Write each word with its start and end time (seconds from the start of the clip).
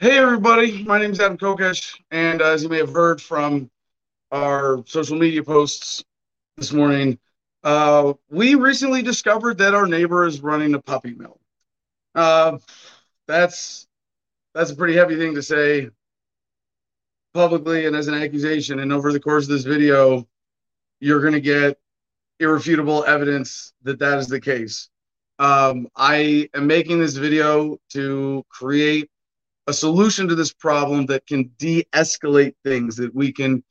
Hey, 0.00 0.18
everybody. 0.18 0.82
My 0.82 0.98
name 0.98 1.12
is 1.12 1.20
Adam 1.20 1.38
Kokesh. 1.38 2.00
And 2.10 2.42
as 2.42 2.64
you 2.64 2.68
may 2.68 2.78
have 2.78 2.92
heard 2.92 3.22
from 3.22 3.70
our 4.32 4.82
social 4.84 5.16
media 5.16 5.44
posts 5.44 6.02
this 6.56 6.72
morning, 6.72 7.20
uh, 7.62 8.14
we 8.28 8.56
recently 8.56 9.02
discovered 9.02 9.58
that 9.58 9.74
our 9.74 9.86
neighbor 9.86 10.26
is 10.26 10.40
running 10.40 10.74
a 10.74 10.80
puppy 10.80 11.14
mill. 11.14 11.38
Uh, 12.16 12.58
that's 13.28 13.86
that's 14.54 14.70
a 14.70 14.76
pretty 14.76 14.94
heavy 14.94 15.16
thing 15.16 15.36
to 15.36 15.42
say 15.42 15.88
publicly 17.32 17.86
and 17.86 17.94
as 17.94 18.08
an 18.08 18.14
accusation. 18.14 18.80
And 18.80 18.92
over 18.92 19.12
the 19.12 19.20
course 19.20 19.44
of 19.44 19.50
this 19.50 19.62
video, 19.62 20.26
you're 20.98 21.20
going 21.20 21.34
to 21.34 21.40
get 21.40 21.78
irrefutable 22.40 23.04
evidence 23.04 23.72
that 23.84 24.00
that 24.00 24.18
is 24.18 24.26
the 24.26 24.40
case. 24.40 24.88
Um, 25.38 25.86
I 25.94 26.48
am 26.54 26.66
making 26.66 26.98
this 26.98 27.14
video 27.14 27.78
to 27.90 28.44
create 28.48 29.11
a 29.66 29.72
solution 29.72 30.28
to 30.28 30.34
this 30.34 30.52
problem 30.52 31.06
that 31.06 31.26
can 31.26 31.50
de-escalate 31.58 32.54
things 32.64 32.96
that 32.96 33.14
we 33.14 33.32
can 33.32 33.62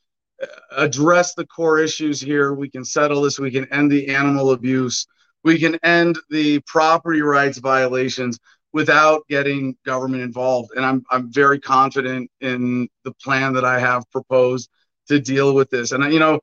uh, 0.41 0.45
address 0.77 1.33
the 1.33 1.45
core 1.45 1.79
issues 1.79 2.21
here. 2.21 2.53
We 2.53 2.69
can 2.69 2.85
settle 2.85 3.21
this. 3.21 3.39
We 3.39 3.51
can 3.51 3.71
end 3.73 3.91
the 3.91 4.13
animal 4.13 4.51
abuse. 4.51 5.05
We 5.43 5.59
can 5.59 5.77
end 5.83 6.17
the 6.29 6.59
property 6.61 7.21
rights 7.21 7.57
violations 7.57 8.39
without 8.73 9.27
getting 9.27 9.75
government 9.85 10.23
involved. 10.23 10.71
And 10.75 10.85
i'm 10.85 11.03
i'm 11.11 11.31
very 11.31 11.59
confident 11.59 12.31
in 12.39 12.87
the 13.03 13.11
plan 13.23 13.53
that 13.53 13.65
i 13.65 13.79
have 13.79 14.09
proposed 14.11 14.69
to 15.09 15.19
deal 15.19 15.53
with 15.53 15.69
this. 15.69 15.91
And 15.91 16.13
you 16.13 16.19
know 16.19 16.39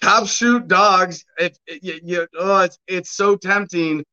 cops 0.00 0.34
shoot 0.34 0.68
dogs. 0.68 1.24
It, 1.38 1.58
it, 1.66 2.02
you, 2.04 2.26
oh, 2.38 2.60
it's, 2.60 2.78
it's 2.86 3.10
so 3.10 3.36
tempting 3.36 4.04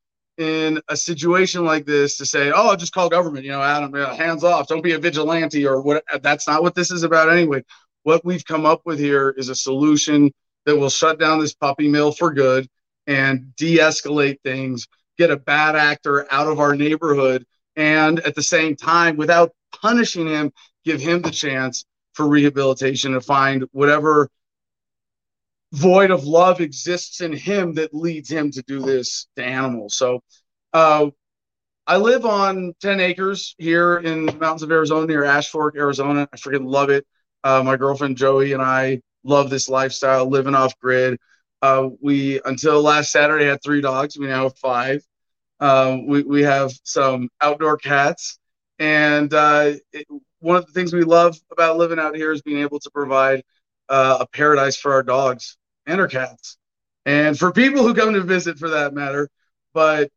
in 0.41 0.81
a 0.89 0.97
situation 0.97 1.63
like 1.63 1.85
this 1.85 2.17
to 2.17 2.25
say, 2.25 2.51
"Oh, 2.51 2.69
I'll 2.69 2.75
just 2.75 2.93
call 2.93 3.09
government," 3.09 3.45
you 3.45 3.51
know, 3.51 3.61
Adam, 3.61 3.93
hands 3.93 4.43
off, 4.43 4.67
don't 4.67 4.83
be 4.83 4.93
a 4.93 4.99
vigilante 4.99 5.65
or 5.65 5.81
what. 5.81 6.03
That's 6.21 6.47
not 6.47 6.63
what 6.63 6.75
this 6.75 6.91
is 6.91 7.03
about 7.03 7.31
anyway. 7.31 7.63
What 8.03 8.25
we've 8.25 8.43
come 8.43 8.65
up 8.65 8.81
with 8.83 8.99
here 8.99 9.33
is 9.37 9.49
a 9.49 9.55
solution 9.55 10.31
that 10.65 10.75
will 10.75 10.89
shut 10.89 11.19
down 11.19 11.39
this 11.39 11.53
puppy 11.53 11.87
mill 11.87 12.11
for 12.11 12.33
good 12.33 12.67
and 13.07 13.55
de-escalate 13.55 14.41
things, 14.43 14.87
get 15.17 15.31
a 15.31 15.37
bad 15.37 15.75
actor 15.75 16.31
out 16.31 16.47
of 16.47 16.59
our 16.59 16.75
neighborhood, 16.75 17.45
and 17.75 18.19
at 18.21 18.35
the 18.35 18.43
same 18.43 18.75
time, 18.75 19.17
without 19.17 19.53
punishing 19.81 20.27
him, 20.27 20.51
give 20.85 20.99
him 20.99 21.21
the 21.21 21.31
chance 21.31 21.85
for 22.13 22.27
rehabilitation 22.27 23.13
to 23.13 23.21
find 23.21 23.65
whatever 23.71 24.29
void 25.73 26.11
of 26.11 26.25
love 26.25 26.61
exists 26.61 27.21
in 27.21 27.33
him 27.33 27.73
that 27.75 27.93
leads 27.93 28.29
him 28.29 28.51
to 28.51 28.61
do 28.63 28.79
this 28.79 29.27
to 29.35 29.43
animals. 29.43 29.95
So, 29.95 30.21
uh, 30.73 31.07
I 31.87 31.97
live 31.97 32.25
on 32.25 32.73
10 32.81 32.99
acres 32.99 33.55
here 33.57 33.97
in 33.97 34.25
the 34.25 34.33
mountains 34.33 34.63
of 34.63 34.71
Arizona 34.71 35.07
near 35.07 35.23
Ash 35.23 35.49
Fork, 35.49 35.75
Arizona. 35.75 36.27
I 36.31 36.37
freaking 36.37 36.65
love 36.65 36.89
it. 36.89 37.05
Uh, 37.43 37.63
my 37.63 37.75
girlfriend 37.75 38.17
Joey 38.17 38.53
and 38.53 38.61
I 38.61 39.01
love 39.23 39.49
this 39.49 39.67
lifestyle, 39.67 40.27
living 40.29 40.55
off 40.55 40.77
grid. 40.79 41.17
Uh, 41.61 41.89
we, 41.99 42.39
until 42.45 42.81
last 42.81 43.11
Saturday, 43.11 43.45
had 43.45 43.61
three 43.63 43.81
dogs. 43.81 44.17
We 44.17 44.27
now 44.27 44.43
have 44.43 44.57
five. 44.57 45.01
Um, 45.59 46.07
we, 46.07 46.23
we 46.23 46.43
have 46.43 46.71
some 46.83 47.29
outdoor 47.41 47.77
cats. 47.77 48.39
And 48.79 49.33
uh, 49.33 49.73
it, 49.91 50.07
one 50.39 50.57
of 50.57 50.65
the 50.65 50.71
things 50.73 50.93
we 50.93 51.03
love 51.03 51.37
about 51.51 51.77
living 51.77 51.99
out 51.99 52.15
here 52.15 52.31
is 52.31 52.41
being 52.41 52.59
able 52.59 52.79
to 52.79 52.89
provide 52.91 53.43
uh, 53.89 54.17
a 54.21 54.27
paradise 54.27 54.77
for 54.77 54.93
our 54.93 55.03
dogs 55.03 55.57
and 55.99 56.11
cats, 56.11 56.57
and 57.05 57.37
for 57.37 57.51
people 57.51 57.83
who 57.83 57.93
come 57.93 58.13
to 58.13 58.21
visit 58.21 58.57
for 58.57 58.69
that 58.69 58.93
matter. 58.93 59.29
But 59.73 60.09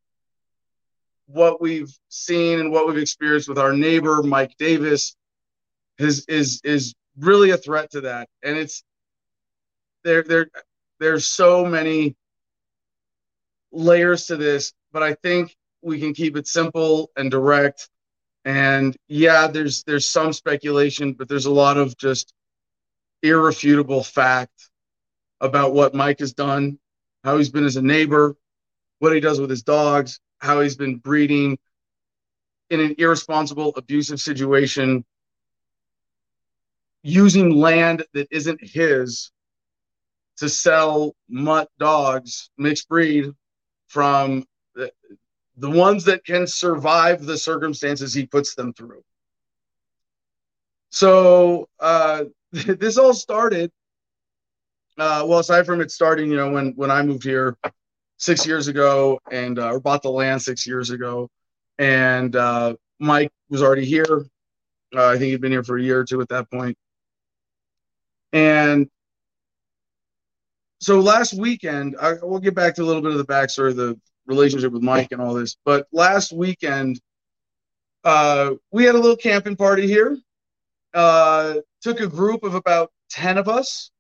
what 1.26 1.60
we've 1.60 1.92
seen 2.08 2.60
and 2.60 2.70
what 2.70 2.86
we've 2.86 2.98
experienced 2.98 3.48
with 3.48 3.58
our 3.58 3.72
neighbor 3.72 4.22
Mike 4.22 4.54
Davis 4.58 5.16
is 5.98 6.24
is 6.26 6.60
is 6.64 6.94
really 7.18 7.50
a 7.50 7.56
threat 7.56 7.90
to 7.92 8.02
that, 8.02 8.28
and 8.42 8.56
it's 8.56 8.82
there 10.02 10.22
there 10.22 10.48
there's 11.00 11.26
so 11.26 11.64
many 11.64 12.16
layers 13.72 14.26
to 14.26 14.36
this, 14.36 14.72
but 14.92 15.02
I 15.02 15.14
think 15.14 15.56
we 15.82 15.98
can 15.98 16.14
keep 16.14 16.36
it 16.36 16.46
simple 16.46 17.10
and 17.16 17.30
direct. 17.30 17.88
And 18.44 18.96
yeah, 19.08 19.46
there's 19.46 19.82
there's 19.84 20.06
some 20.06 20.32
speculation, 20.32 21.14
but 21.14 21.28
there's 21.28 21.46
a 21.46 21.50
lot 21.52 21.76
of 21.78 21.96
just 21.96 22.32
irrefutable 23.22 24.02
fact 24.02 24.70
about 25.44 25.74
what 25.74 25.94
Mike 25.94 26.20
has 26.20 26.32
done, 26.32 26.78
how 27.22 27.36
he's 27.36 27.50
been 27.50 27.66
as 27.66 27.76
a 27.76 27.82
neighbor, 27.82 28.34
what 28.98 29.12
he 29.12 29.20
does 29.20 29.38
with 29.38 29.50
his 29.50 29.62
dogs, 29.62 30.18
how 30.38 30.62
he's 30.62 30.76
been 30.76 30.96
breeding 30.96 31.58
in 32.70 32.80
an 32.80 32.94
irresponsible, 32.96 33.74
abusive 33.76 34.18
situation, 34.18 35.04
using 37.02 37.50
land 37.50 38.04
that 38.14 38.26
isn't 38.30 38.58
his 38.62 39.30
to 40.38 40.48
sell 40.48 41.14
mutt 41.28 41.68
dogs, 41.78 42.50
mixed 42.56 42.88
breed, 42.88 43.30
from 43.86 44.46
the, 44.74 44.90
the 45.58 45.70
ones 45.70 46.04
that 46.04 46.24
can 46.24 46.46
survive 46.46 47.24
the 47.24 47.36
circumstances 47.36 48.14
he 48.14 48.24
puts 48.24 48.54
them 48.54 48.72
through. 48.72 49.04
So 50.88 51.68
uh, 51.78 52.24
this 52.52 52.96
all 52.96 53.12
started 53.12 53.70
uh, 54.98 55.24
well, 55.26 55.40
aside 55.40 55.66
from 55.66 55.80
it 55.80 55.90
starting, 55.90 56.30
you 56.30 56.36
know, 56.36 56.50
when 56.50 56.72
when 56.76 56.90
I 56.90 57.02
moved 57.02 57.24
here 57.24 57.56
six 58.18 58.46
years 58.46 58.68
ago 58.68 59.18
and 59.30 59.58
uh, 59.58 59.72
or 59.72 59.80
bought 59.80 60.02
the 60.02 60.10
land 60.10 60.42
six 60.42 60.66
years 60.66 60.90
ago, 60.90 61.28
and 61.78 62.34
uh, 62.36 62.74
Mike 63.00 63.32
was 63.48 63.62
already 63.62 63.84
here. 63.84 64.26
Uh, 64.94 65.08
I 65.08 65.18
think 65.18 65.30
he'd 65.30 65.40
been 65.40 65.52
here 65.52 65.64
for 65.64 65.76
a 65.76 65.82
year 65.82 66.00
or 66.00 66.04
two 66.04 66.20
at 66.20 66.28
that 66.28 66.50
point. 66.50 66.76
And 68.32 68.88
so 70.80 71.00
last 71.00 71.34
weekend, 71.34 71.96
I, 72.00 72.14
we'll 72.22 72.40
get 72.40 72.54
back 72.54 72.74
to 72.76 72.82
a 72.82 72.84
little 72.84 73.02
bit 73.02 73.12
of 73.12 73.18
the 73.18 73.24
backstory 73.24 73.70
of 73.70 73.76
the 73.76 73.98
relationship 74.26 74.72
with 74.72 74.82
Mike 74.82 75.12
and 75.12 75.20
all 75.20 75.34
this. 75.34 75.56
But 75.64 75.86
last 75.92 76.32
weekend, 76.32 77.00
uh, 78.04 78.52
we 78.70 78.84
had 78.84 78.94
a 78.94 78.98
little 78.98 79.16
camping 79.16 79.56
party 79.56 79.86
here. 79.86 80.18
Uh, 80.92 81.56
took 81.82 82.00
a 82.00 82.06
group 82.06 82.44
of 82.44 82.54
about 82.54 82.92
10 83.10 83.38
of 83.38 83.48
us 83.48 83.90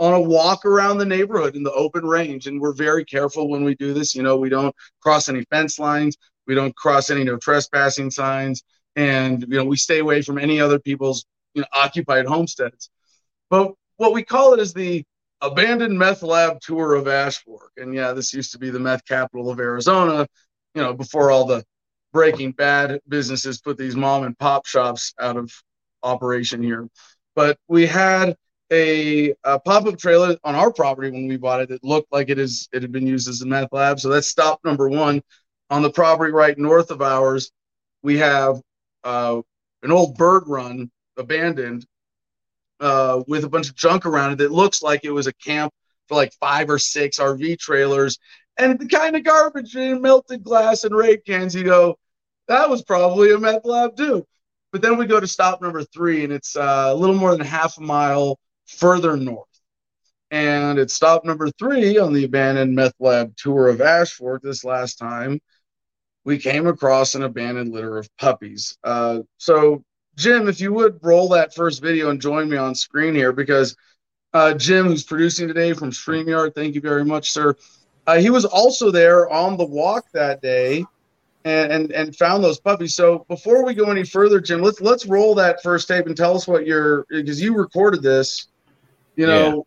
on 0.00 0.14
a 0.14 0.20
walk 0.20 0.64
around 0.64 0.96
the 0.96 1.04
neighborhood 1.04 1.54
in 1.54 1.62
the 1.62 1.72
open 1.72 2.04
range. 2.06 2.46
And 2.46 2.58
we're 2.58 2.72
very 2.72 3.04
careful 3.04 3.50
when 3.50 3.62
we 3.62 3.74
do 3.74 3.92
this. 3.92 4.14
You 4.14 4.22
know, 4.22 4.38
we 4.38 4.48
don't 4.48 4.74
cross 5.02 5.28
any 5.28 5.44
fence 5.50 5.78
lines, 5.78 6.16
we 6.46 6.54
don't 6.54 6.74
cross 6.74 7.10
any 7.10 7.22
no 7.22 7.36
trespassing 7.36 8.10
signs, 8.10 8.64
and 8.96 9.42
you 9.42 9.58
know, 9.58 9.64
we 9.64 9.76
stay 9.76 9.98
away 9.98 10.22
from 10.22 10.38
any 10.38 10.58
other 10.58 10.78
people's 10.78 11.26
you 11.54 11.60
know 11.60 11.68
occupied 11.74 12.26
homesteads. 12.26 12.90
But 13.50 13.72
what 13.98 14.14
we 14.14 14.24
call 14.24 14.54
it 14.54 14.60
is 14.60 14.72
the 14.72 15.04
abandoned 15.42 15.98
meth 15.98 16.22
lab 16.22 16.60
tour 16.60 16.94
of 16.94 17.06
Ash 17.06 17.36
Fork. 17.44 17.72
And 17.76 17.94
yeah, 17.94 18.12
this 18.12 18.32
used 18.32 18.52
to 18.52 18.58
be 18.58 18.70
the 18.70 18.80
meth 18.80 19.04
capital 19.04 19.50
of 19.50 19.60
Arizona, 19.60 20.26
you 20.74 20.82
know, 20.82 20.94
before 20.94 21.30
all 21.30 21.44
the 21.44 21.62
breaking 22.12 22.52
bad 22.52 23.00
businesses 23.06 23.60
put 23.60 23.76
these 23.76 23.96
mom 23.96 24.24
and 24.24 24.38
pop 24.38 24.66
shops 24.66 25.12
out 25.20 25.36
of 25.36 25.52
operation 26.02 26.62
here. 26.62 26.88
But 27.34 27.58
we 27.68 27.86
had 27.86 28.34
a, 28.70 29.34
a 29.44 29.58
pop-up 29.58 29.98
trailer 29.98 30.36
on 30.44 30.54
our 30.54 30.72
property 30.72 31.10
when 31.10 31.26
we 31.26 31.36
bought 31.36 31.60
it. 31.60 31.70
It 31.70 31.82
looked 31.82 32.12
like 32.12 32.30
it 32.30 32.38
is 32.38 32.68
it 32.72 32.82
had 32.82 32.92
been 32.92 33.06
used 33.06 33.28
as 33.28 33.42
a 33.42 33.46
meth 33.46 33.72
lab. 33.72 34.00
So 34.00 34.08
that's 34.08 34.28
stop 34.28 34.60
number 34.64 34.88
one. 34.88 35.22
On 35.70 35.82
the 35.82 35.90
property 35.90 36.32
right 36.32 36.58
north 36.58 36.90
of 36.90 37.00
ours, 37.00 37.52
we 38.02 38.18
have 38.18 38.60
uh, 39.04 39.40
an 39.82 39.92
old 39.92 40.16
bird 40.16 40.44
run 40.46 40.90
abandoned 41.16 41.86
uh, 42.80 43.22
with 43.28 43.44
a 43.44 43.48
bunch 43.48 43.68
of 43.68 43.76
junk 43.76 44.06
around 44.06 44.32
it 44.32 44.38
that 44.38 44.50
looks 44.50 44.82
like 44.82 45.04
it 45.04 45.10
was 45.10 45.26
a 45.26 45.32
camp 45.34 45.72
for 46.08 46.16
like 46.16 46.32
five 46.40 46.70
or 46.70 46.78
six 46.78 47.18
RV 47.18 47.58
trailers 47.58 48.18
and 48.58 48.78
the 48.78 48.86
kind 48.86 49.16
of 49.16 49.24
garbage 49.24 49.74
and 49.76 50.02
melted 50.02 50.42
glass 50.42 50.84
and 50.84 50.94
rape 50.94 51.24
cans. 51.24 51.54
You 51.54 51.64
go, 51.64 51.98
that 52.48 52.68
was 52.68 52.82
probably 52.82 53.32
a 53.32 53.38
meth 53.38 53.64
lab 53.64 53.96
too. 53.96 54.26
But 54.72 54.82
then 54.82 54.98
we 54.98 55.06
go 55.06 55.18
to 55.18 55.26
stop 55.26 55.60
number 55.60 55.82
three, 55.82 56.22
and 56.22 56.32
it's 56.32 56.54
uh, 56.56 56.90
a 56.90 56.94
little 56.94 57.16
more 57.16 57.32
than 57.36 57.44
half 57.44 57.76
a 57.78 57.80
mile 57.80 58.38
further 58.78 59.16
north. 59.16 59.46
And 60.30 60.78
at 60.78 60.90
stop 60.90 61.24
number 61.24 61.50
three 61.58 61.98
on 61.98 62.12
the 62.12 62.24
abandoned 62.24 62.74
meth 62.74 62.94
lab 63.00 63.36
tour 63.36 63.68
of 63.68 63.80
Ash 63.80 64.12
Fork 64.12 64.42
this 64.42 64.64
last 64.64 64.96
time, 64.96 65.40
we 66.24 66.38
came 66.38 66.66
across 66.66 67.14
an 67.14 67.22
abandoned 67.22 67.72
litter 67.72 67.98
of 67.98 68.08
puppies. 68.16 68.78
Uh, 68.84 69.20
so, 69.38 69.82
Jim, 70.16 70.48
if 70.48 70.60
you 70.60 70.72
would 70.72 70.98
roll 71.02 71.28
that 71.30 71.54
first 71.54 71.82
video 71.82 72.10
and 72.10 72.20
join 72.20 72.48
me 72.48 72.56
on 72.56 72.74
screen 72.74 73.14
here, 73.14 73.32
because 73.32 73.76
uh, 74.32 74.54
Jim, 74.54 74.86
who's 74.86 75.02
producing 75.02 75.48
today 75.48 75.72
from 75.72 75.90
StreamYard, 75.90 76.54
thank 76.54 76.74
you 76.74 76.80
very 76.80 77.04
much, 77.04 77.32
sir. 77.32 77.56
Uh, 78.06 78.18
he 78.18 78.30
was 78.30 78.44
also 78.44 78.90
there 78.90 79.28
on 79.30 79.56
the 79.56 79.64
walk 79.64 80.06
that 80.12 80.40
day 80.40 80.84
and, 81.44 81.72
and 81.72 81.92
and 81.92 82.16
found 82.16 82.44
those 82.44 82.60
puppies. 82.60 82.94
So 82.94 83.24
before 83.28 83.64
we 83.64 83.74
go 83.74 83.90
any 83.90 84.04
further, 84.04 84.40
Jim, 84.40 84.62
let's 84.62 84.80
let's 84.80 85.06
roll 85.06 85.34
that 85.36 85.62
first 85.62 85.88
tape 85.88 86.06
and 86.06 86.16
tell 86.16 86.36
us 86.36 86.46
what 86.46 86.66
you're 86.66 87.06
because 87.08 87.40
you 87.40 87.56
recorded 87.56 88.02
this 88.02 88.48
you 89.16 89.26
know, 89.26 89.48
yeah. 89.48 89.62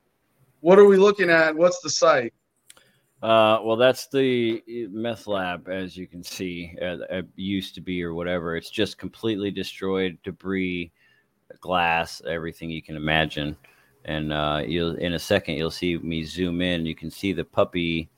what 0.61 0.79
are 0.79 0.85
we 0.85 0.97
looking 0.97 1.29
at? 1.29 1.55
What's 1.55 1.79
the 1.81 1.89
site? 1.89 2.33
Uh, 3.21 3.59
well, 3.63 3.77
that's 3.77 4.07
the 4.07 4.61
meth 4.91 5.27
lab, 5.27 5.69
as 5.69 5.95
you 5.95 6.07
can 6.07 6.23
see. 6.23 6.77
Uh, 6.81 6.97
it 7.09 7.25
used 7.35 7.73
to 7.75 7.81
be, 7.81 8.03
or 8.03 8.13
whatever. 8.13 8.57
It's 8.57 8.69
just 8.69 8.97
completely 8.97 9.49
destroyed, 9.49 10.17
debris, 10.23 10.91
glass, 11.61 12.21
everything 12.27 12.69
you 12.69 12.81
can 12.81 12.97
imagine. 12.97 13.55
And 14.05 14.33
uh, 14.33 14.63
you'll 14.65 14.95
in 14.95 15.13
a 15.13 15.19
second, 15.19 15.55
you'll 15.55 15.71
see 15.71 15.97
me 15.97 16.25
zoom 16.25 16.61
in. 16.61 16.85
You 16.85 16.95
can 16.95 17.09
see 17.09 17.31
the 17.31 17.45
puppy 17.45 18.09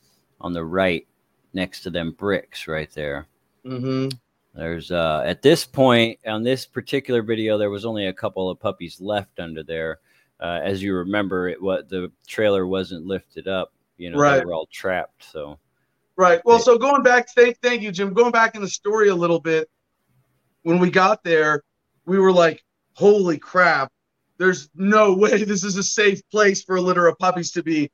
on 0.42 0.54
the 0.54 0.66
right 0.66 1.08
next 1.54 1.82
to 1.82 1.92
them 1.92 2.12
bricks 2.12 2.68
right 2.68 2.92
there. 2.92 3.28
Mm-hmm. 3.64 4.10
There's 4.56 4.90
uh, 4.90 5.22
at 5.26 5.42
this 5.42 5.66
point 5.66 6.18
on 6.26 6.42
this 6.42 6.66
particular 6.66 7.22
video, 7.22 7.58
there 7.58 7.70
was 7.70 7.86
only 7.86 8.08
a 8.08 8.14
couple 8.14 8.50
of 8.50 8.60
puppies 8.60 9.00
left 9.00 9.40
under 9.40 9.64
there. 9.64 10.00
Uh, 10.40 10.60
as 10.64 10.82
you 10.84 10.96
remember, 10.96 11.48
it 11.48 11.62
what 11.62 11.90
the 11.90 12.12
trailer 12.28 12.68
wasn't 12.68 13.06
lifted 13.06 13.48
up. 13.48 13.72
You 13.98 14.12
know, 14.12 14.18
Right. 14.18 14.40
they 14.40 14.46
were 14.46 14.54
all 14.54 14.68
trapped. 14.72 15.24
So 15.32 15.60
Right. 16.18 16.42
Well, 16.46 16.60
so 16.60 16.78
going 16.78 17.04
back, 17.04 17.28
thank, 17.36 17.60
thank 17.62 17.82
you, 17.82 17.92
Jim. 17.92 18.14
Going 18.14 18.32
back 18.32 18.56
in 18.56 18.62
the 18.62 18.70
story 18.70 19.10
a 19.10 19.16
little 19.16 19.40
bit, 19.40 19.70
when 20.64 20.80
we 20.80 20.90
got 20.90 21.24
there, 21.24 21.62
we 22.06 22.20
were 22.20 22.32
like, 22.32 22.64
"Holy 22.94 23.38
crap! 23.38 23.92
There's 24.38 24.70
no 24.76 25.14
way 25.18 25.44
this 25.44 25.64
is 25.64 25.76
a 25.78 25.84
safe 25.84 26.22
place 26.30 26.64
for 26.64 26.78
a 26.78 26.82
litter 26.82 27.08
of 27.08 27.18
puppies 27.20 27.52
to 27.52 27.64
be. 27.64 27.92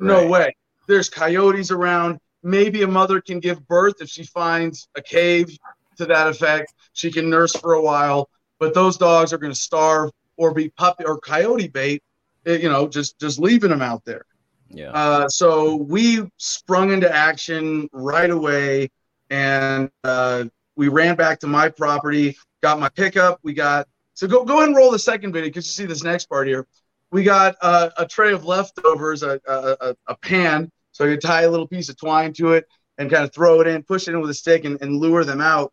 No 0.00 0.22
Right. 0.22 0.30
way. 0.30 0.56
There's 0.88 1.08
coyotes 1.08 1.70
around. 1.70 2.18
Maybe 2.42 2.82
a 2.82 2.86
mother 2.88 3.20
can 3.20 3.38
give 3.38 3.66
birth 3.68 4.00
if 4.00 4.08
she 4.08 4.24
finds 4.24 4.88
a 4.96 5.02
cave 5.02 5.56
to 5.98 6.06
that 6.06 6.26
effect. 6.26 6.72
She 6.94 7.12
can 7.12 7.28
nurse 7.30 7.54
for 7.54 7.74
a 7.74 7.82
while, 7.82 8.30
but 8.58 8.74
those 8.74 8.96
dogs 8.96 9.32
are 9.32 9.38
going 9.38 9.52
to 9.52 9.58
starve 9.58 10.10
or 10.40 10.54
be 10.54 10.70
puppy 10.70 11.04
or 11.04 11.18
coyote 11.20 11.68
bait. 11.68 12.02
eh, 12.46 12.56
You 12.56 12.70
know, 12.70 12.88
just 12.88 13.18
just 13.20 13.38
leaving 13.38 13.68
them 13.70 13.82
out 13.82 14.02
there. 14.06 14.24
yeah, 14.70 14.90
Uh, 14.92 15.28
so 15.28 15.76
we 15.76 16.22
sprung 16.38 16.90
into 16.92 17.12
action 17.14 17.88
right 17.92 18.30
away 18.30 18.88
and 19.28 19.90
uh, 20.02 20.44
we 20.76 20.88
ran 20.88 21.14
back 21.16 21.38
to 21.40 21.46
my 21.46 21.68
property, 21.68 22.36
got 22.62 22.80
my 22.80 22.88
pickup. 22.88 23.38
We 23.42 23.52
got 23.52 23.86
so 24.14 24.26
go 24.26 24.44
go 24.44 24.56
ahead 24.56 24.68
and 24.68 24.76
roll 24.76 24.90
the 24.90 24.98
second 24.98 25.32
video 25.32 25.48
because 25.50 25.66
you 25.66 25.72
see 25.72 25.86
this 25.86 26.02
next 26.02 26.26
part 26.26 26.48
here. 26.48 26.66
We 27.10 27.22
got 27.22 27.56
uh, 27.60 27.90
a 27.98 28.06
tray 28.06 28.32
of 28.32 28.44
leftovers, 28.46 29.22
a, 29.22 29.40
a, 29.46 29.76
a, 29.88 29.96
a 30.06 30.16
pan, 30.16 30.70
so 30.92 31.04
you 31.04 31.16
tie 31.18 31.42
a 31.42 31.50
little 31.50 31.66
piece 31.68 31.88
of 31.90 31.96
twine 31.98 32.32
to 32.34 32.52
it 32.52 32.64
and 32.98 33.10
kind 33.10 33.24
of 33.24 33.34
throw 33.34 33.60
it 33.60 33.66
in, 33.66 33.82
push 33.82 34.06
it 34.08 34.14
in 34.14 34.20
with 34.20 34.30
a 34.30 34.34
stick, 34.34 34.64
and, 34.64 34.80
and 34.80 34.96
lure 34.96 35.24
them 35.24 35.40
out. 35.40 35.72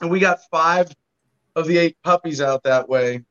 And 0.00 0.10
we 0.10 0.18
got 0.18 0.40
five 0.50 0.88
of 1.54 1.66
the 1.68 1.78
eight 1.78 1.96
puppies 2.02 2.40
out 2.40 2.64
that 2.64 2.88
way. 2.88 3.22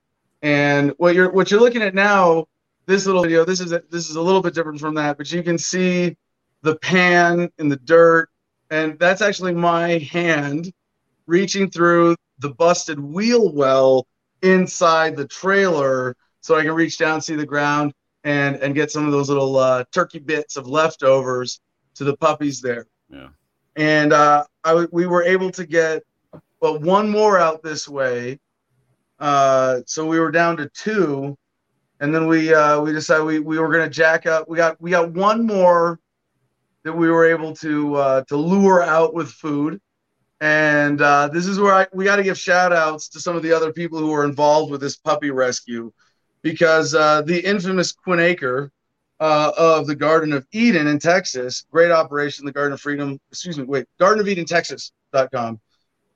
And 0.46 0.94
what 0.98 1.16
you're 1.16 1.32
what 1.32 1.50
you're 1.50 1.60
looking 1.60 1.82
at 1.82 1.96
now 1.96 2.46
this 2.86 3.08
little 3.08 3.24
video 3.24 3.46
this 3.46 3.60
is 3.60 3.72
a, 3.72 3.82
this 3.90 4.12
is 4.12 4.16
a 4.16 4.22
little 4.22 4.44
bit 4.44 4.54
different 4.54 4.80
from 4.80 4.94
that 4.94 5.18
but 5.18 5.32
you 5.32 5.42
can 5.42 5.58
see 5.58 6.16
the 6.62 6.76
pan 6.76 7.50
in 7.58 7.68
the 7.68 7.78
dirt. 7.78 8.30
And 8.70 9.00
that's 9.00 9.24
actually 9.24 9.56
my 9.56 9.98
hand 9.98 10.72
reaching 11.26 11.72
through 11.72 12.16
the 12.38 12.52
busted 12.52 13.00
wheel 13.00 13.52
well 13.52 14.06
inside 14.44 15.16
the 15.16 15.28
trailer 15.28 16.16
so 16.42 16.56
i 16.56 16.62
can 16.62 16.74
reach 16.74 17.00
down 17.00 17.20
see 17.22 17.36
the 17.36 17.46
ground 17.46 17.92
and 18.24 18.58
and 18.58 18.76
get 18.76 18.92
some 18.92 19.08
of 19.08 19.12
those 19.12 19.30
little 19.30 19.58
uh, 19.58 19.84
turkey 19.92 20.20
bits 20.20 20.58
of 20.58 20.68
leftovers 20.68 21.60
to 21.96 22.04
the 22.04 22.16
puppies 22.18 22.62
there. 22.62 22.86
Yeah. 23.10 23.30
and 23.76 24.14
uh, 24.14 24.44
I, 24.64 24.86
we 24.92 25.08
were 25.08 25.24
able 25.24 25.50
to 25.52 25.66
get 25.66 26.04
well 26.60 26.78
one 26.78 27.10
more 27.10 27.40
out 27.40 27.64
this 27.64 27.88
way 27.90 28.40
uh, 29.20 29.82
so 29.86 30.06
we 30.06 30.20
were 30.20 30.32
down 30.32 30.58
to 30.58 30.70
two 30.70 31.38
and 32.00 32.14
then 32.14 32.28
we 32.28 32.54
uh, 32.54 32.80
we 32.82 32.92
decided 32.92 33.24
we, 33.24 33.40
we 33.40 33.60
were 33.60 33.72
gonna 33.72 33.90
jack 33.90 34.26
up. 34.26 34.50
We 34.50 34.58
got 34.58 34.80
we 34.82 34.92
got 34.92 35.12
one 35.12 35.46
more 35.46 36.00
that 36.84 36.94
we 36.94 37.10
were 37.10 37.26
able 37.26 37.56
to 37.58 37.96
uh, 37.96 38.22
to 38.26 38.38
lure 38.38 38.84
out 38.84 39.14
with 39.14 39.30
food, 39.30 39.80
and 40.42 41.02
uh, 41.02 41.30
this 41.30 41.46
is 41.46 41.60
where 41.60 41.74
I, 41.74 41.88
we 41.94 42.06
got 42.06 42.18
to 42.18 42.24
give 42.24 42.38
shout 42.38 42.74
outs 42.74 43.10
to 43.10 43.20
some 43.20 43.36
of 43.36 43.44
the 43.44 43.54
other 43.54 43.72
people 43.72 44.00
who 44.00 44.10
were 44.10 44.26
involved 44.26 44.72
with 44.72 44.82
this 44.82 44.98
puppy 44.98 45.32
rescue, 45.32 45.92
because 46.42 46.94
uh, 46.94 47.22
the 47.22 47.40
infamous 47.40 47.92
Quinn 47.94 48.20
Eaker 48.20 48.70
uh, 49.22 49.52
of 49.58 49.88
the 49.88 49.96
Garden 49.96 50.34
of 50.34 50.46
Eden 50.52 50.88
in 50.88 51.00
Texas, 51.00 51.66
great 51.72 51.92
operation, 51.92 52.46
the 52.46 52.52
Garden 52.52 52.74
of 52.74 52.82
Freedom. 52.82 53.20
Excuse 53.32 53.58
me, 53.58 53.64
wait, 53.64 53.86
Garden 54.00 54.20
of 54.20 54.28
Eden 54.28 54.46
Texas.com. 54.46 55.62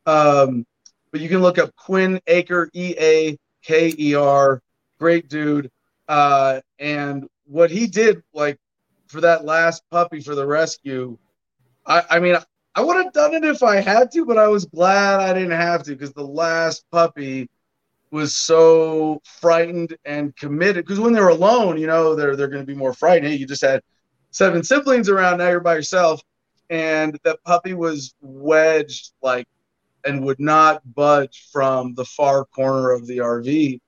Um, 0.06 0.66
but 1.11 1.21
you 1.21 1.29
can 1.29 1.41
look 1.41 1.57
up 1.57 1.75
Quinn 1.75 2.19
Eaker, 2.27 2.67
E 2.73 2.95
A 2.97 3.38
K 3.63 3.94
E 3.97 4.15
R 4.15 4.61
great 5.00 5.29
dude. 5.29 5.71
Uh, 6.07 6.59
and 6.77 7.27
what 7.45 7.71
he 7.71 7.88
did, 7.88 8.21
like 8.33 8.59
for 9.07 9.21
that 9.21 9.45
last 9.45 9.83
puppy 9.89 10.21
for 10.21 10.35
the 10.35 10.45
rescue, 10.45 11.17
I, 11.85 12.03
I 12.09 12.19
mean, 12.19 12.38
I 12.75 12.81
would 12.81 12.97
have 12.97 13.13
done 13.13 13.33
it 13.33 13.44
if 13.44 13.63
I 13.63 13.77
had 13.77 14.11
to, 14.11 14.25
but 14.25 14.38
I 14.38 14.47
was 14.47 14.65
glad 14.65 15.19
I 15.19 15.33
didn't 15.33 15.51
have 15.51 15.83
to 15.83 15.91
because 15.91 16.13
the 16.13 16.23
last 16.23 16.85
puppy 16.91 17.50
was 18.11 18.35
so 18.35 19.21
frightened 19.23 19.95
and 20.06 20.35
committed. 20.35 20.85
Because 20.85 21.00
when 21.00 21.13
they're 21.13 21.29
alone, 21.29 21.77
you 21.77 21.88
know, 21.88 22.15
they're 22.15 22.35
they're 22.35 22.47
going 22.47 22.61
to 22.61 22.67
be 22.67 22.77
more 22.77 22.94
frightened. 22.94 23.39
You 23.39 23.47
just 23.47 23.63
had 23.63 23.81
seven 24.31 24.63
siblings 24.63 25.09
around, 25.09 25.39
now 25.39 25.50
you're 25.50 25.59
by 25.59 25.75
yourself, 25.75 26.21
and 26.69 27.17
that 27.23 27.44
puppy 27.44 27.73
was 27.73 28.13
wedged 28.21 29.11
like 29.21 29.47
and 30.06 30.24
would 30.24 30.40
not 30.40 30.81
budge 30.94 31.48
from 31.51 31.94
the 31.94 32.06
far 32.06 32.46
corner 32.46 32.92
of 32.92 33.06
the 33.07 33.18
RV 33.18 33.80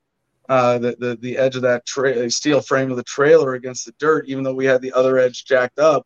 uh, 0.51 0.77
the, 0.77 0.97
the 0.99 1.17
the 1.21 1.37
edge 1.37 1.55
of 1.55 1.61
that 1.61 1.85
tra- 1.85 2.29
steel 2.29 2.59
frame 2.59 2.91
of 2.91 2.97
the 2.97 3.03
trailer 3.03 3.53
against 3.53 3.85
the 3.85 3.93
dirt, 3.99 4.27
even 4.27 4.43
though 4.43 4.53
we 4.53 4.65
had 4.65 4.81
the 4.81 4.91
other 4.91 5.17
edge 5.17 5.45
jacked 5.45 5.79
up. 5.79 6.05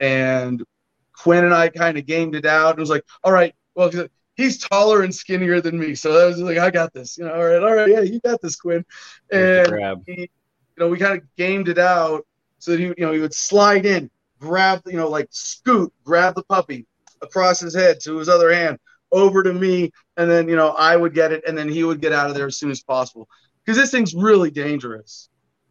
And 0.00 0.64
Quinn 1.12 1.44
and 1.44 1.54
I 1.54 1.68
kind 1.68 1.96
of 1.96 2.04
gamed 2.04 2.34
it 2.34 2.44
out. 2.44 2.70
and 2.70 2.80
was 2.80 2.90
like, 2.90 3.04
all 3.22 3.30
right, 3.30 3.54
well, 3.76 3.88
he's 4.34 4.58
taller 4.58 5.02
and 5.02 5.14
skinnier 5.14 5.60
than 5.60 5.78
me, 5.78 5.94
so 5.94 6.10
I 6.20 6.26
was 6.26 6.38
like, 6.38 6.58
I 6.58 6.72
got 6.72 6.92
this. 6.92 7.16
You 7.16 7.26
know, 7.26 7.34
all 7.34 7.44
right, 7.44 7.62
all 7.62 7.72
right, 7.72 7.88
yeah, 7.88 8.00
you 8.00 8.18
got 8.18 8.42
this, 8.42 8.56
Quinn. 8.56 8.84
And 9.30 10.02
he, 10.06 10.22
you 10.22 10.28
know, 10.76 10.88
we 10.88 10.98
kind 10.98 11.16
of 11.16 11.22
gamed 11.36 11.68
it 11.68 11.78
out 11.78 12.26
so 12.58 12.72
that 12.72 12.80
he, 12.80 12.86
you 12.86 12.94
know, 12.98 13.12
he 13.12 13.20
would 13.20 13.32
slide 13.32 13.86
in, 13.86 14.10
grab, 14.40 14.82
you 14.86 14.96
know, 14.96 15.08
like 15.08 15.28
scoot, 15.30 15.92
grab 16.02 16.34
the 16.34 16.42
puppy 16.42 16.84
across 17.22 17.60
his 17.60 17.76
head 17.76 18.00
to 18.00 18.16
his 18.16 18.28
other 18.28 18.52
hand 18.52 18.80
over 19.12 19.42
to 19.42 19.52
me, 19.52 19.90
and 20.16 20.30
then 20.30 20.48
you 20.48 20.56
know 20.56 20.70
I 20.70 20.96
would 20.96 21.14
get 21.14 21.32
it, 21.32 21.44
and 21.46 21.56
then 21.56 21.68
he 21.68 21.84
would 21.84 22.00
get 22.00 22.12
out 22.12 22.28
of 22.28 22.36
there 22.36 22.46
as 22.46 22.58
soon 22.58 22.70
as 22.70 22.82
possible 22.82 23.28
because 23.64 23.76
this 23.76 23.90
thing's 23.90 24.14
really 24.14 24.50
dangerous. 24.50 25.28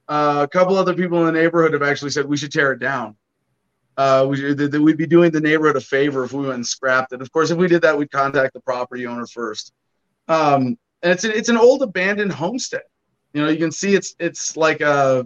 Uh, 0.07 0.39
a 0.44 0.48
couple 0.48 0.78
other 0.78 0.94
people 0.94 1.19
in 1.19 1.25
the 1.25 1.39
neighborhood 1.39 1.74
have 1.74 1.84
actually 1.84 2.12
said 2.12 2.25
we 2.25 2.38
should 2.38 2.51
tear 2.51 2.72
it 2.72 2.80
down. 2.80 3.16
Uh, 3.98 4.25
we'd 4.30 4.98
be 4.98 5.07
doing 5.07 5.31
the 5.31 5.42
neighborhood 5.42 5.75
a 5.75 5.81
favor 5.81 6.24
if 6.24 6.31
we 6.31 6.44
went 6.44 6.54
and 6.54 6.68
scrapped 6.68 7.12
it. 7.13 7.22
Of 7.22 7.31
course, 7.31 7.50
if 7.50 7.57
we 7.57 7.68
did 7.68 7.81
that, 7.81 7.98
we'd 7.98 8.12
contact 8.12 8.53
the 8.53 8.60
property 8.60 9.08
owner 9.08 9.25
first. 9.25 9.74
Um, 10.27 10.77
and 11.01 11.12
it's 11.12 11.24
an, 11.24 11.32
it's 11.32 11.50
an 11.50 11.58
old 11.58 11.82
abandoned 11.82 12.32
homestead. 12.32 12.84
You 13.34 13.44
know, 13.44 13.50
you 13.50 13.58
can 13.58 13.72
see 13.72 13.96
it's 13.96 14.15
it's 14.20 14.56
like 14.56 14.82
a 14.82 15.25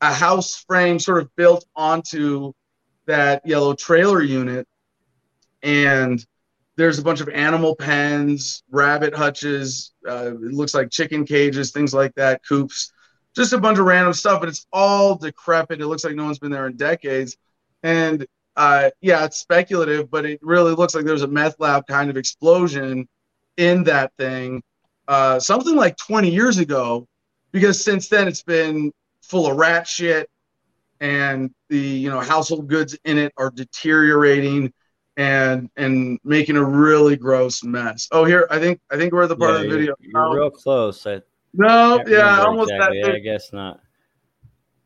a 0.00 0.12
house 0.12 0.56
frame 0.66 0.98
sort 0.98 1.22
of 1.22 1.34
built 1.36 1.66
onto 1.76 2.52
that 3.06 3.46
yellow 3.46 3.74
trailer 3.74 4.22
unit, 4.22 4.66
and 5.62 6.24
there's 6.80 6.98
a 6.98 7.02
bunch 7.02 7.20
of 7.20 7.28
animal 7.28 7.76
pens, 7.76 8.62
rabbit 8.70 9.14
hutches. 9.14 9.92
Uh, 10.08 10.32
it 10.32 10.40
looks 10.40 10.72
like 10.72 10.90
chicken 10.90 11.26
cages, 11.26 11.72
things 11.72 11.92
like 11.92 12.14
that, 12.14 12.40
coops, 12.48 12.90
just 13.36 13.52
a 13.52 13.58
bunch 13.58 13.78
of 13.78 13.84
random 13.84 14.14
stuff. 14.14 14.40
But 14.40 14.48
it's 14.48 14.66
all 14.72 15.14
decrepit. 15.14 15.82
It 15.82 15.86
looks 15.86 16.04
like 16.04 16.14
no 16.14 16.24
one's 16.24 16.38
been 16.38 16.50
there 16.50 16.66
in 16.66 16.78
decades. 16.78 17.36
And 17.82 18.26
uh, 18.56 18.88
yeah, 19.02 19.26
it's 19.26 19.36
speculative, 19.36 20.10
but 20.10 20.24
it 20.24 20.40
really 20.40 20.72
looks 20.72 20.94
like 20.94 21.04
there's 21.04 21.20
a 21.20 21.28
meth 21.28 21.56
lab 21.58 21.86
kind 21.86 22.08
of 22.08 22.16
explosion 22.16 23.06
in 23.58 23.84
that 23.84 24.12
thing, 24.18 24.62
uh, 25.06 25.38
something 25.38 25.76
like 25.76 25.98
20 25.98 26.30
years 26.30 26.56
ago, 26.56 27.06
because 27.52 27.82
since 27.84 28.08
then 28.08 28.26
it's 28.26 28.42
been 28.42 28.90
full 29.20 29.50
of 29.50 29.58
rat 29.58 29.86
shit, 29.86 30.30
and 30.98 31.50
the 31.68 31.78
you 31.78 32.08
know 32.08 32.20
household 32.20 32.68
goods 32.68 32.96
in 33.04 33.18
it 33.18 33.34
are 33.36 33.50
deteriorating 33.50 34.72
and 35.20 35.68
and 35.76 36.18
making 36.24 36.56
a 36.56 36.64
really 36.64 37.14
gross 37.14 37.62
mess. 37.62 38.08
Oh, 38.10 38.24
here 38.24 38.46
I 38.50 38.58
think 38.58 38.80
I 38.90 38.96
think 38.96 39.12
we're 39.12 39.24
at 39.24 39.28
the 39.28 39.36
part 39.36 39.50
Yeah, 39.50 39.56
of 39.56 39.62
the 39.62 39.68
you're, 39.68 39.78
video. 39.78 39.94
you're 40.00 40.26
Oh, 40.26 40.32
real 40.32 40.50
close. 40.50 41.06
I 41.06 41.20
no, 41.52 42.02
yeah, 42.06 42.42
almost 42.42 42.70
exactly. 42.70 43.02
that. 43.02 43.14
I 43.16 43.18
guess 43.18 43.52
not. 43.52 43.80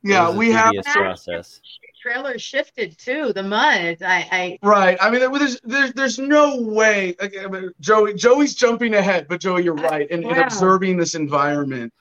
Yeah, 0.02 0.30
we 0.30 0.50
have 0.50 0.74
process. 0.84 1.60
trailer 2.02 2.36
shifted 2.36 2.98
too. 2.98 3.32
The 3.32 3.42
mud. 3.44 3.98
I, 4.02 4.28
I 4.32 4.58
right. 4.62 4.98
I 5.00 5.08
mean, 5.10 5.20
there's 5.32 5.60
there's 5.62 5.92
there's 5.92 6.18
no 6.18 6.60
way. 6.60 7.14
like, 7.20 7.36
I 7.38 7.46
mean, 7.46 7.70
Joey 7.80 8.14
Joey's 8.14 8.54
jumping 8.54 8.94
ahead, 8.94 9.26
but 9.28 9.40
Joey, 9.40 9.62
you're 9.62 9.74
right 9.74 10.10
in, 10.10 10.24
in 10.24 10.36
observing 10.36 10.96
this 10.96 11.14
environment. 11.14 11.92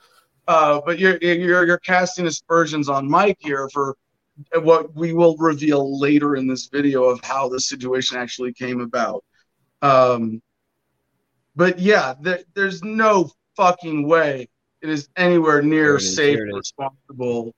Uh, 0.47 0.81
but 0.85 0.97
you're 0.97 1.17
you're 1.21 1.67
you're 1.67 1.77
casting 1.77 2.25
aspersions 2.25 2.89
on 2.89 3.07
Mike 3.07 3.37
here 3.39 3.69
for 3.71 3.95
what 4.61 4.95
we 4.95 5.13
will 5.13 5.35
reveal 5.37 5.99
later 5.99 6.35
in 6.35 6.47
this 6.47 6.67
video 6.67 7.03
of 7.05 7.23
how 7.23 7.47
the 7.49 7.59
situation 7.59 8.17
actually 8.17 8.53
came 8.53 8.81
about. 8.81 9.23
Um, 9.81 10.41
but 11.55 11.79
yeah, 11.79 12.15
there, 12.19 12.39
there's 12.55 12.83
no 12.83 13.29
fucking 13.55 14.07
way 14.07 14.49
it 14.81 14.89
is 14.89 15.09
anywhere 15.15 15.61
near 15.61 15.95
it 15.95 16.01
is, 16.01 16.15
safe 16.15 16.39
or 16.39 16.57
responsible 16.57 17.53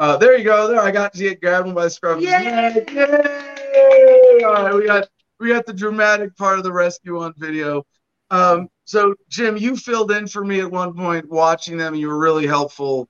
Uh, 0.00 0.16
there 0.16 0.36
you 0.36 0.44
go. 0.44 0.68
There, 0.68 0.80
I 0.80 0.90
got 0.90 1.12
to 1.12 1.18
get 1.18 1.40
grabbed 1.40 1.74
by 1.74 1.84
the 1.84 1.90
scruff. 1.90 2.20
Yay! 2.20 2.84
Yay! 2.88 4.42
All 4.44 4.52
right, 4.52 4.74
we 4.74 4.86
got 4.86 5.08
we 5.40 5.48
got 5.48 5.66
the 5.66 5.72
dramatic 5.72 6.36
part 6.36 6.58
of 6.58 6.64
the 6.64 6.72
rescue 6.72 7.20
on 7.20 7.34
video. 7.36 7.84
Um, 8.30 8.68
so 8.84 9.14
Jim, 9.28 9.56
you 9.56 9.76
filled 9.76 10.10
in 10.12 10.26
for 10.26 10.44
me 10.44 10.60
at 10.60 10.70
one 10.70 10.94
point 10.94 11.28
watching 11.28 11.76
them. 11.76 11.94
You 11.94 12.08
were 12.08 12.18
really 12.18 12.46
helpful 12.46 13.08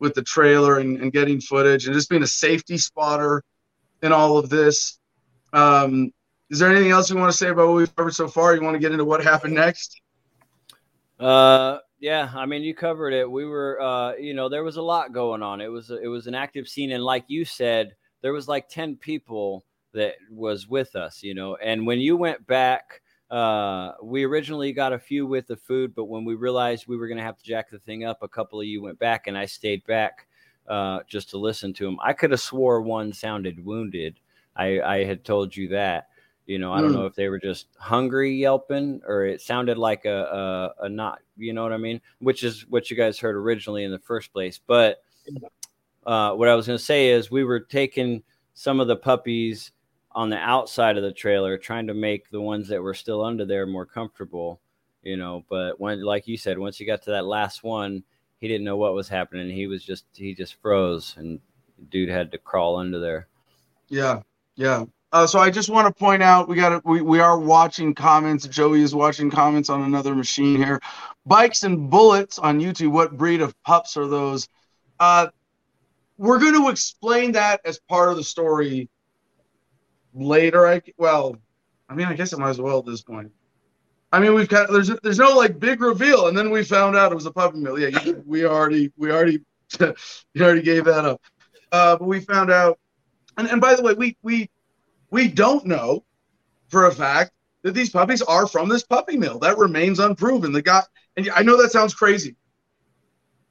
with 0.00 0.14
the 0.14 0.22
trailer 0.22 0.78
and, 0.78 0.98
and 1.00 1.12
getting 1.12 1.40
footage 1.40 1.86
and 1.86 1.94
just 1.94 2.08
being 2.08 2.22
a 2.22 2.26
safety 2.26 2.78
spotter 2.78 3.42
in 4.02 4.12
all 4.12 4.38
of 4.38 4.48
this. 4.48 4.98
Um, 5.52 6.12
is 6.48 6.58
there 6.58 6.70
anything 6.70 6.90
else 6.90 7.10
you 7.10 7.16
want 7.16 7.30
to 7.30 7.36
say 7.36 7.48
about 7.48 7.68
what 7.68 7.76
we've 7.76 7.96
covered 7.96 8.14
so 8.14 8.26
far? 8.26 8.54
You 8.54 8.62
want 8.62 8.74
to 8.74 8.80
get 8.80 8.92
into 8.92 9.04
what 9.04 9.22
happened 9.22 9.54
next? 9.54 10.00
Uh, 11.18 11.78
yeah, 12.00 12.32
I 12.34 12.46
mean, 12.46 12.62
you 12.62 12.74
covered 12.74 13.12
it. 13.12 13.30
We 13.30 13.44
were, 13.44 13.80
uh, 13.80 14.14
you 14.14 14.34
know, 14.34 14.48
there 14.48 14.64
was 14.64 14.76
a 14.76 14.82
lot 14.82 15.12
going 15.12 15.42
on. 15.42 15.60
It 15.60 15.68
was, 15.68 15.90
it 15.90 16.08
was 16.08 16.26
an 16.26 16.34
active 16.34 16.66
scene, 16.66 16.92
and 16.92 17.04
like 17.04 17.24
you 17.28 17.44
said, 17.44 17.94
there 18.22 18.32
was 18.32 18.48
like 18.48 18.68
ten 18.68 18.96
people 18.96 19.64
that 19.92 20.14
was 20.30 20.66
with 20.66 20.96
us, 20.96 21.22
you 21.22 21.34
know. 21.34 21.56
And 21.56 21.86
when 21.86 22.00
you 22.00 22.16
went 22.16 22.46
back, 22.46 23.02
uh, 23.30 23.92
we 24.02 24.24
originally 24.24 24.72
got 24.72 24.92
a 24.92 24.98
few 24.98 25.26
with 25.26 25.46
the 25.46 25.56
food, 25.56 25.94
but 25.94 26.06
when 26.06 26.24
we 26.24 26.34
realized 26.34 26.86
we 26.86 26.96
were 26.96 27.06
going 27.06 27.18
to 27.18 27.24
have 27.24 27.38
to 27.38 27.44
jack 27.44 27.70
the 27.70 27.78
thing 27.78 28.04
up, 28.04 28.22
a 28.22 28.28
couple 28.28 28.60
of 28.60 28.66
you 28.66 28.82
went 28.82 28.98
back, 28.98 29.26
and 29.26 29.38
I 29.38 29.46
stayed 29.46 29.84
back 29.86 30.26
uh, 30.68 31.00
just 31.06 31.30
to 31.30 31.38
listen 31.38 31.72
to 31.74 31.84
them. 31.84 31.98
I 32.02 32.12
could 32.12 32.30
have 32.32 32.40
swore 32.40 32.80
one 32.80 33.12
sounded 33.12 33.64
wounded. 33.64 34.18
I, 34.56 34.80
I 34.80 35.04
had 35.04 35.24
told 35.24 35.56
you 35.56 35.68
that. 35.68 36.08
You 36.46 36.58
know, 36.58 36.72
I 36.72 36.80
don't 36.80 36.90
Mm. 36.90 36.94
know 36.94 37.06
if 37.06 37.14
they 37.14 37.28
were 37.28 37.38
just 37.38 37.68
hungry 37.78 38.34
yelping 38.34 39.00
or 39.06 39.24
it 39.24 39.40
sounded 39.40 39.78
like 39.78 40.04
a, 40.04 40.72
a, 40.80 40.86
a 40.86 40.88
not, 40.88 41.20
you 41.36 41.52
know 41.52 41.62
what 41.62 41.72
I 41.72 41.76
mean? 41.76 42.00
Which 42.18 42.42
is 42.42 42.66
what 42.68 42.90
you 42.90 42.96
guys 42.96 43.20
heard 43.20 43.36
originally 43.36 43.84
in 43.84 43.92
the 43.92 44.00
first 44.00 44.32
place. 44.32 44.58
But 44.58 45.04
uh, 46.04 46.32
what 46.32 46.48
I 46.48 46.56
was 46.56 46.66
going 46.66 46.78
to 46.78 46.84
say 46.84 47.10
is 47.10 47.30
we 47.30 47.44
were 47.44 47.60
taking 47.60 48.24
some 48.54 48.80
of 48.80 48.88
the 48.88 48.96
puppies 48.96 49.70
on 50.12 50.30
the 50.30 50.38
outside 50.38 50.96
of 50.96 51.02
the 51.02 51.12
trailer, 51.12 51.56
trying 51.56 51.86
to 51.86 51.94
make 51.94 52.30
the 52.30 52.40
ones 52.40 52.68
that 52.68 52.82
were 52.82 52.94
still 52.94 53.24
under 53.24 53.44
there 53.44 53.66
more 53.66 53.86
comfortable, 53.86 54.60
you 55.02 55.16
know. 55.16 55.44
But 55.48 55.80
when, 55.80 56.02
like 56.02 56.26
you 56.26 56.36
said, 56.36 56.58
once 56.58 56.80
you 56.80 56.86
got 56.86 57.02
to 57.02 57.10
that 57.10 57.26
last 57.26 57.62
one, 57.62 58.02
he 58.38 58.48
didn't 58.48 58.64
know 58.64 58.76
what 58.76 58.94
was 58.94 59.08
happening. 59.08 59.50
He 59.50 59.66
was 59.66 59.84
just, 59.84 60.04
he 60.14 60.34
just 60.34 60.60
froze 60.60 61.14
and 61.16 61.40
dude 61.90 62.08
had 62.08 62.32
to 62.32 62.38
crawl 62.38 62.76
under 62.76 62.98
there. 62.98 63.28
Yeah, 63.88 64.22
yeah. 64.56 64.84
Uh, 65.12 65.26
so 65.26 65.40
I 65.40 65.50
just 65.50 65.68
want 65.68 65.88
to 65.88 65.98
point 65.98 66.22
out 66.22 66.48
we 66.48 66.54
got 66.54 66.84
we 66.84 67.00
we 67.00 67.18
are 67.18 67.38
watching 67.38 67.94
comments. 67.94 68.46
Joey 68.46 68.82
is 68.82 68.94
watching 68.94 69.28
comments 69.28 69.68
on 69.68 69.82
another 69.82 70.14
machine 70.14 70.56
here. 70.56 70.80
Bikes 71.26 71.64
and 71.64 71.90
bullets 71.90 72.38
on 72.38 72.60
YouTube. 72.60 72.92
What 72.92 73.16
breed 73.16 73.40
of 73.40 73.60
pups 73.64 73.96
are 73.96 74.06
those? 74.06 74.48
Uh, 75.00 75.28
we're 76.16 76.38
going 76.38 76.54
to 76.54 76.68
explain 76.68 77.32
that 77.32 77.60
as 77.64 77.80
part 77.88 78.10
of 78.10 78.16
the 78.16 78.22
story 78.22 78.88
later. 80.14 80.66
I 80.66 80.82
well, 80.96 81.36
I 81.88 81.94
mean, 81.94 82.06
I 82.06 82.14
guess 82.14 82.32
it 82.32 82.38
might 82.38 82.50
as 82.50 82.60
well 82.60 82.78
at 82.78 82.86
this 82.86 83.02
point. 83.02 83.32
I 84.12 84.18
mean, 84.18 84.34
we've 84.34 84.48
got 84.48 84.70
there's 84.70 84.90
there's 85.02 85.18
no 85.18 85.36
like 85.36 85.58
big 85.58 85.80
reveal, 85.80 86.28
and 86.28 86.36
then 86.36 86.50
we 86.50 86.64
found 86.64 86.96
out 86.96 87.12
it 87.12 87.14
was 87.14 87.26
a 87.26 87.32
puppy 87.32 87.58
mill. 87.58 87.78
Yeah, 87.78 88.00
you, 88.04 88.22
we 88.26 88.44
already 88.44 88.92
we 88.96 89.12
already 89.12 89.40
you 89.80 90.44
already 90.44 90.62
gave 90.62 90.84
that 90.84 91.04
up. 91.04 91.20
Uh, 91.72 91.96
but 91.96 92.06
we 92.06 92.20
found 92.20 92.50
out, 92.50 92.78
and, 93.36 93.48
and 93.48 93.60
by 93.60 93.74
the 93.74 93.82
way, 93.82 93.94
we 93.94 94.16
we 94.22 94.50
we 95.10 95.28
don't 95.28 95.64
know 95.64 96.04
for 96.68 96.86
a 96.86 96.94
fact 96.94 97.32
that 97.62 97.72
these 97.72 97.90
puppies 97.90 98.22
are 98.22 98.46
from 98.46 98.68
this 98.68 98.82
puppy 98.82 99.16
mill. 99.16 99.38
That 99.38 99.58
remains 99.58 100.00
unproven. 100.00 100.52
The 100.52 100.62
guy, 100.62 100.82
and 101.16 101.30
I 101.34 101.42
know 101.42 101.60
that 101.60 101.70
sounds 101.70 101.94
crazy, 101.94 102.34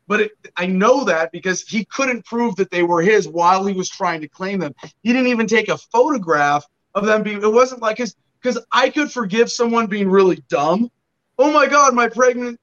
but 0.09 0.21
it, 0.21 0.31
I 0.57 0.65
know 0.65 1.03
that 1.05 1.31
because 1.31 1.61
he 1.61 1.85
couldn't 1.85 2.25
prove 2.25 2.55
that 2.55 2.71
they 2.71 2.81
were 2.81 3.01
his 3.01 3.27
while 3.27 3.63
he 3.63 3.73
was 3.73 3.89
trying 3.89 4.21
to 4.21 4.27
claim 4.27 4.59
them. 4.59 4.73
He 5.03 5.13
didn't 5.13 5.27
even 5.27 5.45
take 5.45 5.69
a 5.69 5.77
photograph 5.77 6.65
of 6.95 7.05
them 7.05 7.21
being. 7.21 7.43
It 7.43 7.53
wasn't 7.53 7.83
like 7.83 7.99
his 7.99 8.15
because 8.41 8.59
I 8.71 8.89
could 8.89 9.11
forgive 9.11 9.51
someone 9.51 9.85
being 9.85 10.09
really 10.09 10.43
dumb. 10.49 10.89
Oh 11.37 11.53
my 11.53 11.67
God, 11.67 11.93
my 11.93 12.09
pregnant 12.09 12.59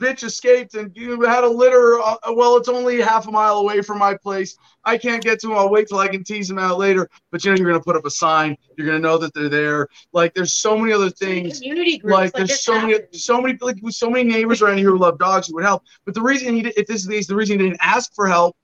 bitch 0.00 0.24
escaped 0.24 0.74
and 0.74 0.90
you 0.96 1.20
had 1.22 1.44
a 1.44 1.48
litter. 1.48 2.00
Uh, 2.00 2.16
well, 2.32 2.56
it's 2.56 2.68
only 2.68 3.00
half 3.00 3.28
a 3.28 3.30
mile 3.30 3.58
away 3.58 3.82
from 3.82 3.98
my 3.98 4.16
place. 4.16 4.56
I 4.84 4.96
can't 4.96 5.22
get 5.22 5.38
to 5.40 5.50
him. 5.52 5.58
I'll 5.58 5.70
wait 5.70 5.88
till 5.88 5.98
I 5.98 6.08
can 6.08 6.24
tease 6.24 6.50
him 6.50 6.58
out 6.58 6.78
later. 6.78 7.08
But 7.30 7.44
you 7.44 7.50
know, 7.50 7.56
you're 7.58 7.70
gonna 7.70 7.82
put 7.84 7.96
up 7.96 8.06
a 8.06 8.10
sign. 8.10 8.56
You're 8.76 8.86
gonna 8.86 8.98
know 8.98 9.18
that 9.18 9.34
they're 9.34 9.48
there. 9.50 9.86
Like, 10.12 10.32
there's 10.34 10.54
so 10.54 10.76
many 10.78 10.92
other 10.92 11.10
things. 11.10 11.60
Community 11.60 11.98
groups. 11.98 12.12
Like, 12.12 12.32
there's 12.32 12.48
this 12.48 12.64
so 12.64 12.80
many, 12.80 12.98
so 13.12 13.40
many, 13.40 13.58
like, 13.60 13.76
so 13.90 14.10
many 14.10 14.28
neighbors 14.28 14.62
around 14.62 14.78
here 14.78 14.90
who 14.90 14.98
love 14.98 15.18
dogs 15.18 15.48
who 15.48 15.54
would 15.54 15.64
help. 15.64 15.84
But 16.04 16.14
the 16.14 16.22
reason 16.22 16.54
he, 16.54 16.62
did- 16.62 16.78
if 16.78 16.86
this 16.86 17.02
is 17.02 17.06
the 17.06 17.14
case, 17.14 17.26
the 17.26 17.36
reason 17.36 17.60
he 17.60 17.66
didn't 17.66 17.80
ask 17.82 18.14
for 18.14 18.26
help 18.26 18.56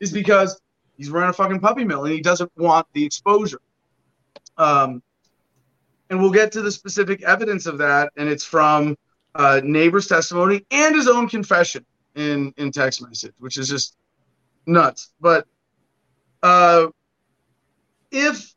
is 0.00 0.10
because 0.10 0.60
he's 0.96 1.10
running 1.10 1.30
a 1.30 1.32
fucking 1.34 1.60
puppy 1.60 1.84
mill 1.84 2.04
and 2.04 2.12
he 2.14 2.20
doesn't 2.20 2.50
want 2.56 2.86
the 2.94 3.04
exposure. 3.04 3.60
Um, 4.56 5.02
and 6.10 6.20
we'll 6.20 6.30
get 6.32 6.52
to 6.52 6.62
the 6.62 6.70
specific 6.70 7.22
evidence 7.22 7.66
of 7.66 7.78
that, 7.78 8.12
and 8.16 8.28
it's 8.28 8.44
from 8.44 8.96
uh, 9.34 9.60
neighbor's 9.64 10.06
testimony 10.06 10.64
and 10.70 10.94
his 10.94 11.08
own 11.08 11.28
confession 11.28 11.84
in 12.14 12.52
in 12.56 12.70
text 12.70 13.02
message, 13.02 13.32
which 13.38 13.58
is 13.58 13.68
just 13.68 13.96
nuts. 14.66 15.12
But 15.20 15.46
uh, 16.42 16.88
if 18.10 18.54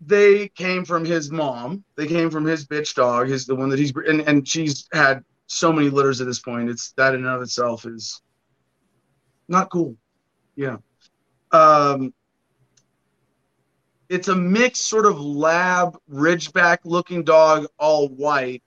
they 0.00 0.48
came 0.48 0.84
from 0.84 1.04
his 1.04 1.30
mom, 1.30 1.84
they 1.96 2.06
came 2.06 2.30
from 2.30 2.44
his 2.44 2.66
bitch 2.66 2.94
dog, 2.94 3.28
his 3.28 3.46
the 3.46 3.54
one 3.54 3.68
that 3.70 3.78
he's 3.78 3.92
and 3.94 4.20
and 4.22 4.46
she's 4.46 4.88
had 4.92 5.24
so 5.46 5.72
many 5.72 5.90
litters 5.90 6.20
at 6.20 6.26
this 6.26 6.40
point. 6.40 6.70
It's 6.70 6.92
that 6.92 7.14
in 7.14 7.20
and 7.20 7.28
of 7.28 7.42
itself 7.42 7.86
is 7.86 8.22
not 9.48 9.70
cool. 9.70 9.96
Yeah. 10.56 10.76
Um, 11.52 12.14
it's 14.08 14.28
a 14.28 14.34
mixed 14.34 14.86
sort 14.86 15.06
of 15.06 15.20
lab 15.20 15.98
ridgeback 16.10 16.78
looking 16.84 17.24
dog, 17.24 17.66
all 17.78 18.08
white, 18.08 18.62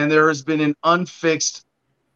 and 0.00 0.10
there 0.10 0.28
has 0.28 0.42
been 0.42 0.60
an 0.60 0.74
unfixed 0.82 1.66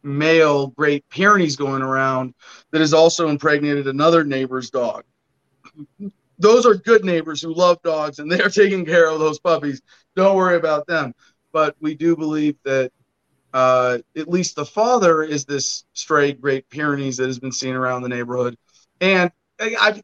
male 0.03 0.67
Great 0.67 1.07
Pyrenees 1.09 1.55
going 1.55 1.81
around 1.81 2.33
that 2.71 2.81
has 2.81 2.93
also 2.93 3.29
impregnated 3.29 3.87
another 3.87 4.23
neighbor's 4.23 4.69
dog. 4.69 5.03
Those 6.37 6.65
are 6.65 6.75
good 6.75 7.05
neighbors 7.05 7.41
who 7.41 7.53
love 7.53 7.81
dogs 7.83 8.19
and 8.19 8.31
they're 8.31 8.49
taking 8.49 8.85
care 8.85 9.09
of 9.09 9.19
those 9.19 9.39
puppies. 9.39 9.81
Don't 10.15 10.35
worry 10.35 10.57
about 10.57 10.87
them. 10.87 11.13
But 11.51 11.75
we 11.79 11.95
do 11.95 12.15
believe 12.15 12.57
that 12.65 12.91
uh, 13.53 13.99
at 14.17 14.27
least 14.27 14.55
the 14.55 14.65
father 14.65 15.23
is 15.23 15.45
this 15.45 15.85
stray 15.93 16.33
Great 16.33 16.69
Pyrenees 16.69 17.17
that 17.17 17.27
has 17.27 17.39
been 17.39 17.53
seen 17.53 17.73
around 17.73 18.01
the 18.01 18.09
neighborhood. 18.09 18.57
And 18.99 19.31
I, 19.59 19.75
I, 19.79 20.01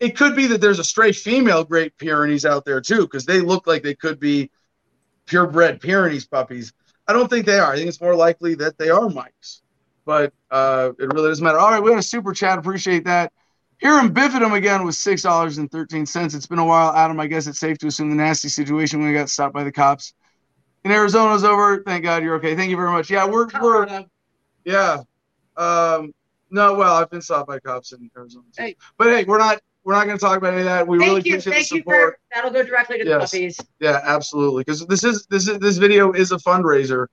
it 0.00 0.16
could 0.16 0.36
be 0.36 0.46
that 0.48 0.60
there's 0.60 0.78
a 0.78 0.84
stray 0.84 1.12
female 1.12 1.64
Great 1.64 1.96
Pyrenees 1.96 2.44
out 2.44 2.64
there 2.64 2.80
too, 2.80 3.02
because 3.02 3.24
they 3.24 3.40
look 3.40 3.66
like 3.66 3.82
they 3.82 3.94
could 3.94 4.20
be 4.20 4.50
purebred 5.26 5.80
Pyrenees 5.80 6.26
puppies. 6.26 6.72
I 7.10 7.12
don't 7.12 7.28
think 7.28 7.44
they 7.44 7.58
are. 7.58 7.72
I 7.72 7.76
think 7.76 7.88
it's 7.88 8.00
more 8.00 8.14
likely 8.14 8.54
that 8.54 8.78
they 8.78 8.88
are 8.88 9.08
Mike's. 9.08 9.62
But 10.04 10.32
uh, 10.48 10.90
it 10.96 11.12
really 11.12 11.28
doesn't 11.28 11.44
matter. 11.44 11.58
All 11.58 11.72
right, 11.72 11.82
we 11.82 11.90
had 11.90 11.98
a 11.98 12.02
super 12.04 12.32
chat. 12.32 12.56
Appreciate 12.56 13.04
that. 13.04 13.32
Here 13.78 13.98
in 13.98 14.14
Bifidum 14.14 14.54
again 14.54 14.84
with 14.84 14.94
six 14.94 15.22
dollars 15.22 15.58
and 15.58 15.68
thirteen 15.70 16.06
cents. 16.06 16.34
It's 16.34 16.46
been 16.46 16.60
a 16.60 16.64
while, 16.64 16.94
Adam. 16.94 17.18
I 17.18 17.26
guess 17.26 17.48
it's 17.48 17.58
safe 17.58 17.78
to 17.78 17.88
assume 17.88 18.10
the 18.10 18.16
nasty 18.16 18.48
situation 18.48 19.00
when 19.00 19.08
we 19.08 19.14
got 19.14 19.28
stopped 19.28 19.54
by 19.54 19.64
the 19.64 19.72
cops 19.72 20.14
in 20.84 20.92
Arizona's 20.92 21.42
over. 21.42 21.82
Thank 21.82 22.04
God 22.04 22.22
you're 22.22 22.36
okay. 22.36 22.54
Thank 22.54 22.70
you 22.70 22.76
very 22.76 22.92
much. 22.92 23.10
Yeah, 23.10 23.26
we're 23.26 23.48
we're 23.60 24.04
yeah. 24.64 25.02
Um, 25.56 26.14
no, 26.50 26.74
well, 26.74 26.94
I've 26.94 27.10
been 27.10 27.22
stopped 27.22 27.48
by 27.48 27.58
cops 27.58 27.92
in 27.92 28.08
Arizona. 28.16 28.44
Too. 28.56 28.62
Hey. 28.62 28.76
But 28.98 29.08
hey, 29.08 29.24
we're 29.24 29.38
not 29.38 29.60
we're 29.84 29.94
not 29.94 30.06
going 30.06 30.18
to 30.18 30.24
talk 30.24 30.36
about 30.36 30.52
any 30.52 30.62
of 30.62 30.66
that. 30.66 30.86
We 30.86 30.98
really 30.98 31.22
you. 31.24 31.36
appreciate 31.36 31.42
Thank 31.52 31.68
the 31.68 31.74
you 31.76 31.80
support. 31.80 32.14
for 32.14 32.18
that'll 32.34 32.50
go 32.50 32.62
directly 32.62 32.98
to 32.98 33.04
the 33.04 33.18
puppies. 33.18 33.58
Yeah, 33.78 34.00
absolutely. 34.02 34.62
Because 34.62 34.86
this 34.86 35.04
is 35.04 35.26
this 35.26 35.48
is 35.48 35.58
this 35.58 35.78
video 35.78 36.12
is 36.12 36.32
a 36.32 36.36
fundraiser, 36.36 37.06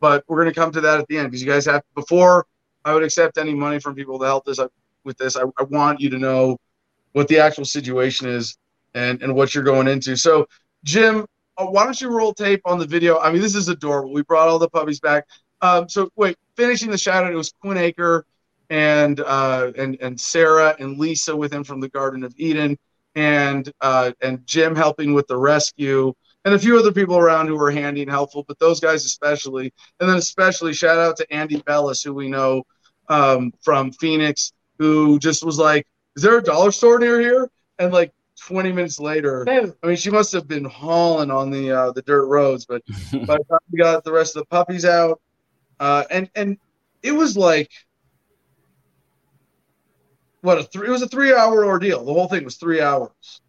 but 0.00 0.24
we're 0.26 0.38
gonna 0.38 0.54
come 0.54 0.72
to 0.72 0.80
that 0.80 1.00
at 1.00 1.06
the 1.08 1.18
end 1.18 1.30
because 1.30 1.42
you 1.42 1.50
guys 1.50 1.66
have 1.66 1.82
before 1.94 2.46
I 2.84 2.94
would 2.94 3.02
accept 3.02 3.38
any 3.38 3.54
money 3.54 3.78
from 3.78 3.94
people 3.94 4.18
to 4.18 4.24
help 4.24 4.44
this 4.44 4.58
I, 4.58 4.66
with 5.04 5.18
this. 5.18 5.36
I, 5.36 5.42
I 5.58 5.62
want 5.64 6.00
you 6.00 6.10
to 6.10 6.18
know 6.18 6.58
what 7.12 7.28
the 7.28 7.38
actual 7.38 7.64
situation 7.64 8.28
is 8.28 8.56
and 8.94 9.22
and 9.22 9.34
what 9.34 9.54
you're 9.54 9.64
going 9.64 9.88
into. 9.88 10.16
So, 10.16 10.46
Jim, 10.82 11.26
uh, 11.58 11.66
why 11.66 11.84
don't 11.84 12.00
you 12.00 12.08
roll 12.08 12.32
tape 12.32 12.62
on 12.64 12.78
the 12.78 12.86
video? 12.86 13.18
I 13.18 13.30
mean, 13.32 13.42
this 13.42 13.54
is 13.54 13.68
adorable. 13.68 14.12
We 14.12 14.22
brought 14.22 14.48
all 14.48 14.58
the 14.58 14.68
puppies 14.68 15.00
back. 15.00 15.26
Um, 15.60 15.88
so 15.88 16.10
wait, 16.16 16.36
finishing 16.56 16.90
the 16.90 16.98
shout 16.98 17.24
out, 17.24 17.32
it 17.32 17.36
was 17.36 17.52
Quinn 17.60 17.76
Eaker 17.76 18.22
and 18.74 19.20
uh, 19.20 19.70
and 19.78 19.96
and 20.00 20.20
Sarah 20.20 20.74
and 20.80 20.98
Lisa 20.98 21.36
with 21.36 21.54
him 21.54 21.62
from 21.62 21.78
the 21.78 21.88
Garden 21.88 22.24
of 22.24 22.34
Eden, 22.36 22.76
and 23.14 23.72
uh, 23.80 24.10
and 24.20 24.44
Jim 24.48 24.74
helping 24.74 25.14
with 25.14 25.28
the 25.28 25.36
rescue, 25.36 26.12
and 26.44 26.54
a 26.54 26.58
few 26.58 26.76
other 26.76 26.90
people 26.90 27.16
around 27.16 27.46
who 27.46 27.56
were 27.56 27.70
handy 27.70 28.02
and 28.02 28.10
helpful, 28.10 28.44
but 28.48 28.58
those 28.58 28.80
guys 28.80 29.04
especially, 29.04 29.72
and 30.00 30.08
then 30.08 30.16
especially 30.16 30.72
shout 30.72 30.98
out 30.98 31.16
to 31.18 31.32
Andy 31.32 31.62
Bellis, 31.62 32.02
who 32.02 32.12
we 32.12 32.28
know 32.28 32.64
um, 33.08 33.52
from 33.62 33.92
Phoenix, 33.92 34.52
who 34.80 35.20
just 35.20 35.44
was 35.44 35.56
like, 35.56 35.86
"Is 36.16 36.24
there 36.24 36.38
a 36.38 36.42
dollar 36.42 36.72
store 36.72 36.98
near 36.98 37.20
here?" 37.20 37.48
And 37.78 37.92
like 37.92 38.12
20 38.40 38.72
minutes 38.72 38.98
later, 38.98 39.44
I 39.84 39.86
mean, 39.86 39.96
she 39.96 40.10
must 40.10 40.32
have 40.32 40.48
been 40.48 40.64
hauling 40.64 41.30
on 41.30 41.52
the 41.52 41.70
uh, 41.70 41.92
the 41.92 42.02
dirt 42.02 42.26
roads, 42.26 42.66
but 42.66 42.82
by 43.12 43.36
the 43.36 43.44
time 43.48 43.60
we 43.70 43.78
got 43.78 44.02
the 44.02 44.12
rest 44.12 44.34
of 44.34 44.42
the 44.42 44.46
puppies 44.46 44.84
out, 44.84 45.20
uh, 45.78 46.02
and 46.10 46.28
and 46.34 46.58
it 47.04 47.12
was 47.12 47.36
like 47.36 47.70
what 50.44 50.58
a 50.58 50.62
three. 50.62 50.88
It 50.88 50.90
was 50.90 51.00
a 51.00 51.08
three-hour 51.08 51.64
ordeal. 51.64 52.04
The 52.04 52.12
whole 52.12 52.28
thing 52.28 52.44
was 52.44 52.56
three 52.56 52.80
hours. 52.80 53.40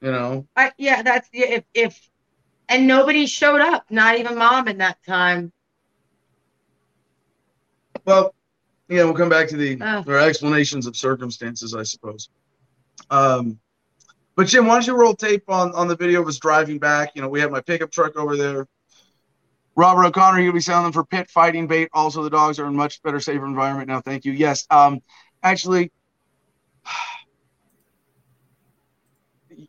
You 0.00 0.10
know. 0.10 0.46
I, 0.56 0.72
yeah, 0.76 1.02
that's 1.02 1.28
if 1.32 1.64
if 1.72 2.10
and 2.68 2.88
nobody 2.88 3.26
showed 3.26 3.60
up, 3.60 3.84
not 3.88 4.18
even 4.18 4.36
mom 4.36 4.66
in 4.66 4.78
that 4.78 4.98
time. 5.06 5.52
Well, 8.04 8.34
yeah, 8.88 9.04
we'll 9.04 9.14
come 9.14 9.28
back 9.28 9.48
to 9.50 9.56
the 9.56 9.78
Oh. 9.80 10.04
or 10.06 10.18
explanations 10.18 10.86
of 10.86 10.96
circumstances, 10.96 11.72
I 11.72 11.84
suppose. 11.84 12.30
Um, 13.10 13.60
but 14.34 14.48
Jim, 14.48 14.66
why 14.66 14.74
don't 14.74 14.86
you 14.88 14.96
roll 14.96 15.14
tape 15.14 15.48
on 15.48 15.72
on 15.74 15.86
the 15.86 15.96
video 15.96 16.20
of 16.22 16.26
us 16.26 16.38
driving 16.38 16.80
back? 16.80 17.12
You 17.14 17.22
know, 17.22 17.28
we 17.28 17.40
have 17.40 17.52
my 17.52 17.60
pickup 17.60 17.92
truck 17.92 18.16
over 18.16 18.36
there. 18.36 18.66
Robert 19.76 20.04
O'Connor, 20.06 20.40
you'll 20.40 20.52
be 20.52 20.60
selling 20.60 20.82
them 20.82 20.92
for 20.92 21.04
pit 21.04 21.30
fighting 21.30 21.68
bait. 21.68 21.88
Also, 21.92 22.24
the 22.24 22.30
dogs 22.30 22.58
are 22.58 22.66
in 22.66 22.74
much 22.74 23.00
better, 23.04 23.20
safer 23.20 23.46
environment 23.46 23.86
now. 23.88 24.00
Thank 24.00 24.24
you. 24.24 24.32
Yes, 24.32 24.66
um, 24.70 25.00
actually, 25.44 25.92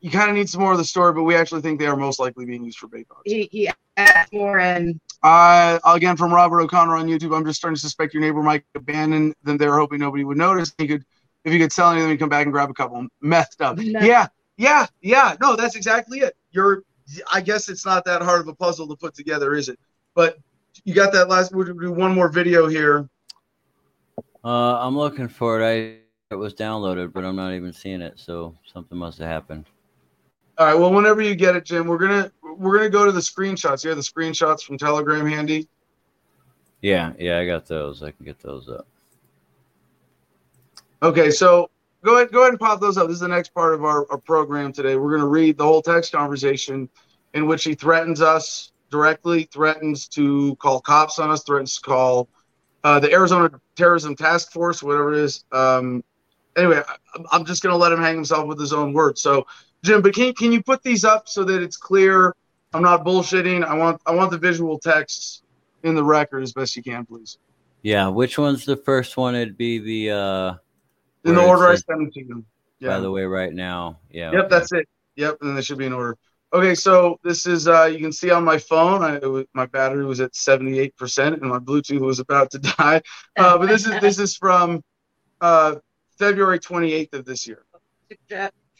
you 0.01 0.09
kind 0.09 0.29
of 0.29 0.35
need 0.35 0.49
some 0.49 0.61
more 0.61 0.71
of 0.71 0.77
the 0.77 0.85
story, 0.85 1.13
but 1.13 1.23
we 1.23 1.35
actually 1.35 1.61
think 1.61 1.79
they 1.79 1.87
are 1.87 1.97
most 1.97 2.19
likely 2.19 2.45
being 2.45 2.63
used 2.63 2.77
for 2.77 2.87
bait 2.87 3.07
dogs. 3.09 3.21
He, 3.25 3.49
he 3.51 3.69
asked 3.97 4.33
more 4.33 4.59
and 4.59 4.99
Uh, 5.23 5.79
again, 5.85 6.15
from 6.15 6.33
Robert 6.33 6.61
O'Connor 6.61 6.95
on 6.95 7.07
YouTube, 7.07 7.35
I'm 7.35 7.45
just 7.45 7.59
starting 7.59 7.75
to 7.75 7.81
suspect 7.81 8.13
your 8.13 8.21
neighbor 8.21 8.41
might 8.41 8.63
abandon 8.75 9.33
them. 9.43 9.57
They 9.57 9.67
were 9.67 9.77
hoping 9.77 9.99
nobody 9.99 10.23
would 10.23 10.37
notice. 10.37 10.73
He 10.77 10.87
could, 10.87 11.03
if 11.43 11.51
you 11.51 11.59
could 11.59 11.73
sell 11.73 11.91
any 11.91 11.99
of 11.99 12.03
them, 12.03 12.11
you 12.11 12.17
come 12.17 12.29
back 12.29 12.45
and 12.45 12.53
grab 12.53 12.69
a 12.69 12.73
couple. 12.73 13.05
Methed 13.23 13.59
up. 13.59 13.77
No. 13.77 13.99
Yeah, 13.99 14.27
yeah, 14.57 14.87
yeah. 15.01 15.35
No, 15.41 15.55
that's 15.55 15.75
exactly 15.75 16.19
it. 16.19 16.35
You're. 16.51 16.83
I 17.33 17.41
guess 17.41 17.69
it's 17.69 17.87
not 17.87 18.05
that 18.05 18.21
hard 18.21 18.41
of 18.41 18.47
a 18.47 18.53
puzzle 18.53 18.87
to 18.87 18.95
put 18.95 19.15
together, 19.15 19.55
is 19.55 19.67
it? 19.67 19.79
But 20.13 20.37
you 20.85 20.93
got 20.93 21.11
that 21.13 21.27
last. 21.27 21.53
We'll 21.53 21.65
do 21.65 21.91
one 21.91 22.13
more 22.13 22.29
video 22.29 22.67
here. 22.67 23.09
Uh, 24.43 24.77
I'm 24.79 24.95
looking 24.95 25.27
for 25.27 25.59
it. 25.59 25.65
I 25.65 26.33
it 26.33 26.35
was 26.35 26.53
downloaded, 26.53 27.11
but 27.11 27.25
I'm 27.25 27.35
not 27.35 27.53
even 27.53 27.73
seeing 27.73 28.01
it. 28.01 28.19
So 28.19 28.55
something 28.71 28.97
must 28.97 29.17
have 29.17 29.27
happened. 29.27 29.65
All 30.59 30.65
right. 30.65 30.75
Well, 30.75 30.93
whenever 30.93 31.21
you 31.21 31.35
get 31.35 31.55
it, 31.55 31.65
Jim, 31.65 31.87
we're 31.87 31.97
gonna 31.97 32.31
we're 32.43 32.77
gonna 32.77 32.89
go 32.89 33.05
to 33.05 33.11
the 33.11 33.21
screenshots. 33.21 33.83
You 33.83 33.89
have 33.89 33.97
the 33.97 34.03
screenshots 34.03 34.61
from 34.61 34.77
Telegram 34.77 35.25
handy. 35.25 35.69
Yeah, 36.81 37.13
yeah, 37.17 37.39
I 37.39 37.45
got 37.45 37.65
those. 37.65 38.03
I 38.03 38.11
can 38.11 38.25
get 38.25 38.39
those 38.39 38.69
up. 38.69 38.85
Okay, 41.01 41.31
so 41.31 41.69
go 42.03 42.15
ahead, 42.15 42.31
go 42.31 42.41
ahead 42.41 42.51
and 42.51 42.59
pop 42.59 42.79
those 42.79 42.97
up. 42.97 43.07
This 43.07 43.15
is 43.15 43.21
the 43.21 43.27
next 43.27 43.53
part 43.53 43.73
of 43.73 43.83
our, 43.83 44.09
our 44.11 44.17
program 44.17 44.71
today. 44.71 44.95
We're 44.95 45.09
going 45.09 45.21
to 45.21 45.27
read 45.27 45.57
the 45.57 45.63
whole 45.63 45.81
text 45.81 46.11
conversation 46.11 46.89
in 47.33 47.47
which 47.47 47.63
he 47.63 47.73
threatens 47.73 48.21
us 48.21 48.71
directly, 48.89 49.43
threatens 49.43 50.07
to 50.09 50.55
call 50.57 50.81
cops 50.81 51.19
on 51.19 51.29
us, 51.31 51.43
threatens 51.43 51.75
to 51.75 51.81
call 51.81 52.29
uh, 52.83 52.99
the 52.99 53.11
Arizona 53.11 53.49
Terrorism 53.75 54.15
Task 54.15 54.51
Force, 54.51 54.81
whatever 54.81 55.13
it 55.13 55.19
is. 55.19 55.45
Um, 55.51 56.03
anyway, 56.57 56.81
I, 56.87 57.23
I'm 57.31 57.45
just 57.45 57.61
going 57.63 57.73
to 57.73 57.77
let 57.77 57.91
him 57.91 57.99
hang 57.99 58.15
himself 58.15 58.47
with 58.47 58.59
his 58.59 58.73
own 58.73 58.93
words. 58.93 59.21
So, 59.21 59.47
Jim, 59.83 60.01
but 60.01 60.13
can 60.13 60.33
can 60.33 60.51
you 60.51 60.61
put 60.61 60.83
these 60.83 61.05
up 61.05 61.27
so 61.27 61.43
that 61.43 61.61
it's 61.61 61.77
clear? 61.77 62.35
I'm 62.73 62.83
not 62.83 63.05
bullshitting. 63.05 63.63
I 63.65 63.75
want 63.75 64.01
I 64.05 64.11
want 64.11 64.31
the 64.31 64.37
visual 64.37 64.77
texts 64.79 65.43
in 65.83 65.95
the 65.95 66.03
record 66.03 66.43
as 66.43 66.53
best 66.53 66.75
you 66.75 66.83
can, 66.83 67.05
please. 67.05 67.37
Yeah, 67.81 68.07
which 68.09 68.37
one's 68.37 68.65
the 68.65 68.77
first 68.77 69.17
one? 69.17 69.35
It'd 69.35 69.57
be 69.57 69.79
the 69.79 70.15
uh 70.15 70.53
In 71.23 71.35
the 71.35 71.45
order 71.45 71.67
I 71.67 71.75
sent 71.75 71.87
them 71.87 72.11
to 72.11 72.19
you. 72.19 72.45
Yeah. 72.79 72.89
By 72.89 72.99
the 72.99 73.11
way 73.11 73.23
right 73.23 73.53
now. 73.53 73.99
Yeah. 74.09 74.31
Yep, 74.31 74.39
okay. 74.39 74.47
that's 74.49 74.71
it. 74.71 74.87
Yep, 75.15 75.37
and 75.41 75.49
then 75.49 75.55
they 75.55 75.61
should 75.61 75.77
be 75.77 75.85
in 75.85 75.93
order. 75.93 76.17
Okay, 76.51 76.73
so 76.73 77.19
this 77.23 77.45
is 77.45 77.67
uh, 77.67 77.85
you 77.85 77.99
can 77.99 78.11
see 78.11 78.31
on 78.31 78.43
my 78.43 78.57
phone. 78.57 79.03
I, 79.03 79.15
it 79.17 79.29
was, 79.29 79.45
my 79.53 79.67
battery 79.67 80.05
was 80.05 80.19
at 80.19 80.35
seventy 80.35 80.79
eight 80.79 80.95
percent, 80.97 81.39
and 81.41 81.49
my 81.49 81.59
Bluetooth 81.59 81.99
was 81.99 82.19
about 82.19 82.51
to 82.51 82.59
die. 82.77 83.01
Uh, 83.37 83.57
but 83.57 83.67
this 83.67 83.85
is 83.85 83.99
this 84.01 84.17
is 84.17 84.35
from 84.35 84.83
uh, 85.41 85.75
February 86.17 86.59
twenty 86.59 86.93
eighth 86.93 87.13
of 87.13 87.25
this 87.25 87.47
year. 87.47 87.63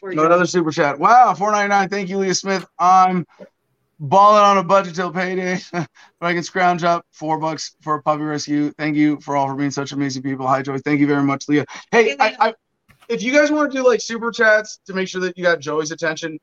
For 0.00 0.12
No, 0.12 0.22
you. 0.22 0.26
another 0.26 0.46
super 0.46 0.70
chat. 0.70 0.98
Wow, 0.98 1.34
four 1.34 1.52
ninety 1.52 1.68
nine. 1.68 1.88
Thank 1.88 2.08
you, 2.08 2.18
Leah 2.18 2.34
Smith. 2.34 2.66
I'm 2.78 3.26
balling 4.00 4.42
on 4.42 4.58
a 4.58 4.64
budget 4.64 4.94
till 4.94 5.12
payday, 5.12 5.60
but 5.72 5.86
I 6.22 6.32
can 6.32 6.42
scrounge 6.42 6.82
up 6.82 7.06
four 7.12 7.38
bucks 7.38 7.76
for 7.82 7.96
a 7.96 8.02
puppy 8.02 8.22
rescue. 8.22 8.72
Thank 8.72 8.96
you 8.96 9.20
for 9.20 9.36
all 9.36 9.46
for 9.48 9.54
being 9.54 9.70
such 9.70 9.92
amazing 9.92 10.22
people. 10.22 10.46
Hi, 10.48 10.62
Joey. 10.62 10.78
Thank 10.78 11.00
you 11.00 11.06
very 11.06 11.22
much, 11.22 11.48
Leah. 11.48 11.66
Hey, 11.92 12.16
I, 12.18 12.34
I, 12.40 12.54
if 13.08 13.22
you 13.22 13.32
guys 13.32 13.50
want 13.50 13.70
to 13.70 13.78
do 13.78 13.86
like 13.86 14.00
super 14.00 14.30
chats 14.32 14.80
to 14.86 14.94
make 14.94 15.06
sure 15.08 15.20
that 15.20 15.36
you 15.36 15.44
got 15.44 15.60
Joey's 15.60 15.90
attention, 15.90 16.38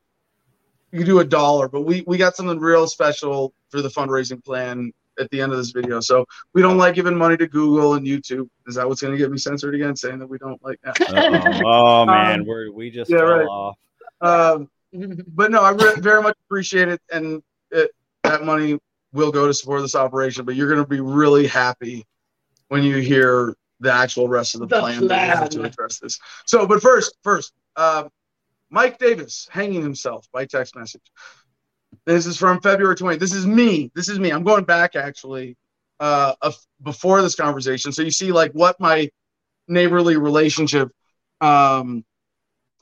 you 0.92 0.98
can 1.00 1.06
do 1.06 1.18
a 1.18 1.24
dollar. 1.24 1.68
But 1.68 1.82
we 1.82 2.04
we 2.06 2.16
got 2.16 2.36
something 2.36 2.58
real 2.58 2.86
special 2.86 3.52
for 3.70 3.82
the 3.82 3.88
fundraising 3.88 4.42
plan 4.44 4.92
at 5.18 5.30
the 5.30 5.40
end 5.40 5.52
of 5.52 5.58
this 5.58 5.70
video. 5.70 6.00
So 6.00 6.24
we 6.54 6.62
don't 6.62 6.78
like 6.78 6.94
giving 6.94 7.16
money 7.16 7.36
to 7.36 7.46
Google 7.46 7.94
and 7.94 8.06
YouTube. 8.06 8.48
Is 8.66 8.74
that 8.76 8.88
what's 8.88 9.00
going 9.00 9.12
to 9.12 9.18
get 9.18 9.30
me 9.30 9.38
censored 9.38 9.74
again? 9.74 9.96
Saying 9.96 10.18
that 10.18 10.26
we 10.28 10.38
don't 10.38 10.62
like 10.64 10.78
that. 10.82 11.00
Uh-oh. 11.00 11.60
Oh 11.66 12.06
man, 12.06 12.40
Um, 12.40 12.46
we're 12.46 12.70
we 12.72 12.90
just 12.90 13.10
yeah, 13.10 13.18
fell 13.18 13.28
right. 13.28 13.46
off. 13.46 13.76
Um, 14.20 14.70
but 15.28 15.50
no, 15.50 15.62
I 15.62 15.70
re- 15.70 16.00
very 16.00 16.22
much 16.22 16.36
appreciate 16.46 16.88
it, 16.88 17.00
and 17.12 17.42
it, 17.70 17.90
that 18.24 18.44
money 18.44 18.78
will 19.12 19.30
go 19.32 19.46
to 19.46 19.54
support 19.54 19.82
this 19.82 19.94
operation. 19.94 20.44
But 20.44 20.54
you're 20.56 20.68
going 20.68 20.82
to 20.82 20.88
be 20.88 21.00
really 21.00 21.46
happy 21.46 22.04
when 22.68 22.82
you 22.82 22.96
hear 22.96 23.54
the 23.80 23.92
actual 23.92 24.28
rest 24.28 24.54
of 24.54 24.60
the, 24.60 24.66
The 24.66 24.80
plan, 24.80 25.06
that 25.08 25.22
we 25.22 25.28
have 25.28 25.48
to 25.50 25.62
address 25.62 25.98
this. 25.98 26.18
So, 26.46 26.66
but 26.66 26.82
first, 26.82 27.16
first, 27.22 27.52
um, 27.76 28.08
Mike 28.70 28.98
Davis 28.98 29.48
hanging 29.50 29.82
himself 29.82 30.26
by 30.32 30.44
text 30.44 30.76
message. 30.76 31.02
This 32.06 32.26
is 32.26 32.36
from 32.36 32.60
February 32.60 32.96
20th. 32.96 33.18
This 33.18 33.34
is 33.34 33.46
me. 33.46 33.90
This 33.94 34.08
is 34.08 34.18
me. 34.18 34.30
I'm 34.30 34.44
going 34.44 34.64
back 34.64 34.96
actually 34.96 35.56
uh, 36.00 36.34
before 36.82 37.22
this 37.22 37.34
conversation, 37.34 37.92
so 37.92 38.02
you 38.02 38.10
see 38.10 38.32
like 38.32 38.52
what 38.52 38.78
my 38.80 39.10
neighborly 39.66 40.16
relationship 40.16 40.90
um, 41.40 42.04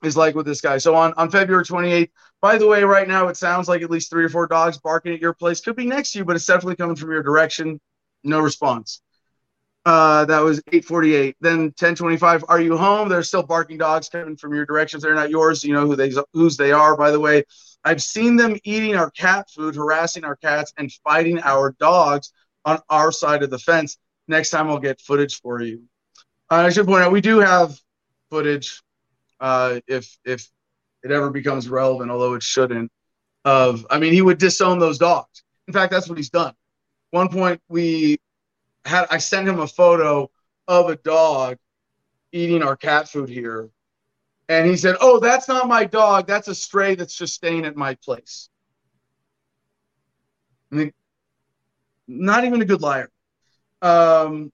is 0.03 0.17
like 0.17 0.35
with 0.35 0.47
this 0.47 0.61
guy. 0.61 0.79
So 0.79 0.95
on, 0.95 1.13
on 1.17 1.31
February 1.31 1.65
28th, 1.65 2.11
by 2.41 2.59
the 2.59 2.67
way, 2.67 2.85
right 2.85 3.09
now 3.09 3.29
it 3.29 3.37
sounds 3.37 3.69
like 3.69 3.83
at 3.83 3.91
least 3.91 4.11
three 4.11 4.25
or 4.25 4.29
four 4.29 4.47
dogs 4.47 4.79
barking 4.79 5.15
at 5.15 5.21
your 5.21 5.33
place. 5.33 5.61
Could 5.61 5.77
be 5.77 5.87
next 5.87 6.13
to 6.13 6.19
you, 6.19 6.25
but 6.25 6.37
it's 6.37 6.47
definitely 6.47 6.77
coming 6.77 6.97
from 6.97 7.11
your 7.11 7.23
direction. 7.23 7.81
No 8.23 8.41
response. 8.41 9.01
Uh, 9.85 10.25
that 10.25 10.41
was 10.41 10.59
848. 10.73 11.37
Then 11.41 11.59
1025. 11.61 12.45
Are 12.49 12.61
you 12.61 12.77
home? 12.77 13.09
There's 13.09 13.29
still 13.29 13.45
barking 13.45 13.79
dogs 13.79 14.09
coming 14.09 14.37
from 14.37 14.53
your 14.53 14.67
directions. 14.67 15.03
They're 15.03 15.15
not 15.15 15.31
yours. 15.31 15.63
You 15.63 15.75
know 15.75 15.87
who 15.87 15.97
they 15.97 16.13
whose 16.33 16.57
they 16.57 16.73
are, 16.73 16.97
by 16.97 17.13
the 17.13 17.21
way. 17.21 17.45
I've 17.87 18.03
seen 18.03 18.35
them 18.35 18.57
eating 18.65 18.97
our 18.97 19.13
cat 19.13 19.49
food, 19.49 19.77
harassing 19.77 20.25
our 20.25 20.35
cats, 20.35 20.73
and 20.77 20.93
fighting 21.05 21.39
our 21.39 21.71
dogs 21.79 22.33
on 22.65 22.81
our 22.91 23.13
side 23.13 23.45
of 23.45 23.51
the 23.51 23.61
fence. 23.61 23.97
Next 24.27 24.51
time 24.51 24.69
I'll 24.69 24.81
get 24.81 25.01
footage 25.01 25.41
for 25.41 25.63
you. 25.63 25.85
Uh, 26.51 26.57
I 26.67 26.71
should 26.71 26.87
point 26.87 27.05
out 27.05 27.13
we 27.13 27.21
do 27.21 27.39
have 27.39 27.79
footage 28.29 28.83
uh, 29.39 29.79
if 29.87 30.19
if 30.25 30.51
it 31.05 31.13
ever 31.13 31.31
becomes 31.31 31.69
relevant, 31.69 32.11
although 32.11 32.35
it 32.35 32.43
shouldn't. 32.43 32.91
Of 33.45 33.87
I 33.89 34.01
mean, 34.01 34.13
he 34.13 34.21
would 34.21 34.39
disown 34.39 34.81
those 34.81 34.99
dogs. 34.99 35.45
In 35.69 35.73
fact, 35.73 35.93
that's 35.93 36.09
what 36.09 36.19
he's 36.19 36.31
done. 36.31 36.55
One 37.11 37.29
point 37.29 37.61
we 37.69 38.19
had 38.85 39.07
I 39.13 39.19
sent 39.19 39.49
him 39.49 39.61
a 39.61 39.69
photo 39.69 40.29
of 40.67 40.91
a 40.91 40.97
dog 40.97 41.59
eating 42.33 42.65
our 42.65 42.77
cat 42.77 43.09
food 43.09 43.29
here, 43.29 43.71
and 44.49 44.67
he 44.67 44.77
said, 44.77 44.97
"Oh, 45.01 45.19
that's 45.19 45.49
not 45.49 45.69
my 45.69 45.85
dog. 45.85 46.27
That's 46.27 46.49
a 46.49 46.55
stray 46.55 46.95
that's 46.95 47.17
just 47.17 47.35
staying 47.35 47.65
at 47.65 47.77
my 47.77 47.95
place." 47.97 48.49
Mean, 50.71 50.93
not 52.09 52.45
even 52.45 52.61
a 52.63 52.65
good 52.65 52.83
liar. 52.83 53.11
Um. 53.83 54.53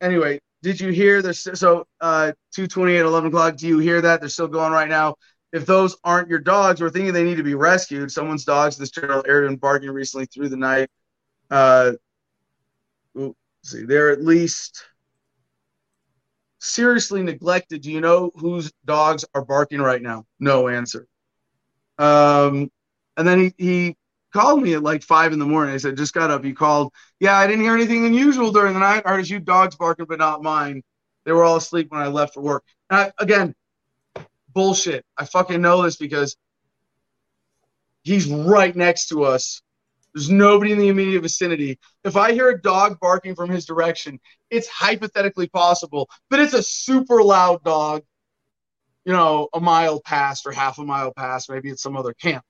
Anyway, 0.00 0.40
did 0.62 0.80
you 0.80 0.90
hear 0.90 1.22
this? 1.22 1.46
So, 1.54 1.86
uh, 2.00 2.32
228, 2.54 3.00
11 3.00 3.28
o'clock. 3.28 3.56
Do 3.56 3.66
you 3.66 3.78
hear 3.78 4.00
that? 4.00 4.20
They're 4.20 4.28
still 4.28 4.48
going 4.48 4.72
right 4.72 4.88
now. 4.88 5.16
If 5.52 5.66
those 5.66 5.96
aren't 6.04 6.28
your 6.28 6.40
dogs, 6.40 6.80
we're 6.80 6.90
thinking 6.90 7.12
they 7.12 7.24
need 7.24 7.36
to 7.36 7.42
be 7.42 7.54
rescued. 7.54 8.12
Someone's 8.12 8.44
dogs 8.44 8.76
this 8.76 8.90
general 8.90 9.24
area 9.26 9.48
been 9.48 9.56
barking 9.56 9.90
recently 9.90 10.26
through 10.26 10.50
the 10.50 10.56
night. 10.56 10.90
Uh, 11.50 11.92
see, 13.62 13.84
they're 13.84 14.10
at 14.10 14.22
least 14.22 14.84
seriously 16.58 17.22
neglected. 17.22 17.82
Do 17.82 17.90
you 17.90 18.00
know 18.00 18.30
whose 18.34 18.72
dogs 18.84 19.24
are 19.34 19.44
barking 19.44 19.80
right 19.80 20.02
now? 20.02 20.26
No 20.40 20.68
answer. 20.68 21.06
Um, 21.98 22.70
and 23.16 23.26
then 23.26 23.40
he, 23.40 23.54
he 23.64 23.96
called 24.32 24.62
me 24.62 24.74
at 24.74 24.82
like 24.82 25.02
five 25.02 25.32
in 25.32 25.38
the 25.38 25.46
morning. 25.46 25.74
I 25.74 25.78
said, 25.78 25.96
just 25.96 26.14
got 26.14 26.30
up. 26.30 26.44
He 26.44 26.52
called. 26.52 26.92
Yeah, 27.20 27.36
I 27.36 27.46
didn't 27.46 27.62
hear 27.62 27.74
anything 27.74 28.06
unusual 28.06 28.52
during 28.52 28.74
the 28.74 28.80
night. 28.80 29.02
I 29.04 29.10
heard 29.10 29.26
few 29.26 29.40
dogs 29.40 29.76
barking, 29.76 30.06
but 30.08 30.18
not 30.18 30.42
mine. 30.42 30.82
They 31.24 31.32
were 31.32 31.44
all 31.44 31.56
asleep 31.56 31.90
when 31.90 32.00
I 32.00 32.06
left 32.06 32.34
for 32.34 32.40
work. 32.40 32.64
And 32.90 33.00
I, 33.00 33.12
again, 33.18 33.54
bullshit. 34.52 35.04
I 35.16 35.24
fucking 35.24 35.60
know 35.60 35.82
this 35.82 35.96
because 35.96 36.36
he's 38.02 38.26
right 38.26 38.74
next 38.74 39.08
to 39.08 39.24
us. 39.24 39.60
There's 40.14 40.30
nobody 40.30 40.72
in 40.72 40.78
the 40.78 40.88
immediate 40.88 41.20
vicinity. 41.20 41.78
If 42.04 42.16
I 42.16 42.32
hear 42.32 42.48
a 42.48 42.60
dog 42.60 42.98
barking 43.00 43.34
from 43.34 43.50
his 43.50 43.66
direction, 43.66 44.18
it's 44.50 44.68
hypothetically 44.68 45.48
possible, 45.48 46.08
but 46.30 46.40
it's 46.40 46.54
a 46.54 46.62
super 46.62 47.22
loud 47.22 47.62
dog, 47.62 48.02
you 49.04 49.12
know, 49.12 49.48
a 49.52 49.60
mile 49.60 50.00
past 50.00 50.46
or 50.46 50.52
half 50.52 50.78
a 50.78 50.84
mile 50.84 51.12
past. 51.12 51.50
Maybe 51.50 51.70
it's 51.70 51.82
some 51.82 51.96
other 51.96 52.14
camp. 52.14 52.44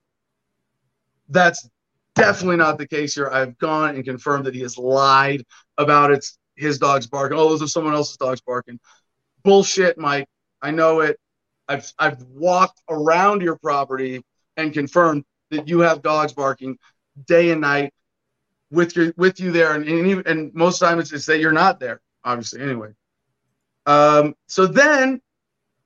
That's 1.29 1.69
definitely 2.15 2.57
not 2.57 2.79
the 2.79 2.89
case 2.89 3.15
here. 3.15 3.29
I've 3.29 3.59
gone 3.59 3.95
and 3.97 4.05
confirmed 4.05 4.47
that 4.47 4.55
he 4.55 4.63
has 4.63 4.79
lied 4.79 5.45
about 5.77 6.11
it's 6.11 6.39
his 6.57 6.79
dog's 6.79 7.07
barking. 7.07 7.39
Oh, 7.39 7.49
those 7.49 7.63
are 7.63 7.69
someone 7.69 7.95
else's 7.95 8.17
dogs 8.17 8.41
barking. 8.41 8.81
Bullshit, 9.45 9.99
Mike. 9.99 10.29
I 10.61 10.71
know 10.71 11.01
it. 11.01 11.19
I've 11.69 11.93
I've 11.99 12.23
walked 12.23 12.81
around 12.89 13.43
your 13.43 13.57
property 13.57 14.25
and 14.57 14.73
confirmed 14.73 15.25
that 15.51 15.69
you 15.69 15.81
have 15.81 16.03
dogs 16.03 16.33
barking 16.33 16.79
day 17.27 17.51
and 17.51 17.61
night 17.61 17.93
with 18.71 18.97
your 18.97 19.13
with 19.17 19.41
you 19.41 19.53
there, 19.53 19.75
and 19.75 19.89
and, 19.89 20.27
and 20.27 20.55
most 20.55 20.79
times 20.79 21.13
it's 21.13 21.27
that 21.27 21.41
you're 21.41 21.53
not 21.53 21.81
there, 21.81 22.01
obviously. 22.25 22.61
Anyway, 22.61 22.91
um, 23.87 24.35
so 24.47 24.67
then 24.67 25.21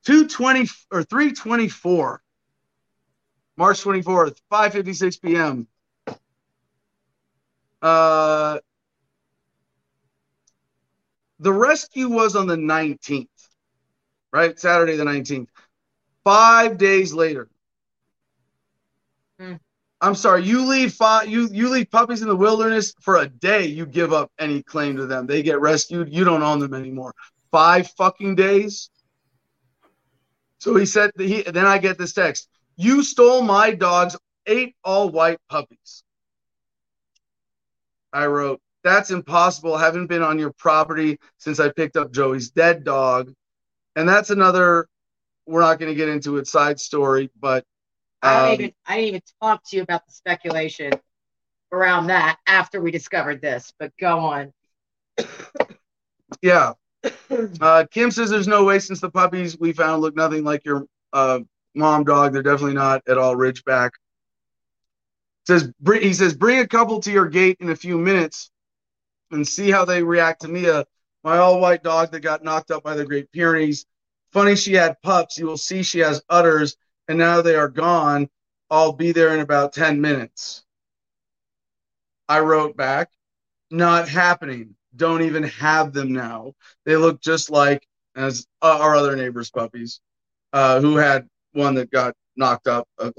220 0.05 0.69
or 0.91 1.05
324, 1.05 2.23
March 3.57 3.83
24th, 3.83 4.37
5:56 4.51 5.23
p.m. 5.23 5.69
Uh, 7.81 8.59
the 11.39 11.53
rescue 11.53 12.09
was 12.09 12.37
on 12.37 12.47
the 12.47 12.57
19th, 12.57 13.29
right? 14.33 14.59
Saturday 14.59 14.97
the 14.97 15.05
19th. 15.05 15.49
Five 16.25 16.79
days 16.79 17.13
later. 17.13 17.49
I'm 20.03 20.17
sorry, 20.17 20.43
you 20.43 20.67
leave 20.67 20.97
you 21.29 21.49
you 21.53 21.69
leave 21.69 21.89
puppies 21.91 22.23
in 22.23 22.29
the 22.29 22.35
wilderness 22.37 22.93
for 23.01 23.19
a 23.19 23.29
day, 23.29 23.67
you 23.67 23.87
give 23.87 24.13
up 24.13 24.33
any 24.37 24.61
claim 24.63 24.97
to 24.97 25.07
them. 25.07 25.27
They 25.27 25.43
get 25.45 25.61
rescued, 25.61 26.13
you 26.13 26.25
don't 26.25 26.43
own 26.43 26.59
them 26.59 26.75
anymore. 26.75 27.15
Five 27.53 27.89
fucking 27.97 28.35
days. 28.35 28.91
So 30.59 30.75
he 30.75 30.87
said 30.87 31.13
he 31.17 31.43
then 31.43 31.67
I 31.67 31.79
get 31.79 31.99
this 31.99 32.13
text. 32.13 32.49
You 32.77 33.05
stole 33.05 33.43
my 33.43 33.71
dog's 33.71 34.17
eight 34.47 34.75
all 34.83 35.09
white 35.09 35.39
puppies. 35.49 36.03
I 38.13 38.27
wrote, 38.27 38.61
That's 38.83 39.13
impossible. 39.13 39.77
Haven't 39.77 40.09
been 40.09 40.23
on 40.23 40.37
your 40.39 40.53
property 40.53 41.19
since 41.39 41.61
I 41.61 41.71
picked 41.71 41.97
up 41.97 42.13
Joey's 42.13 42.51
dead 42.51 42.83
dog. 42.83 43.33
And 43.95 44.09
that's 44.09 44.31
another, 44.31 44.89
we're 45.47 45.61
not 45.61 45.79
going 45.79 45.91
to 45.91 45.97
get 45.97 46.09
into 46.09 46.39
it, 46.39 46.49
side 46.49 46.81
story, 46.81 47.31
but. 47.41 47.65
I 48.23 48.35
um, 48.35 48.51
didn't 48.51 48.61
even 48.61 48.75
I 48.87 48.97
didn't 48.97 49.09
even 49.09 49.23
talk 49.41 49.63
to 49.69 49.77
you 49.77 49.83
about 49.83 50.07
the 50.07 50.13
speculation 50.13 50.93
around 51.73 52.09
that 52.09 52.39
after 52.47 52.81
we 52.81 52.91
discovered 52.91 53.41
this, 53.41 53.73
but 53.79 53.93
go 53.99 54.19
on. 54.19 54.53
Yeah. 56.41 56.75
Uh, 57.61 57.85
Kim 57.91 58.11
says 58.11 58.31
there's 58.31 58.49
no 58.49 58.65
way 58.65 58.79
since 58.79 59.01
the 59.01 59.11
puppies 59.11 59.59
we 59.59 59.73
found 59.73 60.03
look 60.03 60.15
nothing 60.15 60.45
like 60.45 60.65
your 60.65 60.87
uh, 61.13 61.41
mom 61.75 62.05
dog. 62.05 62.33
They're 62.33 62.43
definitely 62.43 62.75
not 62.75 63.03
at 63.09 63.19
all 63.19 63.35
Ridgeback. 63.35 63.91
Says 65.47 65.73
he 66.01 66.15
says 66.15 66.35
bring 66.35 66.61
a 66.61 66.67
couple 66.67 67.01
to 67.01 67.11
your 67.11 67.29
gate 67.29 67.57
in 67.61 67.71
a 67.71 67.77
few 67.77 67.99
minutes 67.99 68.51
and 69.33 69.47
see 69.47 69.71
how 69.71 69.85
they 69.85 70.03
react 70.03 70.43
to 70.43 70.49
Mia, 70.49 70.85
my 71.25 71.39
all 71.39 71.61
white 71.61 71.83
dog 71.83 72.13
that 72.13 72.21
got 72.21 72.45
knocked 72.45 72.71
up 72.71 72.85
by 72.85 72.95
the 72.95 73.05
Great 73.05 73.33
Pyrenees. 73.33 73.87
Funny 74.33 74.55
she 74.55 74.75
had 74.75 75.01
pups. 75.03 75.37
You 75.39 75.47
will 75.47 75.57
see 75.57 75.83
she 75.83 75.99
has 75.99 76.23
udders, 76.29 76.77
and 77.09 77.19
now 77.19 77.43
they 77.43 77.55
are 77.55 77.69
gone. 77.69 78.29
I'll 78.71 78.93
be 78.93 79.13
there 79.13 79.35
in 79.35 79.41
about 79.41 79.73
10 79.73 80.01
minutes. 80.01 80.65
I 82.29 82.41
wrote 82.41 82.77
back, 82.77 83.11
not 83.71 84.09
happening. 84.09 84.75
Don't 84.97 85.23
even 85.23 85.43
have 85.45 85.93
them 85.93 86.13
now. 86.13 86.55
They 86.85 86.97
look 86.97 87.21
just 87.21 87.51
like 87.51 87.87
as 88.15 88.47
our 88.61 88.95
other 88.95 89.17
neighbors' 89.17 89.51
puppies, 89.51 90.01
uh, 90.53 90.81
who 90.81 90.97
had 90.97 91.29
one 91.53 91.75
that 91.75 91.91
got 91.91 92.15
knocked 92.37 92.67
up. 92.67 92.89
Uh, 92.99 93.11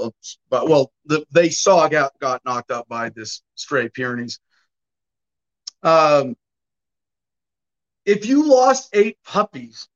but 0.50 0.68
well, 0.68 0.92
the, 1.06 1.26
they 1.32 1.50
saw 1.50 1.88
got 1.88 2.18
got 2.20 2.44
knocked 2.46 2.72
up 2.72 2.88
by 2.88 3.10
this 3.10 3.42
stray 3.56 3.90
Pyrenees. 3.90 4.40
Um, 5.82 6.36
if 8.06 8.26
you 8.26 8.50
lost 8.50 8.90
eight 8.94 9.18
puppies, 9.24 9.88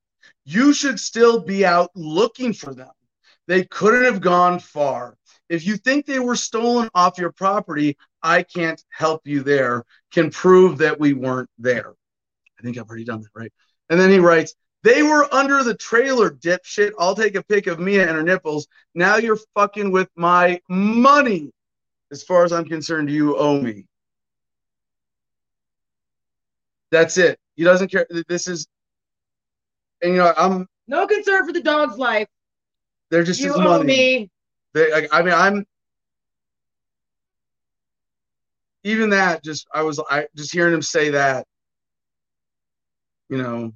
you 0.45 0.73
should 0.73 1.00
still 1.00 1.39
be 1.39 1.65
out 1.65 1.91
looking 1.95 2.54
for 2.54 2.73
them. 2.73 2.91
They 3.48 3.64
couldn't 3.64 4.06
have 4.06 4.22
gone 4.22 4.60
far. 4.60 5.18
If 5.50 5.66
you 5.66 5.78
think 5.78 6.06
they 6.06 6.20
were 6.20 6.36
stolen 6.36 6.90
off 6.94 7.18
your 7.18 7.32
property, 7.32 7.98
I 8.22 8.44
can't 8.44 8.84
help 8.90 9.22
you 9.26 9.42
there. 9.42 9.84
Can 10.12 10.30
prove 10.30 10.80
that 10.80 11.00
we 11.00 11.14
weren't 11.14 11.50
there. 11.58 11.94
I 12.60 12.64
think 12.64 12.78
I've 12.78 12.90
already 12.90 13.06
done 13.06 13.22
that, 13.22 13.30
right? 13.34 13.52
And 13.90 14.00
then 14.00 14.10
he 14.10 14.20
writes, 14.20 14.54
they 14.84 15.04
were 15.04 15.34
under 15.34 15.64
the 15.64 15.76
trailer, 15.76 16.30
dipshit. 16.30 16.92
I'll 17.00 17.16
take 17.16 17.36
a 17.36 17.44
pic 17.44 17.68
of 17.68 17.80
Mia 17.80 18.08
and 18.08 18.12
her 18.12 18.24
nipples. 18.24 18.68
Now 18.94 19.18
you're 19.18 19.40
fucking 19.56 19.92
with 19.92 20.10
my 20.16 20.62
money. 20.70 21.52
As 22.12 22.24
far 22.24 22.46
as 22.46 22.54
I'm 22.54 22.66
concerned, 22.66 23.10
you 23.10 23.38
owe 23.38 23.60
me. 23.60 23.86
That's 26.92 27.18
it. 27.18 27.38
He 27.56 27.64
doesn't 27.64 27.92
care. 27.92 28.08
This 28.30 28.48
is, 28.48 28.68
and 30.02 30.14
you 30.14 30.18
know, 30.20 30.34
I'm. 30.38 30.68
No 30.88 31.06
concern 31.06 31.46
for 31.46 31.52
the 31.52 31.62
dog's 31.62 31.98
life. 31.98 32.28
They're 33.10 33.24
just 33.24 33.39
you 33.39 33.48
his 33.48 33.58
money. 33.58 33.86
me. 33.86 34.30
They, 34.74 34.91
I, 34.91 35.08
I 35.12 35.22
mean, 35.22 35.34
I'm. 35.34 35.65
Even 38.84 39.10
that, 39.10 39.43
just 39.43 39.67
I 39.74 39.82
was, 39.82 40.00
I 40.10 40.28
just 40.36 40.52
hearing 40.52 40.74
him 40.74 40.82
say 40.82 41.10
that. 41.12 41.46
You 43.30 43.38
know. 43.38 43.74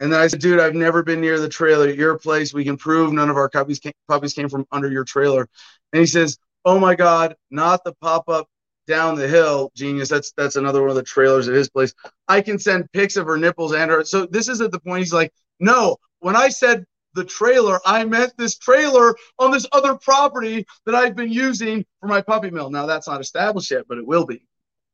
And 0.00 0.10
then 0.10 0.20
I 0.20 0.26
said, 0.28 0.40
dude, 0.40 0.60
I've 0.60 0.74
never 0.74 1.02
been 1.02 1.20
near 1.20 1.38
the 1.38 1.48
trailer 1.48 1.88
at 1.88 1.96
your 1.96 2.18
place. 2.18 2.54
We 2.54 2.64
can 2.64 2.78
prove 2.78 3.12
none 3.12 3.28
of 3.28 3.36
our 3.36 3.50
puppies 3.50 3.78
came, 3.78 3.92
puppies 4.08 4.32
came 4.32 4.48
from 4.48 4.66
under 4.72 4.90
your 4.90 5.04
trailer. 5.04 5.46
And 5.92 6.00
he 6.00 6.06
says, 6.06 6.38
oh 6.64 6.78
my 6.78 6.94
God, 6.94 7.36
not 7.50 7.84
the 7.84 7.94
pop 8.00 8.28
up 8.28 8.48
down 8.86 9.14
the 9.14 9.28
hill, 9.28 9.70
genius. 9.76 10.08
That's 10.08 10.32
that's 10.36 10.56
another 10.56 10.80
one 10.80 10.90
of 10.90 10.96
the 10.96 11.02
trailers 11.02 11.48
at 11.48 11.54
his 11.54 11.68
place. 11.68 11.94
I 12.28 12.40
can 12.40 12.58
send 12.58 12.90
pics 12.92 13.16
of 13.16 13.26
her 13.26 13.36
nipples 13.36 13.72
and 13.72 13.90
her. 13.90 14.04
So 14.04 14.26
this 14.26 14.48
is 14.48 14.60
at 14.60 14.72
the 14.72 14.80
point 14.80 15.00
he's 15.00 15.12
like, 15.12 15.32
no. 15.60 15.96
When 16.20 16.36
I 16.36 16.48
said 16.48 16.84
the 17.14 17.24
trailer, 17.24 17.80
I 17.84 18.04
meant 18.04 18.36
this 18.36 18.56
trailer 18.56 19.16
on 19.38 19.50
this 19.50 19.66
other 19.72 19.94
property 19.94 20.66
that 20.86 20.94
I've 20.94 21.16
been 21.16 21.32
using 21.32 21.84
for 22.00 22.06
my 22.06 22.20
puppy 22.20 22.50
mill. 22.50 22.70
Now 22.70 22.86
that's 22.86 23.08
not 23.08 23.20
established 23.20 23.70
yet, 23.70 23.86
but 23.88 23.98
it 23.98 24.06
will 24.06 24.26
be. 24.26 24.46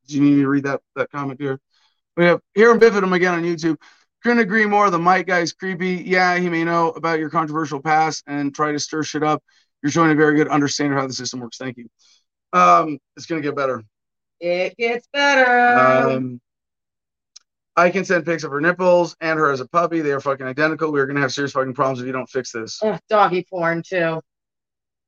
Do 0.07 0.15
you 0.15 0.21
need 0.21 0.35
me 0.35 0.41
to 0.41 0.49
read 0.49 0.63
that 0.63 0.81
that 0.95 1.11
comment 1.11 1.39
here? 1.39 1.59
We 2.15 2.25
have 2.25 2.41
here 2.55 2.71
in 2.71 2.79
Biffidum 2.79 3.13
again 3.13 3.33
on 3.33 3.43
YouTube. 3.43 3.77
Couldn't 4.23 4.39
agree 4.39 4.65
more. 4.65 4.89
The 4.89 4.97
Mike 4.97 5.27
guy's 5.27 5.53
creepy. 5.53 6.03
Yeah, 6.05 6.37
he 6.37 6.49
may 6.49 6.63
know 6.63 6.89
about 6.89 7.19
your 7.19 7.29
controversial 7.29 7.79
past 7.79 8.23
and 8.25 8.53
try 8.53 8.71
to 8.71 8.79
stir 8.79 9.03
shit 9.03 9.23
up. 9.23 9.43
You're 9.83 9.91
showing 9.91 10.11
a 10.11 10.15
very 10.15 10.35
good 10.35 10.47
understanding 10.47 10.93
of 10.93 11.01
how 11.01 11.07
the 11.07 11.13
system 11.13 11.39
works. 11.39 11.57
Thank 11.57 11.77
you. 11.77 11.87
Um, 12.53 12.97
it's 13.15 13.27
gonna 13.27 13.41
get 13.41 13.55
better. 13.55 13.83
It 14.39 14.75
gets 14.77 15.07
better. 15.13 16.09
Um, 16.09 16.41
I 17.77 17.91
can 17.91 18.03
send 18.03 18.25
pics 18.25 18.43
of 18.43 18.51
her 18.51 18.59
nipples 18.59 19.15
and 19.21 19.37
her 19.37 19.51
as 19.51 19.59
a 19.59 19.67
puppy. 19.67 20.01
They 20.01 20.11
are 20.11 20.19
fucking 20.19 20.45
identical. 20.45 20.91
We're 20.91 21.05
gonna 21.05 21.21
have 21.21 21.31
serious 21.31 21.51
fucking 21.51 21.75
problems 21.75 22.01
if 22.01 22.07
you 22.07 22.11
don't 22.11 22.29
fix 22.29 22.51
this. 22.51 22.81
Ugh, 22.83 22.99
doggy 23.07 23.45
porn 23.49 23.83
too. 23.83 24.19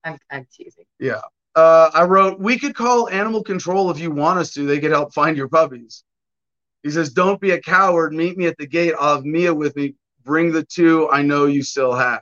I'm 0.04 0.18
I'm 0.30 0.48
teasing. 0.54 0.86
Yeah. 1.00 1.22
Uh, 1.56 1.90
I 1.94 2.04
wrote, 2.04 2.40
we 2.40 2.60
could 2.60 2.76
call 2.76 3.10
animal 3.10 3.44
control 3.44 3.90
if 3.90 4.00
you 4.00 4.12
want 4.12 4.40
us 4.40 4.54
to. 4.54 4.66
They 4.66 4.80
could 4.80 4.92
help 4.92 5.14
find 5.14 5.36
your 5.36 5.50
puppies. 5.50 6.04
He 6.84 6.92
says, 6.92 7.12
don't 7.12 7.42
be 7.42 7.52
a 7.52 7.60
coward. 7.60 8.14
Meet 8.14 8.38
me 8.38 8.46
at 8.46 8.58
the 8.58 8.68
gate. 8.68 8.94
I'll 8.98 9.16
have 9.16 9.26
Mia 9.26 9.54
with 9.54 9.76
me. 9.76 9.96
Bring 10.24 10.52
the 10.52 10.64
two 10.64 11.10
I 11.10 11.24
know 11.24 11.48
you 11.48 11.64
still 11.64 11.94
have. 11.94 12.22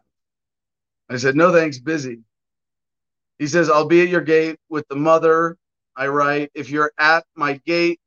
I 1.09 1.17
said, 1.17 1.35
no 1.35 1.51
thanks, 1.51 1.77
busy. 1.77 2.21
He 3.37 3.47
says, 3.47 3.69
I'll 3.69 3.85
be 3.85 4.01
at 4.01 4.09
your 4.09 4.21
gate 4.21 4.57
with 4.69 4.87
the 4.87 4.95
mother. 4.95 5.57
I 5.95 6.07
write, 6.07 6.51
if 6.55 6.69
you're 6.69 6.91
at 6.97 7.25
my 7.35 7.61
gate, 7.65 7.99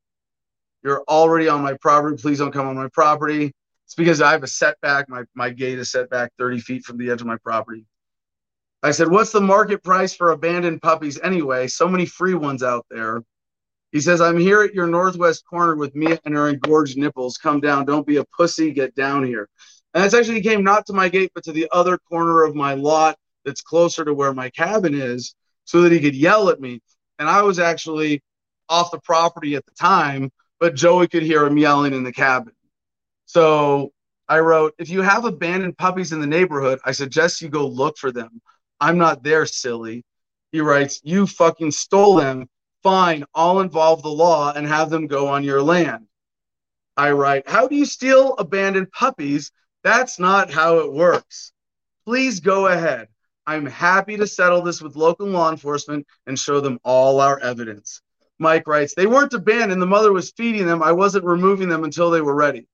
you're 0.83 1.03
already 1.07 1.47
on 1.47 1.61
my 1.61 1.73
property. 1.79 2.21
Please 2.21 2.39
don't 2.39 2.51
come 2.51 2.67
on 2.67 2.75
my 2.75 2.89
property. 2.93 3.51
It's 3.85 3.95
because 3.95 4.21
I 4.21 4.31
have 4.31 4.43
a 4.43 4.47
setback. 4.47 5.09
My, 5.09 5.23
my 5.35 5.49
gate 5.49 5.79
is 5.79 5.91
set 5.91 6.09
back 6.09 6.31
30 6.37 6.59
feet 6.59 6.85
from 6.85 6.97
the 6.97 7.11
edge 7.11 7.21
of 7.21 7.27
my 7.27 7.37
property. 7.43 7.85
I 8.83 8.91
said, 8.91 9.09
What's 9.09 9.31
the 9.31 9.41
market 9.41 9.83
price 9.83 10.15
for 10.15 10.31
abandoned 10.31 10.81
puppies 10.81 11.19
anyway? 11.21 11.67
So 11.67 11.87
many 11.87 12.05
free 12.05 12.33
ones 12.33 12.63
out 12.63 12.85
there. 12.89 13.21
He 13.91 13.99
says, 13.99 14.21
I'm 14.21 14.39
here 14.39 14.61
at 14.61 14.73
your 14.73 14.87
northwest 14.87 15.43
corner 15.45 15.75
with 15.75 15.95
Mia 15.95 16.19
and 16.25 16.33
her 16.33 16.47
engorged 16.47 16.97
nipples. 16.97 17.37
Come 17.37 17.59
down. 17.59 17.85
Don't 17.85 18.07
be 18.07 18.17
a 18.17 18.25
pussy. 18.37 18.71
Get 18.71 18.95
down 18.95 19.25
here. 19.25 19.49
And 19.93 20.03
that's 20.03 20.13
actually 20.13 20.35
he 20.35 20.41
came 20.41 20.63
not 20.63 20.85
to 20.85 20.93
my 20.93 21.09
gate, 21.09 21.31
but 21.35 21.43
to 21.43 21.51
the 21.51 21.67
other 21.71 21.97
corner 21.97 22.43
of 22.43 22.55
my 22.55 22.73
lot 22.73 23.17
that's 23.43 23.61
closer 23.61 24.05
to 24.05 24.13
where 24.13 24.33
my 24.33 24.49
cabin 24.49 24.93
is 24.93 25.35
so 25.65 25.81
that 25.81 25.91
he 25.91 25.99
could 25.99 26.15
yell 26.15 26.49
at 26.49 26.61
me. 26.61 26.79
And 27.19 27.27
I 27.27 27.41
was 27.41 27.59
actually 27.59 28.23
off 28.69 28.91
the 28.91 28.99
property 28.99 29.55
at 29.55 29.65
the 29.65 29.73
time, 29.73 30.31
but 30.61 30.75
Joey 30.75 31.07
could 31.07 31.23
hear 31.23 31.43
him 31.45 31.57
yelling 31.57 31.93
in 31.93 32.03
the 32.03 32.13
cabin. 32.13 32.53
So 33.25 33.91
I 34.29 34.39
wrote, 34.39 34.75
if 34.77 34.89
you 34.89 35.01
have 35.01 35.25
abandoned 35.25 35.77
puppies 35.77 36.13
in 36.13 36.21
the 36.21 36.27
neighborhood, 36.27 36.79
I 36.85 36.91
suggest 36.91 37.41
you 37.41 37.49
go 37.49 37.67
look 37.67 37.97
for 37.97 38.11
them. 38.11 38.39
I'm 38.79 38.99
not 38.99 39.23
there, 39.23 39.47
silly. 39.47 40.05
He 40.51 40.61
writes, 40.61 41.01
you 41.03 41.25
fucking 41.25 41.71
stole 41.71 42.15
them. 42.15 42.47
Fine, 42.83 43.25
I'll 43.33 43.59
involve 43.59 44.03
the 44.03 44.09
law 44.09 44.53
and 44.53 44.67
have 44.67 44.91
them 44.91 45.07
go 45.07 45.27
on 45.27 45.43
your 45.43 45.63
land. 45.63 46.05
I 46.95 47.11
write, 47.11 47.49
how 47.49 47.67
do 47.67 47.75
you 47.75 47.85
steal 47.85 48.35
abandoned 48.35 48.91
puppies? 48.91 49.51
That's 49.83 50.19
not 50.19 50.51
how 50.51 50.77
it 50.79 50.93
works. 50.93 51.53
Please 52.05 52.39
go 52.39 52.67
ahead. 52.67 53.07
I'm 53.47 53.65
happy 53.65 54.17
to 54.17 54.27
settle 54.27 54.61
this 54.61 54.81
with 54.81 54.95
local 54.95 55.25
law 55.25 55.49
enforcement 55.49 56.05
and 56.27 56.37
show 56.37 56.59
them 56.59 56.79
all 56.83 57.19
our 57.19 57.39
evidence. 57.39 58.01
Mike 58.41 58.67
writes, 58.67 58.95
they 58.95 59.05
weren't 59.05 59.33
abandoned. 59.33 59.81
The 59.81 59.85
mother 59.85 60.11
was 60.11 60.31
feeding 60.31 60.65
them. 60.65 60.81
I 60.81 60.91
wasn't 60.91 61.25
removing 61.25 61.69
them 61.69 61.83
until 61.83 62.09
they 62.09 62.21
were 62.21 62.35
ready. 62.35 62.67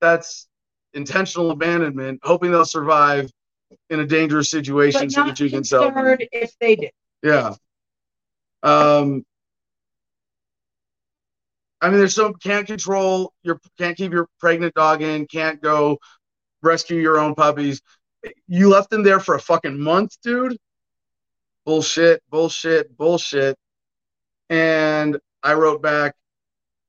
that's 0.00 0.46
intentional 0.94 1.50
abandonment, 1.50 2.20
hoping 2.22 2.50
they'll 2.52 2.64
survive 2.64 3.30
in 3.90 4.00
a 4.00 4.06
dangerous 4.06 4.50
situation 4.50 5.02
But 5.06 5.12
so 5.12 5.24
that 5.24 5.40
you 5.40 5.50
can 5.50 5.64
sell 5.64 5.90
them. 5.90 6.16
if 6.32 6.56
they 6.60 6.76
did. 6.76 6.92
Yeah. 7.22 7.54
Um. 8.62 9.24
I 11.80 11.88
mean, 11.90 11.98
there's 11.98 12.14
some 12.14 12.34
can't 12.34 12.66
control 12.66 13.32
your 13.42 13.60
can't 13.78 13.96
keep 13.96 14.12
your 14.12 14.28
pregnant 14.40 14.74
dog 14.74 15.00
in, 15.00 15.26
can't 15.26 15.62
go 15.62 15.98
rescue 16.62 17.00
your 17.00 17.18
own 17.18 17.34
puppies. 17.34 17.80
You 18.48 18.68
left 18.68 18.90
them 18.90 19.02
there 19.02 19.20
for 19.20 19.34
a 19.36 19.40
fucking 19.40 19.80
month, 19.80 20.16
dude. 20.22 20.58
Bullshit, 21.64 22.22
bullshit, 22.30 22.96
bullshit. 22.96 23.56
And 24.50 25.18
I 25.42 25.54
wrote 25.54 25.82
back, 25.82 26.14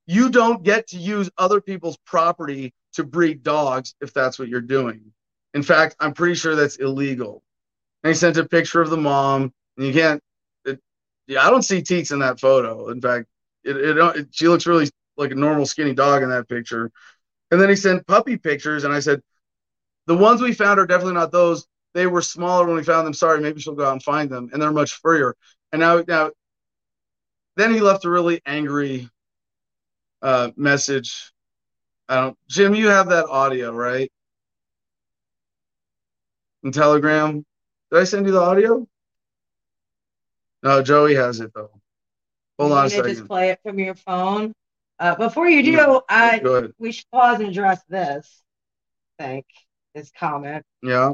you 0.08 0.30
don't 0.30 0.64
get 0.64 0.88
to 0.88 0.98
use 0.98 1.30
other 1.38 1.62
people's 1.62 1.98
property 2.06 2.74
to 2.94 3.04
breed 3.04 3.44
dogs 3.44 3.96
if 4.02 4.14
that's 4.14 4.40
what 4.40 4.48
you're 4.48 4.62
doing. 4.62 5.14
In 5.54 5.64
fact, 5.64 5.96
I'm 6.00 6.14
pretty 6.14 6.36
sure 6.36 6.56
that's 6.56 6.78
illegal. 6.78 7.44
And 8.04 8.10
he 8.10 8.16
sent 8.16 8.38
a 8.38 8.46
picture 8.46 8.82
of 8.82 8.90
the 8.90 8.98
mom, 8.98 9.54
and 9.78 9.86
you 9.86 9.94
can't. 9.94 10.22
It, 10.66 10.80
yeah, 11.28 11.46
I 11.46 11.50
don't 11.50 11.64
see 11.64 11.82
teats 11.82 12.12
in 12.12 12.20
that 12.20 12.40
photo. 12.40 12.90
In 12.90 13.02
fact, 13.02 13.28
it, 13.64 13.76
it, 13.76 13.98
it 13.98 14.28
she 14.32 14.48
looks 14.48 14.66
really 14.66 14.90
like 15.18 15.32
a 15.32 15.36
normal 15.36 15.66
skinny 15.66 15.94
dog 15.94 16.24
in 16.24 16.30
that 16.30 16.48
picture. 16.48 16.92
And 17.52 17.60
then 17.60 17.70
he 17.70 17.76
sent 17.76 18.08
puppy 18.08 18.38
pictures, 18.38 18.84
and 18.84 18.94
I 18.94 19.00
said, 19.00 19.22
the 20.08 20.16
ones 20.16 20.42
we 20.42 20.54
found 20.54 20.80
are 20.80 20.88
definitely 20.88 21.14
not 21.14 21.32
those. 21.32 21.68
They 21.94 22.08
were 22.08 22.22
smaller 22.22 22.66
when 22.66 22.76
we 22.76 22.84
found 22.84 23.06
them. 23.06 23.14
Sorry, 23.14 23.42
maybe 23.42 23.60
she'll 23.60 23.76
go 23.76 23.86
out 23.86 23.94
and 23.94 24.04
find 24.04 24.30
them, 24.30 24.50
and 24.54 24.62
they're 24.62 24.72
much 24.72 24.94
furrier. 24.94 25.36
And 25.72 25.80
now, 25.80 26.04
now, 26.08 26.32
then 27.60 27.74
he 27.74 27.82
left 27.82 28.06
a 28.06 28.10
really 28.10 28.42
angry 28.46 29.10
uh, 30.22 30.52
message. 30.56 31.32
I 32.08 32.22
don't, 32.22 32.38
Jim, 32.48 32.74
you 32.74 32.88
have 32.88 33.10
that 33.10 33.26
audio, 33.26 33.72
right? 33.72 34.12
In 36.64 36.72
Telegram. 36.72 37.46
Did 37.92 38.00
I 38.00 38.04
send 38.04 38.26
you 38.26 38.32
the 38.32 38.42
audio? 38.42 38.88
No, 40.64 40.82
Joey 40.82 41.16
has 41.16 41.40
it 41.40 41.52
though. 41.54 41.72
Hold 42.60 42.72
You 42.72 42.78
on 42.78 42.86
a 42.86 42.90
to 42.90 43.04
Just 43.04 43.26
play 43.28 43.50
it 43.50 43.60
from 43.64 43.80
your 43.80 43.96
phone. 43.96 44.54
Uh, 45.00 45.16
before 45.16 45.48
you 45.50 45.64
do, 45.64 45.72
Yeah, 45.72 46.00
I 46.10 46.72
we 46.78 46.92
should 46.92 47.10
pause 47.12 47.40
and 47.40 47.50
address 47.50 47.82
this. 47.88 48.44
I 49.20 49.24
think 49.24 49.46
this 49.96 50.12
comment. 50.12 50.66
Yeah. 50.84 51.14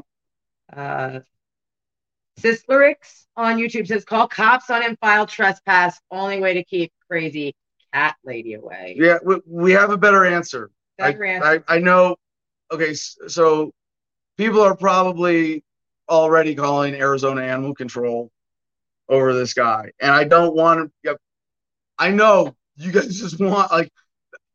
Uh, 0.76 1.20
Sislerix 2.40 3.26
on 3.36 3.58
YouTube 3.58 3.88
says, 3.88 4.06
"Call 4.06 4.28
cops 4.28 4.70
on 4.70 4.82
him. 4.82 4.98
File 5.02 5.26
trespass. 5.26 6.00
Only 6.12 6.40
way 6.40 6.56
to 6.56 6.64
keep 6.64 6.92
crazy 7.10 7.56
cat 7.94 8.16
lady 8.24 8.54
away." 8.54 8.96
Yeah. 8.98 9.18
We, 9.24 9.42
we 9.46 9.72
have 9.74 9.92
a 9.92 9.98
better 9.98 10.26
answer. 10.26 10.72
I, 11.00 11.12
Better 11.12 11.26
answer. 11.26 11.64
I, 11.68 11.76
I 11.76 11.80
know. 11.80 12.16
Okay. 12.72 12.94
So 12.94 13.72
people 14.38 14.62
are 14.62 14.76
probably 14.76 15.64
already 16.10 16.56
calling 16.56 16.96
Arizona 16.96 17.42
Animal 17.42 17.74
Control 17.74 18.32
over 19.10 19.34
this 19.34 19.54
guy. 19.54 19.92
And 20.00 20.12
I 20.12 20.24
don't 20.24 20.56
want 20.56 20.92
to. 21.04 21.18
I 21.98 22.12
know 22.12 22.56
you 22.76 22.92
guys 22.92 23.20
just 23.20 23.40
want, 23.40 23.72
like, 23.72 23.92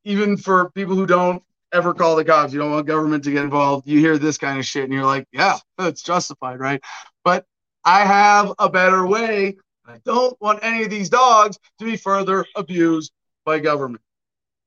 even 0.05 0.37
for 0.37 0.71
people 0.71 0.95
who 0.95 1.07
don't 1.07 1.43
ever 1.73 1.95
call 1.95 2.17
the 2.17 2.25
cops, 2.25 2.53
you 2.53 2.59
don't 2.59 2.71
want 2.71 2.87
government 2.87 3.25
to 3.25 3.31
get 3.31 3.45
involved. 3.45 3.87
You 3.87 3.99
hear 3.99 4.19
this 4.19 4.39
kind 4.39 4.59
of 4.59 4.67
shit 4.67 4.85
and 4.85 4.93
you're 4.93 5.05
like, 5.05 5.27
yeah, 5.33 5.59
it's 5.79 6.03
justified, 6.03 6.59
right? 6.59 6.81
But 7.25 7.45
I 7.85 8.05
have 8.05 8.53
a 8.59 8.69
better 8.69 9.07
way. 9.07 9.57
I 9.87 9.99
don't 10.05 10.41
want 10.41 10.61
any 10.63 10.85
of 10.85 10.91
these 10.91 11.09
dogs 11.09 11.59
to 11.79 11.85
be 11.85 11.97
further 11.97 12.45
abused 12.55 13.13
by 13.45 13.59
government. 13.59 14.03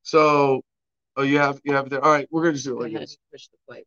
So, 0.02 0.63
oh, 1.15 1.23
you 1.23 1.38
have 1.39 1.62
you 1.63 1.73
have 1.73 1.86
it 1.88 1.89
there. 1.89 2.04
All 2.04 2.12
right, 2.12 2.28
we're 2.32 2.41
gonna 2.41 2.54
just 2.54 2.65
do 2.65 2.82
it 2.82 2.84
like 2.84 2.93
this. 2.93 3.17
push 3.32 3.47
the 3.47 3.58
play 3.67 3.84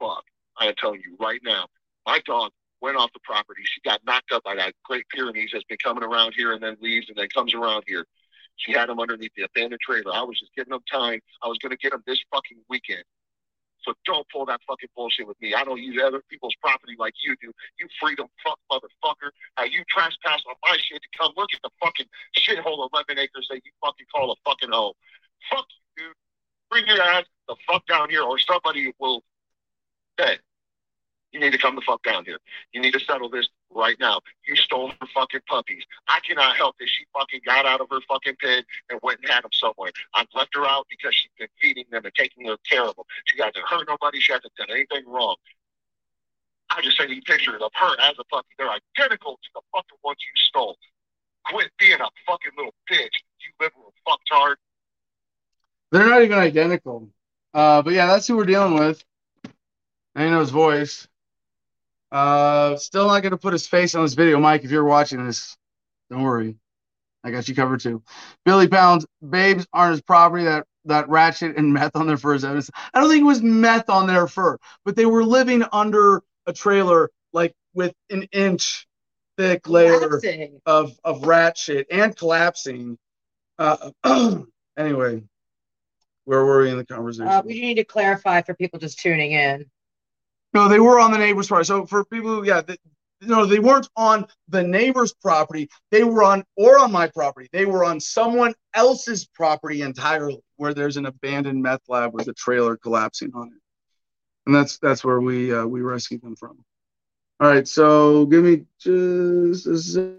button. 0.00 0.16
fuck. 0.16 0.24
I 0.58 0.66
am 0.66 0.74
telling 0.76 1.00
you 1.04 1.16
right 1.20 1.40
now, 1.44 1.66
my 2.04 2.20
dog 2.26 2.50
went 2.80 2.96
off 2.96 3.12
the 3.12 3.20
property. 3.20 3.62
She 3.64 3.80
got 3.80 4.00
knocked 4.04 4.32
up 4.32 4.42
by 4.42 4.54
that 4.56 4.74
Great 4.84 5.06
Pyrenees 5.08 5.50
that's 5.52 5.64
been 5.64 5.78
coming 5.82 6.02
around 6.02 6.34
here 6.34 6.52
and 6.52 6.62
then 6.62 6.76
leaves 6.80 7.08
and 7.08 7.16
then 7.16 7.28
comes 7.28 7.54
around 7.54 7.84
here. 7.86 8.04
She 8.56 8.72
had 8.72 8.88
him 8.88 8.98
underneath 8.98 9.32
the 9.36 9.44
abandoned 9.44 9.80
trailer. 9.80 10.12
I 10.12 10.22
was 10.22 10.38
just 10.38 10.54
getting 10.54 10.72
him 10.72 10.80
time. 10.90 11.20
I 11.42 11.48
was 11.48 11.58
going 11.58 11.70
to 11.70 11.76
get 11.76 11.92
him 11.92 12.02
this 12.06 12.20
fucking 12.32 12.58
weekend. 12.68 13.04
So 13.84 13.94
don't 14.04 14.26
pull 14.32 14.46
that 14.46 14.60
fucking 14.66 14.88
bullshit 14.96 15.26
with 15.26 15.40
me. 15.40 15.54
I 15.54 15.64
don't 15.64 15.80
use 15.80 16.00
other 16.02 16.22
people's 16.28 16.54
property 16.60 16.94
like 16.98 17.14
you 17.24 17.36
do. 17.40 17.52
You 17.78 17.88
freedom 18.00 18.26
fuck 18.44 18.58
motherfucker. 18.70 19.30
How 19.54 19.64
you 19.64 19.84
trespass 19.88 20.42
on 20.48 20.54
my 20.62 20.76
shit 20.80 21.00
to 21.02 21.08
come 21.18 21.32
look 21.36 21.50
at 21.54 21.60
the 21.62 21.70
fucking 21.80 22.06
shithole 22.36 22.84
of 22.84 22.90
11 22.92 23.18
acres 23.18 23.46
that 23.50 23.60
you 23.64 23.72
fucking 23.80 24.06
call 24.14 24.32
a 24.32 24.36
fucking 24.44 24.70
home. 24.72 24.94
Fuck 25.50 25.66
you, 25.96 26.04
dude. 26.04 26.14
Bring 26.70 26.86
your 26.86 27.00
ass 27.00 27.24
the 27.46 27.56
fuck 27.66 27.86
down 27.86 28.10
here 28.10 28.22
or 28.22 28.38
somebody 28.38 28.92
will 28.98 29.22
say, 30.18 30.38
you 31.32 31.40
need 31.40 31.52
to 31.52 31.58
come 31.58 31.74
the 31.74 31.82
fuck 31.82 32.02
down 32.02 32.24
here. 32.24 32.38
You 32.72 32.80
need 32.80 32.92
to 32.92 33.00
settle 33.00 33.28
this 33.28 33.48
right 33.70 33.96
now. 34.00 34.20
You 34.46 34.56
stole 34.56 34.90
her 34.90 35.06
fucking 35.14 35.40
puppies. 35.46 35.82
I 36.08 36.20
cannot 36.20 36.56
help 36.56 36.76
that 36.78 36.88
she 36.88 37.04
fucking 37.12 37.40
got 37.44 37.66
out 37.66 37.80
of 37.80 37.88
her 37.90 38.00
fucking 38.08 38.36
pen 38.40 38.62
and 38.90 38.98
went 39.02 39.20
and 39.20 39.30
had 39.30 39.44
them 39.44 39.52
somewhere. 39.52 39.90
I've 40.14 40.28
left 40.34 40.54
her 40.54 40.66
out 40.66 40.86
because 40.88 41.14
she's 41.14 41.30
been 41.38 41.48
feeding 41.60 41.84
them 41.90 42.04
and 42.04 42.14
taking 42.14 42.44
care 42.68 42.84
of 42.84 42.96
them. 42.96 43.04
She 43.26 43.38
hasn't 43.38 43.64
hurt 43.68 43.86
nobody. 43.88 44.20
She 44.20 44.32
hasn't 44.32 44.54
done 44.56 44.68
anything 44.70 45.04
wrong. 45.06 45.36
I 46.70 46.82
just 46.82 46.96
sent 46.96 47.10
you 47.10 47.22
pictures 47.22 47.60
of 47.62 47.70
her 47.74 47.96
as 48.00 48.14
a 48.18 48.24
puppy. 48.24 48.48
They're 48.58 48.68
identical 48.68 49.38
to 49.42 49.48
the 49.54 49.60
fucking 49.72 49.98
ones 50.04 50.18
you 50.20 50.32
stole. 50.36 50.76
Quit 51.46 51.70
being 51.78 52.00
a 52.00 52.08
fucking 52.26 52.52
little 52.56 52.74
bitch, 52.90 53.14
you 53.40 53.52
liberal 53.60 53.94
fucktard. 54.06 54.56
They're 55.90 56.06
not 56.06 56.22
even 56.22 56.38
identical. 56.38 57.08
Uh, 57.54 57.80
but 57.80 57.94
yeah, 57.94 58.06
that's 58.06 58.26
who 58.26 58.36
we're 58.36 58.44
dealing 58.44 58.74
with. 58.74 59.02
I 60.14 60.28
know 60.28 60.40
his 60.40 60.50
voice. 60.50 61.08
Uh, 62.10 62.76
still 62.76 63.06
not 63.06 63.22
gonna 63.22 63.36
put 63.36 63.52
his 63.52 63.66
face 63.66 63.94
on 63.94 64.02
this 64.02 64.14
video, 64.14 64.38
Mike. 64.38 64.64
If 64.64 64.70
you're 64.70 64.84
watching 64.84 65.26
this, 65.26 65.56
don't 66.10 66.22
worry, 66.22 66.56
I 67.22 67.30
got 67.30 67.48
you 67.48 67.54
covered 67.54 67.80
too. 67.80 68.02
Billy 68.44 68.68
Pounds, 68.68 69.06
babes 69.28 69.66
aren't 69.72 69.92
his 69.92 70.02
property. 70.02 70.44
That 70.44 70.66
that 70.86 71.08
ratchet 71.08 71.56
and 71.56 71.72
meth 71.72 71.96
on 71.96 72.06
their 72.06 72.16
fur 72.16 72.34
is 72.34 72.44
evidence. 72.44 72.70
I 72.94 73.00
don't 73.00 73.10
think 73.10 73.22
it 73.22 73.24
was 73.24 73.42
meth 73.42 73.90
on 73.90 74.06
their 74.06 74.26
fur, 74.26 74.58
but 74.84 74.96
they 74.96 75.06
were 75.06 75.24
living 75.24 75.64
under 75.72 76.22
a 76.46 76.52
trailer 76.52 77.10
like 77.32 77.54
with 77.74 77.92
an 78.10 78.22
inch 78.32 78.86
thick 79.36 79.68
layer 79.68 79.98
Collapsing. 79.98 80.60
of 80.64 80.98
of 81.04 81.24
rat 81.24 81.58
shit 81.58 81.86
and 81.90 82.16
collapsing. 82.16 82.98
Uh, 83.58 83.90
anyway, 84.78 85.22
where 86.24 86.44
were 86.44 86.62
we 86.62 86.70
in 86.70 86.78
the 86.78 86.86
conversation? 86.86 87.28
Uh, 87.28 87.42
we 87.44 87.54
do 87.54 87.60
need 87.60 87.74
to 87.74 87.84
clarify 87.84 88.42
for 88.42 88.54
people 88.54 88.78
just 88.78 88.98
tuning 88.98 89.32
in. 89.32 89.66
No, 90.54 90.68
they 90.68 90.80
were 90.80 90.98
on 90.98 91.12
the 91.12 91.18
neighbor's 91.18 91.48
property. 91.48 91.66
So 91.66 91.86
for 91.86 92.04
people 92.04 92.36
who, 92.36 92.46
yeah, 92.46 92.62
no, 93.20 93.46
they 93.46 93.58
weren't 93.58 93.88
on 93.96 94.26
the 94.48 94.62
neighbor's 94.62 95.12
property. 95.12 95.68
They 95.90 96.04
were 96.04 96.22
on 96.22 96.44
or 96.56 96.78
on 96.78 96.92
my 96.92 97.08
property. 97.08 97.48
They 97.52 97.66
were 97.66 97.84
on 97.84 98.00
someone 98.00 98.54
else's 98.74 99.26
property 99.26 99.82
entirely, 99.82 100.40
where 100.56 100.72
there's 100.72 100.96
an 100.96 101.06
abandoned 101.06 101.62
meth 101.62 101.82
lab 101.88 102.14
with 102.14 102.28
a 102.28 102.32
trailer 102.34 102.76
collapsing 102.76 103.32
on 103.34 103.48
it, 103.48 103.60
and 104.46 104.54
that's 104.54 104.78
that's 104.78 105.04
where 105.04 105.20
we 105.20 105.52
uh, 105.52 105.66
we 105.66 105.80
rescued 105.80 106.22
them 106.22 106.36
from. 106.36 106.64
All 107.40 107.48
right, 107.48 107.66
so 107.66 108.26
give 108.26 108.44
me 108.44 108.64
just 108.78 109.66
a 109.66 109.78
sec. 109.78 110.10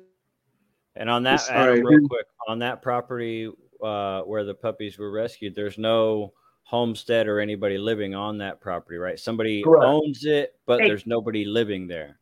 And 0.95 1.09
on 1.09 1.23
that, 1.23 1.47
Adam, 1.49 1.61
all 1.61 1.69
right. 1.69 1.83
real 1.83 2.07
quick, 2.07 2.25
on 2.47 2.59
that 2.59 2.81
property 2.81 3.49
uh, 3.81 4.21
where 4.21 4.43
the 4.43 4.53
puppies 4.53 4.97
were 4.97 5.11
rescued, 5.11 5.55
there's 5.55 5.77
no 5.77 6.33
homestead 6.63 7.27
or 7.27 7.39
anybody 7.39 7.77
living 7.77 8.15
on 8.15 8.37
that 8.39 8.61
property, 8.61 8.97
right? 8.97 9.19
Somebody 9.19 9.63
Correct. 9.63 9.83
owns 9.85 10.25
it, 10.25 10.55
but 10.65 10.79
Hey. 10.79 10.87
there's 10.87 11.05
nobody 11.05 11.45
living 11.45 11.87
there 11.87 12.19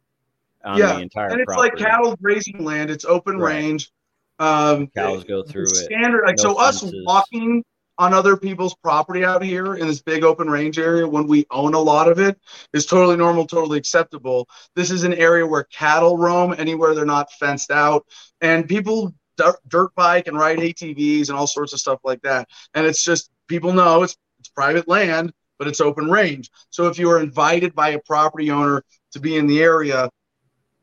on 0.63 0.79
Yeah, 0.79 0.95
the 0.95 1.01
entire 1.01 1.31
and 1.31 1.41
it's 1.41 1.45
property. 1.47 1.83
like 1.83 1.89
cattle 1.91 2.15
grazing 2.15 2.63
land. 2.63 2.89
It's 2.89 3.05
open 3.05 3.37
Right. 3.37 3.55
range. 3.55 3.91
Um, 4.39 4.87
Cows 4.95 5.23
go 5.23 5.43
through 5.43 5.69
it. 5.69 5.85
Standard, 5.85 6.23
like 6.25 6.37
No 6.37 6.43
so, 6.53 6.59
us 6.59 6.83
walking 7.05 7.63
on 7.97 8.13
other 8.13 8.37
people's 8.37 8.75
property 8.75 9.25
out 9.25 9.43
here 9.43 9.75
in 9.75 9.87
this 9.87 10.01
big 10.01 10.23
open 10.23 10.49
range 10.49 10.77
area 10.77 11.07
when 11.07 11.25
we 11.27 11.45
own 11.49 11.73
a 11.73 11.79
lot 11.79 12.07
of 12.07 12.19
it 12.19 12.39
is 12.73 12.85
totally 12.85 13.17
normal, 13.17 13.45
totally 13.47 13.77
acceptable. 13.79 14.47
This 14.75 14.91
is 14.91 15.03
an 15.03 15.15
area 15.15 15.45
where 15.45 15.63
cattle 15.63 16.15
roam 16.17 16.53
anywhere 16.57 16.93
they're 16.93 17.05
not 17.05 17.31
fenced 17.33 17.71
out, 17.71 18.05
and 18.41 18.67
people 18.67 19.13
dirt, 19.37 19.55
dirt 19.67 19.95
bike 19.95 20.27
and 20.27 20.37
ride 20.37 20.59
ATVs 20.59 21.29
and 21.29 21.37
all 21.37 21.47
sorts 21.47 21.73
of 21.73 21.79
stuff 21.79 21.99
like 22.03 22.21
that. 22.21 22.47
And 22.75 22.85
it's 22.85 23.03
just 23.03 23.31
people 23.47 23.73
know 23.73 24.03
it's 24.03 24.15
private 24.57 24.87
land, 24.87 25.31
but 25.59 25.67
it's 25.67 25.79
open 25.79 26.09
range. 26.09 26.49
So 26.71 26.87
if 26.87 26.97
you 26.97 27.09
are 27.11 27.21
invited 27.21 27.75
by 27.75 27.89
a 27.89 27.99
property 27.99 28.49
owner 28.49 28.83
to 29.11 29.19
be 29.19 29.37
in 29.37 29.45
the 29.45 29.61
area, 29.61 30.09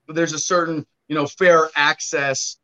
there's 0.09 0.33
a 0.33 0.39
certain 0.39 0.87
you 1.09 1.17
know 1.17 1.27
fair 1.27 1.69
access 1.77 2.57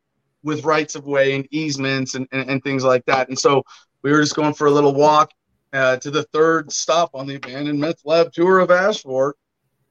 with 0.43 0.63
rights 0.63 0.95
of 0.95 1.05
way 1.05 1.35
and 1.35 1.47
easements 1.51 2.15
and, 2.15 2.27
and, 2.31 2.49
and 2.49 2.63
things 2.63 2.83
like 2.83 3.05
that. 3.05 3.27
And 3.29 3.37
so 3.37 3.63
we 4.03 4.11
were 4.11 4.21
just 4.21 4.35
going 4.35 4.53
for 4.53 4.67
a 4.67 4.71
little 4.71 4.93
walk 4.95 5.31
uh, 5.73 5.97
to 5.97 6.09
the 6.09 6.23
third 6.33 6.71
stop 6.71 7.11
on 7.13 7.27
the 7.27 7.35
abandoned 7.35 7.79
meth 7.79 8.01
lab 8.05 8.31
tour 8.33 8.59
of 8.59 8.71
Ash 8.71 9.03
Fork. 9.03 9.37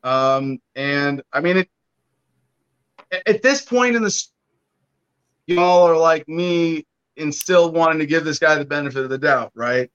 Um, 0.02 0.58
and 0.74 1.22
I 1.32 1.40
mean, 1.40 1.58
it, 1.58 1.68
at 3.26 3.42
this 3.42 3.62
point 3.62 3.94
in 3.96 4.02
the, 4.02 4.08
s- 4.08 4.32
y'all 5.46 5.86
are 5.86 5.96
like 5.96 6.28
me 6.28 6.86
and 7.16 7.34
still 7.34 7.70
wanting 7.72 7.98
to 8.00 8.06
give 8.06 8.24
this 8.24 8.38
guy 8.38 8.56
the 8.56 8.64
benefit 8.64 9.04
of 9.04 9.10
the 9.10 9.18
doubt, 9.18 9.52
right? 9.54 9.90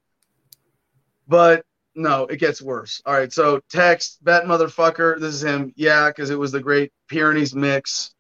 But 1.28 1.66
no, 1.96 2.26
it 2.26 2.38
gets 2.38 2.62
worse. 2.62 3.02
All 3.06 3.14
right, 3.14 3.32
so 3.32 3.62
text 3.70 4.24
bet 4.24 4.44
motherfucker. 4.44 5.20
This 5.20 5.36
is 5.36 5.44
him. 5.44 5.74
Yeah, 5.76 6.10
because 6.10 6.30
it 6.30 6.38
was 6.38 6.52
the 6.52 6.60
Great 6.60 6.92
Pyrenees 7.08 7.56
mix. 7.56 8.14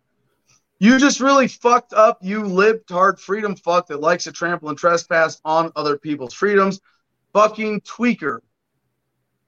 You 0.80 0.98
just 0.98 1.20
really 1.20 1.48
fucked 1.48 1.94
up. 1.94 2.20
You 2.22 2.44
libtard 2.44 3.20
freedom 3.20 3.56
fuck 3.56 3.88
that 3.88 4.02
likes 4.02 4.26
to 4.26 4.32
trample 4.32 4.70
and 4.70 4.78
trespass 4.78 5.40
on 5.46 5.72
other 5.76 5.98
people's 5.98 6.34
freedoms. 6.34 6.80
Fucking 7.34 7.82
tweaker. 7.82 8.40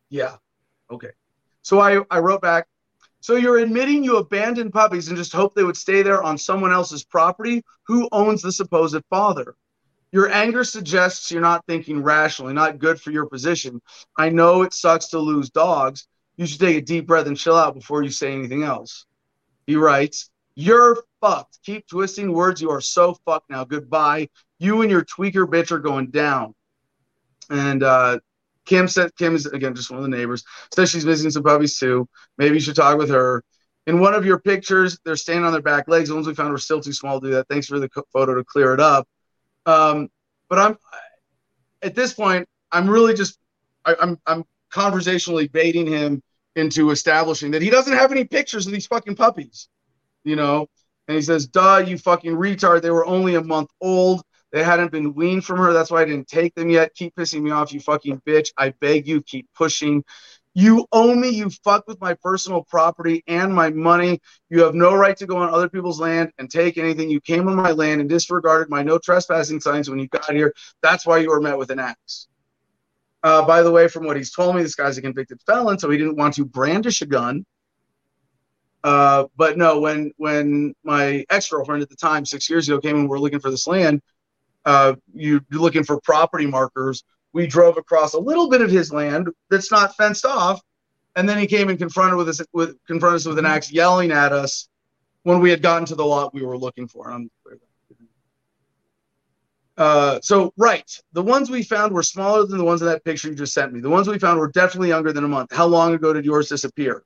Yeah. 0.09 0.35
Okay. 0.91 1.11
So 1.61 1.79
I, 1.79 2.01
I 2.09 2.19
wrote 2.19 2.41
back. 2.41 2.67
So 3.19 3.35
you're 3.35 3.57
admitting 3.57 4.03
you 4.03 4.17
abandoned 4.17 4.71
puppies 4.71 5.09
and 5.09 5.17
just 5.17 5.33
hope 5.33 5.53
they 5.53 5.63
would 5.63 5.75
stay 5.75 6.01
there 6.01 6.23
on 6.23 6.37
someone 6.37 6.71
else's 6.71 7.03
property? 7.03 7.63
Who 7.87 8.07
owns 8.11 8.41
the 8.41 8.51
supposed 8.51 9.03
father? 9.09 9.55
Your 10.11 10.31
anger 10.31 10.63
suggests 10.63 11.31
you're 11.31 11.41
not 11.41 11.65
thinking 11.67 12.01
rationally, 12.01 12.53
not 12.53 12.79
good 12.79 12.99
for 12.99 13.11
your 13.11 13.25
position. 13.25 13.81
I 14.17 14.29
know 14.29 14.61
it 14.61 14.73
sucks 14.73 15.09
to 15.09 15.19
lose 15.19 15.49
dogs. 15.49 16.07
You 16.37 16.45
should 16.45 16.59
take 16.59 16.77
a 16.77 16.81
deep 16.81 17.07
breath 17.07 17.27
and 17.27 17.37
chill 17.37 17.55
out 17.55 17.73
before 17.73 18.03
you 18.03 18.09
say 18.09 18.31
anything 18.31 18.63
else. 18.63 19.05
He 19.65 19.75
writes, 19.75 20.29
You're 20.55 21.03
fucked. 21.19 21.59
Keep 21.63 21.87
twisting 21.87 22.31
words. 22.31 22.61
You 22.61 22.69
are 22.69 22.81
so 22.81 23.17
fucked 23.25 23.49
now. 23.49 23.65
Goodbye. 23.65 24.29
You 24.59 24.81
and 24.81 24.89
your 24.89 25.03
tweaker 25.03 25.45
bitch 25.45 25.71
are 25.71 25.79
going 25.79 26.09
down. 26.09 26.55
And 27.49 27.83
uh, 27.83 28.19
Kim 28.65 28.87
said, 28.87 29.15
Kim 29.17 29.35
is 29.35 29.45
again 29.45 29.75
just 29.75 29.89
one 29.89 29.99
of 29.99 30.03
the 30.09 30.15
neighbors. 30.15 30.43
Says 30.73 30.89
she's 30.89 31.05
missing 31.05 31.31
some 31.31 31.43
puppies 31.43 31.77
too. 31.77 32.07
Maybe 32.37 32.55
you 32.55 32.61
should 32.61 32.75
talk 32.75 32.97
with 32.97 33.09
her. 33.09 33.43
In 33.87 33.99
one 33.99 34.13
of 34.13 34.25
your 34.25 34.39
pictures, 34.39 34.99
they're 35.05 35.15
standing 35.15 35.45
on 35.45 35.53
their 35.53 35.61
back 35.61 35.87
legs. 35.87 36.09
The 36.09 36.15
ones 36.15 36.27
we 36.27 36.33
found 36.33 36.51
were 36.51 36.57
still 36.57 36.81
too 36.81 36.91
small 36.91 37.21
to 37.21 37.27
do 37.27 37.33
that. 37.33 37.47
Thanks 37.47 37.67
for 37.67 37.79
the 37.79 37.89
photo 38.11 38.35
to 38.35 38.43
clear 38.43 38.73
it 38.73 38.81
up. 38.81 39.07
Um, 39.67 40.09
but 40.49 40.57
I'm 40.57 40.77
at 41.83 41.93
this 41.93 42.13
point, 42.13 42.47
I'm 42.71 42.89
really 42.89 43.13
just 43.13 43.37
I, 43.85 43.95
I'm 44.01 44.17
I'm 44.25 44.43
conversationally 44.71 45.47
baiting 45.47 45.85
him 45.85 46.23
into 46.55 46.89
establishing 46.89 47.51
that 47.51 47.61
he 47.61 47.69
doesn't 47.69 47.93
have 47.93 48.11
any 48.11 48.23
pictures 48.25 48.65
of 48.65 48.73
these 48.73 48.87
fucking 48.87 49.15
puppies, 49.15 49.69
you 50.23 50.35
know. 50.35 50.67
And 51.07 51.15
he 51.15 51.21
says, 51.21 51.47
"Duh, 51.47 51.83
you 51.85 51.97
fucking 51.97 52.33
retard! 52.33 52.81
They 52.81 52.91
were 52.91 53.05
only 53.05 53.35
a 53.35 53.41
month 53.43 53.69
old. 53.81 54.23
They 54.51 54.63
hadn't 54.63 54.91
been 54.91 55.13
weaned 55.13 55.45
from 55.45 55.57
her. 55.57 55.73
That's 55.73 55.91
why 55.91 56.01
I 56.01 56.05
didn't 56.05 56.27
take 56.27 56.55
them 56.55 56.69
yet. 56.69 56.95
Keep 56.95 57.15
pissing 57.15 57.41
me 57.41 57.51
off, 57.51 57.73
you 57.73 57.81
fucking 57.81 58.21
bitch. 58.25 58.49
I 58.57 58.69
beg 58.79 59.07
you, 59.07 59.21
keep 59.21 59.47
pushing. 59.53 60.03
You 60.57 60.87
owe 60.91 61.13
me. 61.13 61.29
You 61.29 61.51
fuck 61.51 61.87
with 61.87 62.01
my 62.01 62.15
personal 62.15 62.63
property 62.63 63.23
and 63.27 63.53
my 63.53 63.69
money. 63.69 64.19
You 64.49 64.63
have 64.63 64.73
no 64.73 64.95
right 64.95 65.15
to 65.17 65.27
go 65.27 65.37
on 65.37 65.53
other 65.53 65.69
people's 65.69 65.99
land 65.99 66.31
and 66.39 66.49
take 66.49 66.79
anything. 66.79 67.11
You 67.11 67.21
came 67.21 67.47
on 67.47 67.55
my 67.55 67.73
land 67.73 68.01
and 68.01 68.09
disregarded 68.09 68.67
my 68.67 68.81
no 68.81 68.97
trespassing 68.97 69.59
signs 69.59 69.87
when 69.87 69.99
you 69.99 70.07
got 70.07 70.31
here. 70.31 70.55
That's 70.81 71.05
why 71.05 71.19
you 71.19 71.29
were 71.29 71.39
met 71.39 71.59
with 71.59 71.69
an 71.69 71.77
axe. 71.77 72.27
Uh, 73.21 73.45
by 73.45 73.61
the 73.61 73.71
way, 73.71 73.87
from 73.87 74.05
what 74.05 74.17
he's 74.17 74.33
told 74.33 74.55
me, 74.55 74.63
this 74.63 74.73
guy's 74.73 74.97
a 74.97 75.01
convicted 75.03 75.39
felon, 75.45 75.77
so 75.77 75.91
he 75.91 75.97
didn't 75.99 76.15
want 76.15 76.33
to 76.33 76.45
brandish 76.45 77.03
a 77.03 77.05
gun. 77.05 77.45
Uh, 78.83 79.25
but 79.35 79.59
no, 79.59 79.79
when 79.79 80.11
when 80.17 80.73
my 80.83 81.23
ex 81.29 81.49
girlfriend 81.49 81.83
at 81.83 81.89
the 81.89 81.95
time, 81.95 82.25
six 82.25 82.49
years 82.49 82.67
ago, 82.67 82.79
came 82.79 82.95
and 82.95 83.07
we 83.07 83.15
are 83.15 83.19
looking 83.19 83.39
for 83.39 83.51
this 83.51 83.67
land, 83.67 84.01
uh, 84.65 84.95
you, 85.13 85.39
you're 85.51 85.61
looking 85.61 85.83
for 85.83 86.01
property 86.01 86.47
markers. 86.47 87.03
We 87.37 87.45
drove 87.45 87.77
across 87.77 88.15
a 88.15 88.19
little 88.19 88.49
bit 88.49 88.61
of 88.61 88.71
his 88.71 88.91
land 88.91 89.29
that's 89.51 89.71
not 89.71 89.95
fenced 89.95 90.25
off, 90.25 90.59
and 91.15 91.29
then 91.29 91.37
he 91.37 91.45
came 91.45 91.69
and 91.69 91.77
confronted 91.77 92.17
with 92.17 92.29
us 92.29 92.41
with 92.51 92.83
confronted 92.87 93.17
us 93.17 93.27
with 93.27 93.37
an 93.37 93.45
axe, 93.45 93.71
yelling 93.71 94.11
at 94.11 94.33
us 94.33 94.67
when 95.21 95.39
we 95.39 95.51
had 95.51 95.61
gotten 95.61 95.85
to 95.85 95.93
the 95.93 96.03
lot 96.03 96.33
we 96.33 96.41
were 96.41 96.57
looking 96.57 96.87
for. 96.87 97.15
Uh, 99.77 100.19
so 100.23 100.51
right, 100.57 100.99
the 101.13 101.21
ones 101.21 101.51
we 101.51 101.61
found 101.61 101.93
were 101.93 102.01
smaller 102.01 102.43
than 102.47 102.57
the 102.57 102.63
ones 102.63 102.81
in 102.81 102.87
that 102.87 103.05
picture 103.05 103.27
you 103.27 103.35
just 103.35 103.53
sent 103.53 103.71
me. 103.71 103.81
The 103.81 103.89
ones 103.91 104.07
we 104.07 104.17
found 104.17 104.39
were 104.39 104.49
definitely 104.49 104.87
younger 104.87 105.13
than 105.13 105.23
a 105.23 105.27
month. 105.27 105.53
How 105.53 105.67
long 105.67 105.93
ago 105.93 106.13
did 106.13 106.25
yours 106.25 106.49
disappear? 106.49 107.03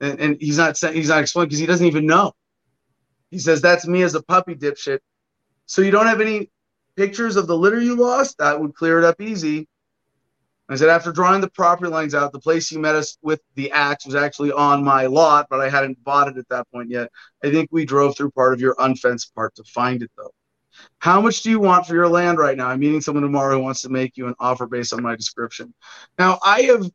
And, 0.00 0.18
and 0.18 0.36
he's 0.40 0.58
not 0.58 0.76
saying 0.76 0.96
he's 0.96 1.10
not 1.10 1.20
explaining 1.20 1.50
because 1.50 1.60
he 1.60 1.66
doesn't 1.66 1.86
even 1.86 2.06
know. 2.06 2.32
He 3.30 3.38
says 3.38 3.62
that's 3.62 3.86
me 3.86 4.02
as 4.02 4.16
a 4.16 4.22
puppy 4.24 4.56
dipshit. 4.56 4.98
So 5.66 5.80
you 5.80 5.92
don't 5.92 6.08
have 6.08 6.20
any 6.20 6.50
pictures 6.96 7.36
of 7.36 7.46
the 7.46 7.56
litter 7.56 7.80
you 7.80 7.96
lost, 7.96 8.38
that 8.38 8.60
would 8.60 8.74
clear 8.74 8.98
it 8.98 9.04
up 9.04 9.20
easy. 9.20 9.68
I 10.68 10.76
said, 10.76 10.88
after 10.88 11.12
drawing 11.12 11.42
the 11.42 11.50
property 11.50 11.90
lines 11.90 12.14
out, 12.14 12.32
the 12.32 12.40
place 12.40 12.72
you 12.72 12.78
met 12.78 12.94
us 12.94 13.18
with 13.20 13.40
the 13.54 13.70
axe 13.72 14.06
was 14.06 14.14
actually 14.14 14.50
on 14.50 14.82
my 14.82 15.04
lot, 15.06 15.46
but 15.50 15.60
I 15.60 15.68
hadn't 15.68 16.02
bought 16.02 16.28
it 16.28 16.38
at 16.38 16.48
that 16.48 16.70
point 16.72 16.88
yet. 16.88 17.10
I 17.42 17.50
think 17.50 17.68
we 17.70 17.84
drove 17.84 18.16
through 18.16 18.30
part 18.30 18.54
of 18.54 18.60
your 18.60 18.74
unfenced 18.78 19.34
part 19.34 19.54
to 19.56 19.64
find 19.64 20.02
it, 20.02 20.10
though. 20.16 20.32
How 20.98 21.20
much 21.20 21.42
do 21.42 21.50
you 21.50 21.60
want 21.60 21.86
for 21.86 21.94
your 21.94 22.08
land 22.08 22.38
right 22.38 22.56
now? 22.56 22.68
I'm 22.68 22.80
meeting 22.80 23.02
someone 23.02 23.22
tomorrow 23.22 23.56
who 23.56 23.62
wants 23.62 23.82
to 23.82 23.90
make 23.90 24.16
you 24.16 24.26
an 24.26 24.34
offer 24.40 24.66
based 24.66 24.94
on 24.94 25.02
my 25.02 25.14
description. 25.14 25.74
Now, 26.18 26.38
I 26.42 26.62
have 26.62 26.90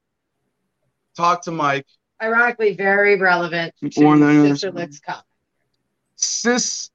talked 1.16 1.44
to 1.46 1.52
Mike. 1.52 1.86
Ironically, 2.22 2.74
very 2.74 3.18
relevant 3.18 3.74
to 3.82 3.92
Sister 3.92 4.72
Lick's 4.72 5.00
comment. 5.00 5.26
Sis 6.16 6.89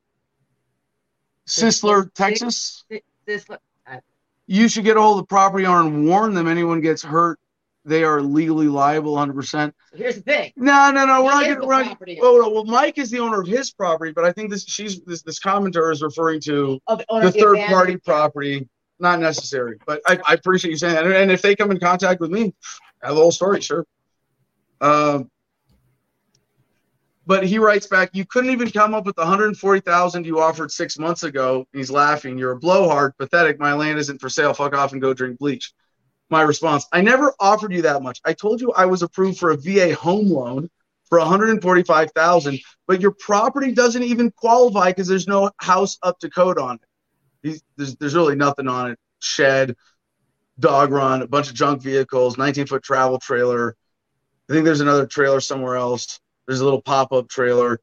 Sisler, 1.47 2.13
Texas. 2.15 2.85
Sisler. 3.27 3.59
You 4.47 4.69
should 4.69 4.85
get 4.85 4.97
a 4.97 5.01
hold 5.01 5.19
of 5.19 5.23
the 5.23 5.27
property 5.27 5.65
owner 5.65 5.89
and 5.89 6.07
warn 6.07 6.35
them 6.35 6.49
anyone 6.49 6.81
gets 6.83 7.03
hurt, 7.03 7.41
they 7.85 8.03
are 8.03 8.21
legally 8.21 8.69
liable 8.69 9.15
100%. 9.15 9.73
here's 9.95 10.17
the 10.17 10.23
thing. 10.23 10.53
No, 10.57 10.91
no, 10.91 11.05
no. 11.05 11.23
We're 11.23 11.31
not 11.31 11.45
getting 11.45 11.67
we're 11.67 12.19
oh, 12.23 12.41
no, 12.41 12.51
well, 12.51 12.65
Mike 12.65 12.99
is 12.99 13.11
the 13.11 13.19
owner 13.21 13.41
of 13.41 13.47
his 13.47 13.71
property, 13.71 14.13
but 14.13 14.25
I 14.25 14.33
think 14.33 14.51
this 14.51 14.65
she's 14.65 15.03
this 15.03 15.23
this 15.23 15.39
commenter 15.39 15.93
is 15.93 16.03
referring 16.03 16.41
to 16.43 16.81
oh, 16.87 16.97
the, 16.97 17.31
the 17.31 17.33
third 17.33 17.59
party 17.67 17.97
property. 17.97 18.69
Not 19.01 19.19
necessary, 19.19 19.79
but 19.87 20.01
I, 20.07 20.21
I 20.27 20.35
appreciate 20.35 20.71
you 20.71 20.77
saying 20.77 20.95
that. 20.95 21.05
And 21.05 21.31
if 21.31 21.43
they 21.43 21.57
come 21.57 21.73
in 21.73 21.81
contact 21.81 22.21
with 22.21 22.31
me, 22.31 22.55
I 23.03 23.09
have 23.09 23.17
the 23.17 23.21
whole 23.21 23.33
story, 23.33 23.61
sure. 23.61 23.85
Um, 24.81 25.31
but 27.27 27.45
he 27.45 27.59
writes 27.59 27.87
back, 27.87 28.11
"You 28.13 28.25
couldn't 28.25 28.51
even 28.51 28.71
come 28.71 28.95
up 28.95 29.07
with 29.07 29.17
the 29.17 29.23
140,000 29.23 30.27
you 30.27 30.41
offered 30.41 30.71
six 30.71 30.99
months 30.99 31.23
ago." 31.23 31.67
He's 31.73 31.91
laughing. 31.91 32.39
You're 32.39 32.53
a 32.53 32.59
blowhard, 32.59 33.17
pathetic. 33.19 33.59
My 33.59 33.75
land 33.75 33.99
isn't 33.99 34.21
for 34.21 34.29
sale. 34.29 34.55
Fuck 34.55 34.75
off 34.75 34.93
and 34.93 35.01
go 35.01 35.15
drink 35.15 35.39
bleach. 35.39 35.73
My 36.31 36.43
response: 36.43 36.87
I 36.93 37.01
never 37.01 37.35
offered 37.41 37.73
you 37.73 37.83
that 37.83 38.03
much. 38.03 38.21
I 38.25 38.33
told 38.33 38.61
you 38.61 38.73
I 38.73 38.87
was 38.87 39.03
approved 39.03 39.39
for 39.39 39.51
a 39.51 39.57
VA 39.57 39.95
home 39.95 40.29
loan 40.29 40.71
for 41.09 41.19
145,000, 41.19 42.61
but 42.87 43.01
your 43.01 43.13
property 43.13 43.73
doesn't 43.73 44.03
even 44.03 44.31
qualify 44.31 44.91
because 44.91 45.07
there's 45.07 45.29
no 45.29 45.51
house 45.59 45.99
up 46.03 46.19
to 46.21 46.31
code 46.31 46.59
on 46.59 46.79
it. 47.43 47.61
There's, 47.77 47.97
there's 47.97 48.15
really 48.15 48.37
nothing 48.37 48.69
on 48.69 48.93
it. 48.93 48.99
Shed, 49.19 49.77
dog 50.59 50.91
run, 50.91 51.23
a 51.23 51.27
bunch 51.27 51.49
of 51.49 51.55
junk 51.55 51.83
vehicles, 51.83 52.39
19 52.39 52.67
foot 52.67 52.83
travel 52.83 53.19
trailer. 53.19 53.77
I 54.49 54.53
think 54.53 54.65
there's 54.65 54.81
another 54.81 55.07
trailer 55.07 55.41
somewhere 55.41 55.77
else 55.77 56.21
there's 56.47 56.61
a 56.61 56.65
little 56.65 56.83
pop 56.83 57.13
up 57.13 57.29
trailer. 57.29 57.81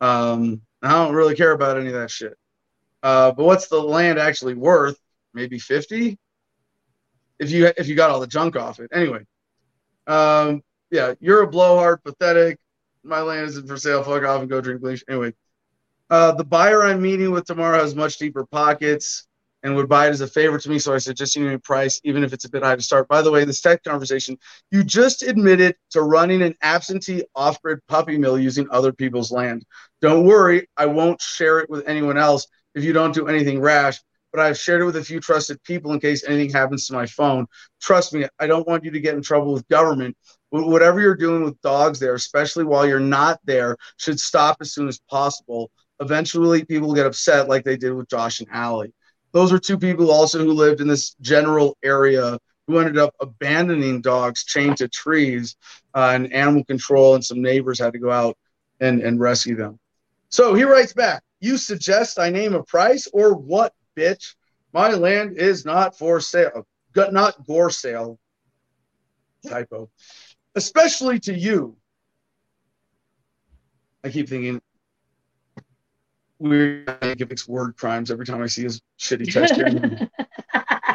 Um, 0.00 0.62
I 0.82 0.90
don't 0.90 1.14
really 1.14 1.34
care 1.34 1.52
about 1.52 1.78
any 1.78 1.88
of 1.88 1.94
that 1.94 2.10
shit. 2.10 2.36
Uh, 3.02 3.32
but 3.32 3.44
what's 3.44 3.68
the 3.68 3.80
land 3.80 4.18
actually 4.18 4.54
worth? 4.54 4.98
Maybe 5.32 5.58
50 5.58 6.18
if 7.38 7.50
you 7.50 7.70
if 7.76 7.88
you 7.88 7.94
got 7.94 8.10
all 8.10 8.20
the 8.20 8.26
junk 8.26 8.56
off 8.56 8.80
it. 8.80 8.90
Anyway, 8.92 9.26
um, 10.06 10.62
yeah, 10.90 11.14
you're 11.20 11.42
a 11.42 11.46
blowhard, 11.46 12.02
pathetic. 12.02 12.58
My 13.02 13.20
land 13.20 13.48
isn't 13.48 13.66
for 13.66 13.76
sale. 13.76 14.02
Fuck 14.02 14.24
off 14.24 14.40
and 14.40 14.50
go 14.50 14.60
drink 14.60 14.80
bleach. 14.80 15.04
Anyway, 15.08 15.34
uh, 16.10 16.32
the 16.32 16.44
buyer 16.44 16.84
I'm 16.84 17.02
meeting 17.02 17.30
with 17.30 17.44
tomorrow 17.44 17.78
has 17.78 17.94
much 17.94 18.18
deeper 18.18 18.46
pockets 18.46 19.26
and 19.66 19.74
would 19.74 19.88
buy 19.88 20.06
it 20.06 20.10
as 20.10 20.20
a 20.20 20.28
favor 20.28 20.58
to 20.58 20.70
me. 20.70 20.78
So 20.78 20.94
I 20.94 20.98
just 20.98 21.34
give 21.34 21.42
me 21.42 21.52
a 21.52 21.58
price, 21.58 22.00
even 22.04 22.22
if 22.22 22.32
it's 22.32 22.44
a 22.44 22.48
bit 22.48 22.62
high 22.62 22.76
to 22.76 22.82
start. 22.82 23.08
By 23.08 23.20
the 23.20 23.32
way, 23.32 23.44
this 23.44 23.60
tech 23.60 23.82
conversation, 23.82 24.38
you 24.70 24.84
just 24.84 25.24
admitted 25.24 25.74
to 25.90 26.02
running 26.02 26.40
an 26.42 26.54
absentee 26.62 27.24
off 27.34 27.60
grid 27.60 27.80
puppy 27.88 28.16
mill 28.16 28.38
using 28.38 28.68
other 28.70 28.92
people's 28.92 29.32
land. 29.32 29.64
Don't 30.00 30.24
worry, 30.24 30.68
I 30.76 30.86
won't 30.86 31.20
share 31.20 31.58
it 31.58 31.68
with 31.68 31.88
anyone 31.88 32.16
else 32.16 32.46
if 32.76 32.84
you 32.84 32.92
don't 32.92 33.12
do 33.12 33.26
anything 33.26 33.60
rash, 33.60 34.00
but 34.32 34.40
I've 34.40 34.56
shared 34.56 34.82
it 34.82 34.84
with 34.84 34.96
a 34.96 35.04
few 35.04 35.18
trusted 35.18 35.60
people 35.64 35.92
in 35.92 35.98
case 35.98 36.22
anything 36.22 36.52
happens 36.52 36.86
to 36.86 36.92
my 36.92 37.06
phone. 37.06 37.46
Trust 37.80 38.14
me, 38.14 38.24
I 38.38 38.46
don't 38.46 38.68
want 38.68 38.84
you 38.84 38.92
to 38.92 39.00
get 39.00 39.16
in 39.16 39.22
trouble 39.22 39.52
with 39.52 39.66
government. 39.66 40.16
Whatever 40.50 41.00
you're 41.00 41.16
doing 41.16 41.42
with 41.42 41.60
dogs 41.62 41.98
there, 41.98 42.14
especially 42.14 42.62
while 42.62 42.86
you're 42.86 43.00
not 43.00 43.40
there, 43.44 43.76
should 43.96 44.20
stop 44.20 44.58
as 44.60 44.72
soon 44.72 44.86
as 44.86 45.00
possible. 45.10 45.72
Eventually, 45.98 46.64
people 46.64 46.94
get 46.94 47.06
upset 47.06 47.48
like 47.48 47.64
they 47.64 47.76
did 47.76 47.92
with 47.94 48.08
Josh 48.08 48.38
and 48.38 48.48
Allie. 48.52 48.92
Those 49.36 49.52
were 49.52 49.58
two 49.58 49.76
people 49.76 50.10
also 50.10 50.38
who 50.38 50.54
lived 50.54 50.80
in 50.80 50.88
this 50.88 51.10
general 51.20 51.76
area 51.82 52.38
who 52.66 52.78
ended 52.78 52.96
up 52.96 53.14
abandoning 53.20 54.00
dogs 54.00 54.46
chained 54.46 54.78
to 54.78 54.88
trees, 54.88 55.56
uh, 55.94 56.12
and 56.14 56.32
animal 56.32 56.64
control 56.64 57.16
and 57.16 57.22
some 57.22 57.42
neighbors 57.42 57.78
had 57.78 57.92
to 57.92 57.98
go 57.98 58.10
out 58.10 58.38
and, 58.80 59.02
and 59.02 59.20
rescue 59.20 59.54
them. 59.54 59.78
So 60.30 60.54
he 60.54 60.62
writes 60.62 60.94
back, 60.94 61.22
You 61.40 61.58
suggest 61.58 62.18
I 62.18 62.30
name 62.30 62.54
a 62.54 62.62
price 62.62 63.08
or 63.12 63.34
what, 63.34 63.74
bitch? 63.94 64.36
My 64.72 64.92
land 64.92 65.36
is 65.36 65.66
not 65.66 65.98
for 65.98 66.18
sale, 66.18 66.66
not 66.94 67.46
gore 67.46 67.68
sale. 67.68 68.18
Typo. 69.46 69.90
Especially 70.54 71.20
to 71.20 71.34
you. 71.34 71.76
I 74.02 74.08
keep 74.08 74.30
thinking, 74.30 74.62
weird. 76.38 76.88
I 76.88 76.94
think 76.94 77.20
it 77.20 77.28
makes 77.28 77.48
word 77.48 77.76
crimes 77.76 78.10
every 78.10 78.26
time 78.26 78.42
I 78.42 78.46
see 78.46 78.62
his 78.62 78.80
shitty 78.98 79.32
text 79.32 79.54
here. 79.54 80.10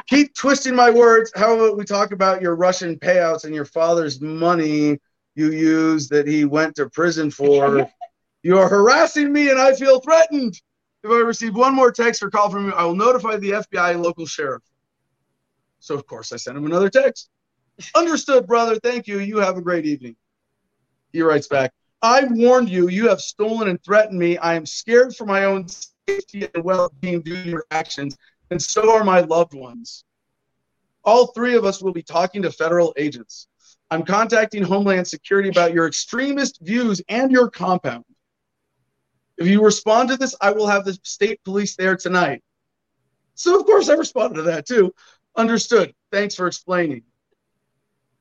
keep 0.08 0.34
twisting 0.36 0.76
my 0.76 0.90
words. 0.90 1.32
How 1.36 1.56
about 1.56 1.78
we 1.78 1.86
talk 1.86 2.12
about 2.12 2.42
your 2.42 2.56
Russian 2.56 2.98
payouts 2.98 3.46
and 3.46 3.56
your 3.56 3.66
father's 3.66 4.22
money 4.22 5.00
you 5.36 5.52
used 5.52 6.10
that 6.12 6.28
he 6.28 6.46
went 6.46 6.76
to 6.76 6.90
prison 6.90 7.32
for? 7.32 7.90
you 8.44 8.58
are 8.58 8.70
harassing 8.70 9.32
me 9.32 9.50
and 9.50 9.60
I 9.60 9.74
feel 9.74 10.00
threatened. 10.00 10.60
If 11.04 11.10
I 11.10 11.16
receive 11.16 11.56
one 11.56 11.74
more 11.74 11.92
text 11.92 12.22
or 12.22 12.30
call 12.30 12.50
from 12.50 12.68
you, 12.68 12.74
I 12.74 12.84
will 12.84 12.96
notify 12.96 13.38
the 13.38 13.52
FBI 13.52 13.92
and 13.92 14.04
local 14.04 14.26
sheriff. 14.26 14.62
So, 15.80 15.96
of 15.96 16.06
course, 16.06 16.32
I 16.32 16.38
sent 16.38 16.58
him 16.58 16.66
another 16.66 16.90
text. 16.90 17.30
Understood, 17.96 18.46
brother. 18.46 18.76
Thank 18.76 19.08
you. 19.08 19.20
You 19.20 19.38
have 19.38 19.58
a 19.58 19.62
great 19.62 19.86
evening. 19.86 20.16
He 21.12 21.24
writes 21.24 21.48
back, 21.48 21.74
I 22.02 22.24
warned 22.26 22.70
you. 22.70 22.90
You 22.90 23.10
have 23.10 23.22
stolen 23.22 23.70
and 23.70 23.84
threatened 23.84 24.18
me. 24.18 24.38
I 24.38 24.56
am 24.56 24.66
scared 24.66 25.16
for 25.16 25.26
my 25.26 25.46
own 25.46 25.68
safety 26.08 26.48
and 26.54 26.64
well 26.64 26.92
being 27.00 27.22
due 27.22 27.44
to 27.44 27.50
your 27.50 27.66
actions, 27.72 28.18
and 28.50 28.62
so 28.62 28.96
are 28.96 29.04
my 29.04 29.20
loved 29.22 29.54
ones. 29.54 30.04
All 31.04 31.28
three 31.28 31.56
of 31.56 31.66
us 31.66 31.82
will 31.82 31.94
be 31.94 32.04
talking 32.04 32.42
to 32.42 32.52
federal 32.52 32.94
agents. 32.98 33.48
I'm 33.90 34.04
contacting 34.04 34.64
Homeland 34.64 35.08
Security 35.08 35.50
about 35.50 35.74
your 35.74 35.88
extremist 35.88 36.60
views 36.62 37.02
and 37.10 37.32
your 37.32 37.50
compound. 37.50 38.06
If 39.38 39.48
you 39.48 39.64
respond 39.64 40.10
to 40.10 40.18
this, 40.18 40.36
I 40.40 40.52
will 40.52 40.68
have 40.68 40.86
the 40.86 40.98
state 41.04 41.44
police 41.44 41.76
there 41.76 41.98
tonight. 41.98 42.44
So, 43.36 43.60
of 43.60 43.66
course, 43.66 43.90
I 43.90 43.94
responded 43.94 44.36
to 44.36 44.44
that 44.44 44.68
too. 44.68 44.94
Understood. 45.36 45.94
Thanks 46.12 46.36
for 46.36 46.48
explaining. 46.48 47.04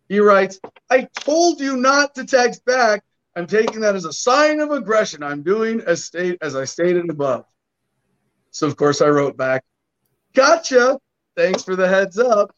He 0.08 0.18
writes, 0.18 0.58
I 0.90 1.08
told 1.14 1.60
you 1.60 1.76
not 1.76 2.14
to 2.14 2.24
text 2.24 2.64
back. 2.64 3.04
I'm 3.40 3.46
taking 3.46 3.80
that 3.80 3.96
as 3.96 4.04
a 4.04 4.12
sign 4.12 4.60
of 4.60 4.70
aggression. 4.70 5.22
I'm 5.22 5.42
doing 5.42 5.80
as 5.86 6.04
state 6.04 6.36
as 6.42 6.54
I 6.54 6.66
stated 6.66 7.08
above. 7.08 7.46
So 8.50 8.66
of 8.66 8.76
course 8.76 9.00
I 9.00 9.08
wrote 9.08 9.38
back, 9.38 9.64
Gotcha. 10.34 10.98
Thanks 11.36 11.64
for 11.64 11.74
the 11.74 11.88
heads 11.88 12.18
up. 12.18 12.54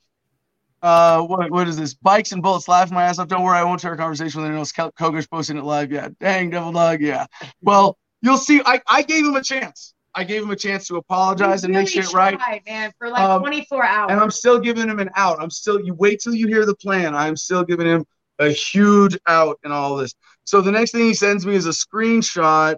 Uh, 0.83 1.23
what, 1.23 1.53
what 1.53 1.69
is 1.69 1.77
this? 1.77 1.95
Bikes 1.95 2.33
and 2.33 2.43
bullets 2.43 2.67
laughing 2.67 2.97
my 2.97 3.05
ass 3.05 3.21
off. 3.21 3.29
Don't 3.29 3.45
worry, 3.45 3.59
I 3.59 3.63
won't 3.63 3.81
share 3.81 3.93
a 3.93 3.97
conversation 3.97 4.41
with 4.41 4.47
anyone 4.47 4.59
else. 4.59 4.73
Kokesh 4.73 5.31
posting 5.31 5.57
it 5.57 5.63
live. 5.63 5.93
Yeah. 5.93 6.09
Dang, 6.19 6.51
Devil 6.51 6.73
Dog. 6.73 7.01
Yeah. 7.01 7.27
Well, 7.61 7.97
you'll 8.21 8.37
see. 8.37 8.61
I, 8.67 8.81
I 8.89 9.03
gave 9.03 9.25
him 9.25 9.37
a 9.37 9.43
chance. 9.43 9.95
I 10.17 10.25
gave 10.25 10.43
him 10.43 10.51
a 10.51 10.57
chance 10.57 10.89
to 10.89 10.97
apologize 10.97 11.63
and 11.63 11.73
really 11.73 11.85
make 11.85 11.93
shit 11.93 12.13
right. 12.13 12.37
man, 12.67 12.93
for 12.99 13.09
like 13.09 13.23
Um, 13.23 13.41
24 13.41 13.85
hours. 13.85 14.11
And 14.11 14.21
I'm 14.21 14.33
still 14.33 14.59
giving 14.59 14.89
him 14.89 14.99
an 14.99 15.11
out. 15.15 15.41
I'm 15.41 15.51
still, 15.51 15.81
you 15.81 15.95
wait 15.95 16.21
till 16.21 16.35
you 16.35 16.49
hear 16.49 16.67
the 16.67 16.75
plan. 16.75 17.15
I'm 17.15 17.37
still 17.37 17.63
giving 17.63 17.87
him 17.87 18.05
a 18.39 18.51
huge 18.51 19.19
out 19.27 19.59
in 19.65 19.73
all 19.73 19.97
this. 19.97 20.15
So 20.45 20.61
the 20.61 20.73
next 20.73 20.93
thing 20.93 21.03
he 21.03 21.15
sends 21.15 21.47
me 21.47 21.55
is 21.55 21.67
a 21.67 21.71
screenshot 21.71 22.77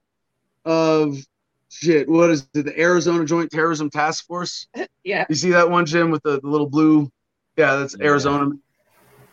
of 0.65 1.17
shit. 1.69 2.09
What 2.09 2.31
is 2.31 2.47
it? 2.55 2.65
The 2.65 2.81
Arizona 2.81 3.25
Joint 3.25 3.51
Terrorism 3.51 3.91
Task 3.91 4.27
Force. 4.27 4.69
yeah. 5.05 5.27
You 5.29 5.35
see 5.35 5.51
that 5.51 5.71
one, 5.71 5.87
Jim, 5.87 6.11
with 6.11 6.23
the, 6.23 6.41
the 6.41 6.49
little 6.49 6.69
blue? 6.69 7.11
Yeah, 7.57 7.77
that's 7.77 7.97
Yeah. 7.99 8.07
Arizona. 8.07 8.51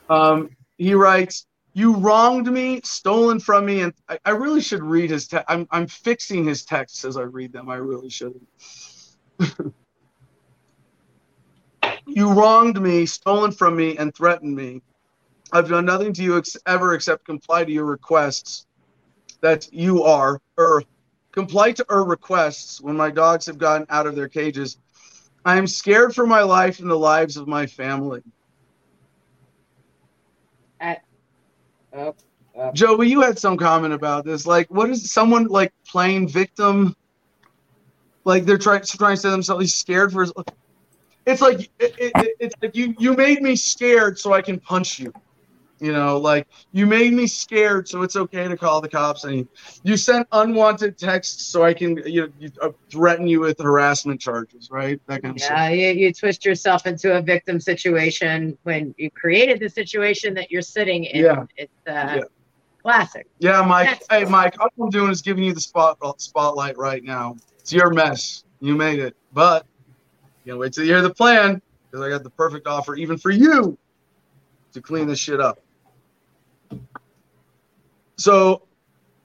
Um, 0.10 0.50
he 0.78 0.94
writes, 0.94 1.46
"You 1.74 1.96
wronged 1.96 2.52
me, 2.52 2.82
stolen 2.84 3.40
from 3.40 3.66
me, 3.66 3.82
and 3.82 3.94
I, 4.10 4.20
I 4.26 4.32
really 4.32 4.62
should 4.62 4.84
read 4.84 5.10
his. 5.10 5.28
Te- 5.28 5.38
I'm 5.48 5.68
I'm 5.72 5.88
fixing 5.88 6.46
his 6.46 6.66
texts 6.66 7.06
as 7.06 7.18
I 7.18 7.22
read 7.24 7.54
them. 7.54 7.70
I 7.70 7.76
really 7.76 8.10
should. 8.10 8.40
you 12.06 12.32
wronged 12.34 12.82
me, 12.82 13.06
stolen 13.06 13.52
from 13.52 13.76
me, 13.76 13.98
and 13.98 14.14
threatened 14.14 14.56
me. 14.56 14.82
I've 15.52 15.70
done 15.70 15.86
nothing 15.86 16.14
to 16.14 16.24
you 16.24 16.38
ex- 16.38 16.58
ever 16.66 16.94
except 16.94 17.26
comply 17.26 17.66
to 17.66 17.72
your 17.72 17.86
requests. 17.86 18.66
That 19.42 19.72
you 19.74 20.04
are 20.04 20.40
or 20.58 20.84
comply 21.32 21.72
to 21.72 21.86
our 21.90 22.06
requests 22.06 22.80
when 22.80 22.96
my 22.96 23.10
dogs 23.10 23.48
have 23.48 23.58
gotten 23.58 23.88
out 23.90 24.08
of 24.08 24.16
their 24.16 24.30
cages." 24.30 24.78
I 25.44 25.58
am 25.58 25.66
scared 25.66 26.14
for 26.14 26.28
my 26.28 26.44
life 26.44 26.80
and 26.80 26.90
the 26.90 26.98
lives 26.98 27.36
of 27.36 27.48
my 27.48 27.66
family. 27.66 28.22
Oh, 31.94 32.16
Joey, 32.74 33.10
you 33.10 33.22
had 33.22 33.40
some 33.40 33.58
comment 33.58 33.94
about 33.94 34.26
this. 34.26 34.46
Like, 34.46 34.70
what 34.70 34.90
is 34.90 35.12
someone 35.12 35.46
like 35.48 35.74
playing 35.88 36.28
victim? 36.28 36.96
Like 38.24 38.46
they're 38.46 38.58
trying 38.58 38.84
trying 38.84 39.16
to 39.16 39.22
say 39.22 39.30
themselves 39.32 39.64
he's 39.64 39.76
scared 39.76 40.12
for 40.12 40.22
his. 40.22 40.34
It's 41.26 41.42
like 41.42 41.62
it, 41.80 41.96
it, 41.98 42.36
it's 42.40 42.56
like 42.62 42.76
you 42.76 42.94
you 43.00 43.16
made 43.16 43.42
me 43.42 43.56
scared 43.56 44.20
so 44.20 44.34
I 44.34 44.42
can 44.42 44.60
punch 44.60 45.00
you. 45.00 45.12
You 45.82 45.92
know, 45.92 46.20
like 46.20 46.48
you 46.72 46.86
made 46.86 47.12
me 47.12 47.26
scared 47.26 47.88
so 47.90 48.04
it's 48.04 48.16
okay 48.16 48.48
to 48.48 48.56
call 48.56 48.82
the 48.82 48.88
cops. 48.88 49.24
And 49.24 49.48
you, 49.82 49.98
sent 49.98 50.28
unwanted 50.32 50.96
texts 50.96 51.48
so 51.48 51.64
I 51.64 51.74
can 51.74 51.98
you 52.06 52.22
know 52.22 52.28
you, 52.40 52.52
uh, 52.62 52.70
threaten 52.92 53.26
you 53.26 53.40
with 53.40 53.58
harassment 53.60 54.22
charges, 54.22 54.70
right? 54.70 55.02
That 55.08 55.24
kind 55.24 55.36
of 55.36 55.42
stuff. 55.42 55.58
yeah, 55.58 55.70
you, 55.70 55.88
you 55.94 56.14
twist 56.14 56.46
yourself 56.46 56.86
into 56.86 57.18
a 57.18 57.22
victim 57.22 57.60
situation 57.60 58.56
when 58.62 58.94
you 59.00 59.10
created 59.10 59.60
the 59.60 59.70
situation 59.70 60.36
that 60.36 60.52
you're 60.52 60.62
sitting 60.62 61.06
in. 61.06 61.24
Yeah. 61.26 61.46
It's 61.58 61.74
uh, 61.88 61.92
Yeah. 62.18 62.20
classic. 62.84 63.26
Yeah, 63.40 63.64
Mike. 63.64 63.88
That's- 63.88 64.06
Hey, 64.08 64.26
Mike. 64.30 64.56
All 64.60 64.70
I'm 64.80 64.92
doing 64.92 65.10
is 65.10 65.24
giving 65.24 65.44
you 65.44 65.54
the 65.54 65.62
spot 65.62 65.98
spotlight 66.22 66.78
right 66.78 67.04
now. 67.04 67.38
It's 67.60 67.74
your 67.74 67.90
mess. 67.90 68.44
You 68.60 68.76
made 68.76 69.00
it, 69.00 69.16
but 69.34 69.66
you 70.46 70.52
gotta 70.52 70.60
wait 70.60 70.74
till 70.74 70.84
you 70.84 70.92
hear 70.94 71.02
the 71.02 71.12
plan 71.14 71.60
because 71.90 72.06
I 72.06 72.10
got 72.10 72.22
the 72.22 72.30
perfect 72.30 72.68
offer 72.68 72.94
even 72.96 73.18
for 73.18 73.32
you 73.32 73.80
to 74.74 74.82
clean 74.82 75.08
this 75.08 75.18
shit 75.20 75.42
up. 75.42 75.60
So, 78.22 78.62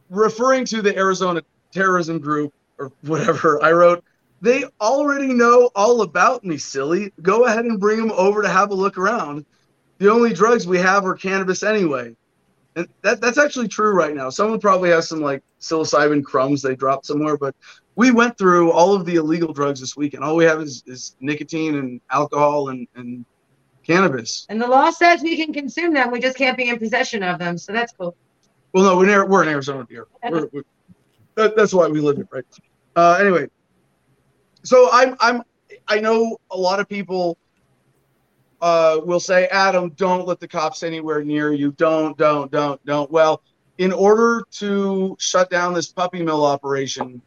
referring 0.09 0.65
to 0.67 0.81
the 0.81 0.97
Arizona 0.97 1.43
terrorism 1.71 2.19
group 2.19 2.55
or 2.79 2.91
whatever, 3.03 3.63
I 3.63 3.73
wrote, 3.73 4.03
they 4.41 4.65
already 4.81 5.35
know 5.35 5.71
all 5.75 6.01
about 6.01 6.45
me, 6.45 6.57
silly. 6.57 7.13
Go 7.21 7.45
ahead 7.45 7.67
and 7.67 7.79
bring 7.79 7.99
them 7.99 8.11
over 8.13 8.41
to 8.41 8.49
have 8.49 8.71
a 8.71 8.75
look 8.75 8.97
around. 8.97 9.45
The 9.99 10.11
only 10.11 10.33
drugs 10.33 10.67
we 10.67 10.79
have 10.79 11.05
are 11.05 11.15
cannabis 11.15 11.63
anyway. 11.63 12.17
And 12.75 12.89
that, 13.03 13.21
that's 13.21 13.37
actually 13.37 13.69
true 13.69 13.93
right 13.93 14.15
now. 14.15 14.31
Someone 14.31 14.61
probably 14.61 14.89
has 14.91 15.09
some 15.09 15.21
like 15.21 15.43
psilocybin 15.61 16.25
crumbs 16.25 16.63
they 16.63 16.75
dropped 16.75 17.05
somewhere, 17.05 17.37
but 17.37 17.55
we 17.97 18.13
went 18.13 18.39
through 18.39 18.73
all 18.73 18.95
of 18.95 19.05
the 19.05 19.17
illegal 19.17 19.53
drugs 19.53 19.81
this 19.81 19.95
week, 19.95 20.15
and 20.15 20.25
All 20.25 20.37
we 20.37 20.45
have 20.45 20.63
is, 20.63 20.83
is 20.87 21.17
nicotine 21.21 21.77
and 21.77 22.01
alcohol 22.11 22.71
and, 22.71 22.89
and 22.95 23.27
cannabis. 23.83 24.47
And 24.49 24.61
the 24.61 24.67
law 24.67 24.89
says 24.89 25.23
we 25.23 25.37
can 25.37 25.53
consume 25.53 25.93
them. 25.93 26.11
We 26.11 26.21
just 26.21 26.39
can't 26.39 26.57
be 26.57 26.71
in 26.71 26.79
possession 26.79 27.23
of 27.23 27.39
them. 27.39 27.59
So 27.59 27.75
that's 27.75 27.93
cool. 27.93 28.17
Well, 28.77 28.85
no, 28.85 28.99
we're 28.99 29.23
in, 29.23 29.31
we're 29.31 29.43
in 29.43 29.49
Arizona 29.49 29.87
here. 29.89 30.07
We're, 30.23 30.51
we're, 30.53 30.63
that, 31.37 31.57
that's 31.57 31.73
why 31.73 31.89
we 31.89 31.99
live 31.99 32.17
here, 32.17 32.29
right? 32.31 32.45
Uh, 32.95 33.17
anyway, 33.19 33.47
so 34.65 34.91
I'm 34.93 35.17
I'm 35.19 35.43
I 35.89 35.99
know 35.99 36.37
a 36.51 36.57
lot 36.59 36.79
of 36.79 36.87
people 36.87 37.39
uh, 38.61 39.01
will 39.03 39.19
say, 39.19 39.47
Adam, 39.47 39.93
don't 39.97 40.27
let 40.27 40.41
the 40.41 40.49
cops 40.49 40.83
anywhere 40.83 41.25
near 41.25 41.55
you. 41.55 41.73
Don't, 41.73 42.19
don't, 42.19 42.53
don't, 42.53 42.85
don't. 42.85 43.11
Well, 43.11 43.41
in 43.79 43.95
order 43.95 44.45
to 44.59 45.17
shut 45.19 45.49
down 45.49 45.73
this 45.73 45.91
puppy 45.91 46.23
mill 46.23 46.45
operation, 46.45 47.23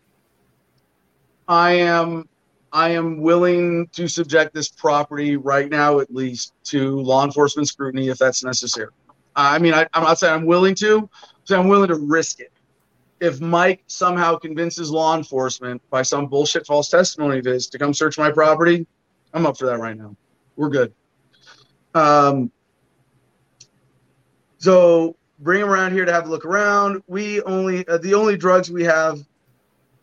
I 1.48 1.72
am 1.72 2.30
I 2.72 2.90
am 2.90 3.22
willing 3.22 3.88
to 3.94 4.08
subject 4.08 4.54
this 4.54 4.70
property 4.70 5.36
right 5.36 5.68
now, 5.68 6.00
at 6.00 6.14
least, 6.14 6.54
to 6.66 7.00
law 7.00 7.26
enforcement 7.26 7.68
scrutiny 7.68 8.10
if 8.10 8.20
that's 8.20 8.44
necessary. 8.44 8.92
I 9.36 9.58
mean, 9.58 9.74
I, 9.74 9.88
I'm 9.94 10.04
not 10.04 10.20
saying 10.20 10.34
I'm 10.34 10.46
willing 10.46 10.76
to, 10.76 11.10
so 11.50 11.60
I'm 11.60 11.68
willing 11.68 11.88
to 11.88 11.96
risk 11.96 12.42
it. 12.42 12.52
If 13.20 13.42
Mike 13.42 13.84
somehow 13.88 14.38
convinces 14.38 14.92
law 14.92 15.18
enforcement 15.18 15.82
by 15.90 16.04
some 16.04 16.28
bullshit 16.28 16.68
false 16.68 16.90
testimony 16.90 17.40
of 17.40 17.46
his 17.46 17.66
to 17.70 17.80
come 17.80 17.92
search 17.92 18.20
my 18.20 18.32
property, 18.32 18.86
I'm 19.34 19.48
up 19.48 19.58
for 19.58 19.66
that 19.66 19.80
right 19.80 19.98
now. 19.98 20.16
We're 20.56 20.70
good. 20.70 20.94
Um, 21.96 22.52
so 24.60 25.16
bring 25.40 25.62
him 25.62 25.70
around 25.70 25.94
here 25.94 26.06
to 26.06 26.14
have 26.14 26.28
a 26.28 26.30
look 26.30 26.46
around. 26.46 27.02
We 27.08 27.42
only 27.42 27.86
uh, 27.88 27.98
the 27.98 28.14
only 28.14 28.38
drugs 28.38 28.70
we 28.70 28.84
have 28.84 29.18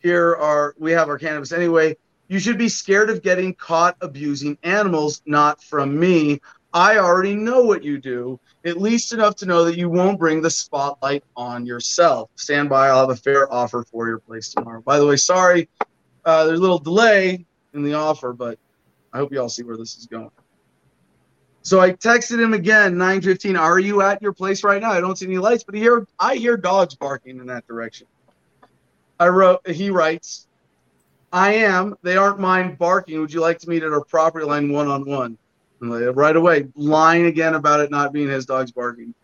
here 0.02 0.34
are 0.34 0.74
we 0.80 0.90
have 0.90 1.08
our 1.08 1.16
cannabis 1.16 1.52
anyway. 1.52 1.96
You 2.26 2.40
should 2.40 2.58
be 2.58 2.68
scared 2.68 3.08
of 3.08 3.22
getting 3.22 3.54
caught 3.54 3.96
abusing 4.00 4.58
animals, 4.64 5.22
not 5.26 5.62
from 5.62 5.96
me. 5.96 6.40
I 6.76 6.98
already 6.98 7.34
know 7.34 7.62
what 7.62 7.82
you 7.82 7.96
do, 7.96 8.38
at 8.66 8.76
least 8.76 9.14
enough 9.14 9.34
to 9.36 9.46
know 9.46 9.64
that 9.64 9.78
you 9.78 9.88
won't 9.88 10.18
bring 10.18 10.42
the 10.42 10.50
spotlight 10.50 11.24
on 11.34 11.64
yourself. 11.64 12.28
Stand 12.36 12.68
by, 12.68 12.88
I'll 12.88 13.00
have 13.00 13.08
a 13.08 13.16
fair 13.16 13.50
offer 13.50 13.82
for 13.90 14.06
your 14.06 14.18
place 14.18 14.50
tomorrow. 14.50 14.82
By 14.82 14.98
the 14.98 15.06
way, 15.06 15.16
sorry, 15.16 15.70
uh, 16.26 16.44
there's 16.44 16.58
a 16.58 16.62
little 16.62 16.78
delay 16.78 17.46
in 17.72 17.82
the 17.82 17.94
offer, 17.94 18.34
but 18.34 18.58
I 19.10 19.16
hope 19.16 19.32
you 19.32 19.40
all 19.40 19.48
see 19.48 19.62
where 19.62 19.78
this 19.78 19.96
is 19.96 20.04
going. 20.04 20.30
So 21.62 21.80
I 21.80 21.92
texted 21.92 22.38
him 22.38 22.52
again, 22.52 22.98
9:15. 22.98 23.56
Are 23.56 23.78
you 23.78 24.02
at 24.02 24.20
your 24.20 24.34
place 24.34 24.62
right 24.62 24.82
now? 24.82 24.90
I 24.90 25.00
don't 25.00 25.16
see 25.16 25.24
any 25.24 25.38
lights, 25.38 25.64
but 25.64 25.74
hear 25.74 26.06
I 26.18 26.34
hear 26.34 26.58
dogs 26.58 26.94
barking 26.94 27.38
in 27.38 27.46
that 27.46 27.66
direction. 27.66 28.06
I 29.18 29.28
wrote. 29.28 29.66
He 29.66 29.88
writes, 29.88 30.46
"I 31.32 31.54
am. 31.54 31.96
They 32.02 32.18
aren't 32.18 32.38
mine 32.38 32.74
barking. 32.74 33.18
Would 33.18 33.32
you 33.32 33.40
like 33.40 33.60
to 33.60 33.68
meet 33.70 33.82
at 33.82 33.94
our 33.94 34.04
property 34.04 34.44
line 34.44 34.70
one 34.70 34.88
on 34.88 35.08
one?" 35.08 35.38
Right 35.80 36.36
away, 36.36 36.68
lying 36.74 37.26
again 37.26 37.54
about 37.54 37.80
it 37.80 37.90
not 37.90 38.12
being 38.12 38.28
his 38.28 38.46
dogs 38.46 38.72
barking. 38.72 39.14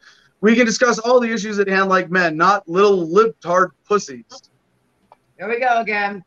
We 0.40 0.56
can 0.56 0.66
discuss 0.66 0.98
all 0.98 1.20
the 1.20 1.32
issues 1.32 1.58
at 1.58 1.68
hand 1.68 1.88
like 1.88 2.10
men, 2.10 2.36
not 2.36 2.68
little 2.68 3.06
libtard 3.06 3.70
pussies. 3.88 4.50
Here 5.38 5.48
we 5.48 5.60
go 5.60 5.80
again. 5.80 6.24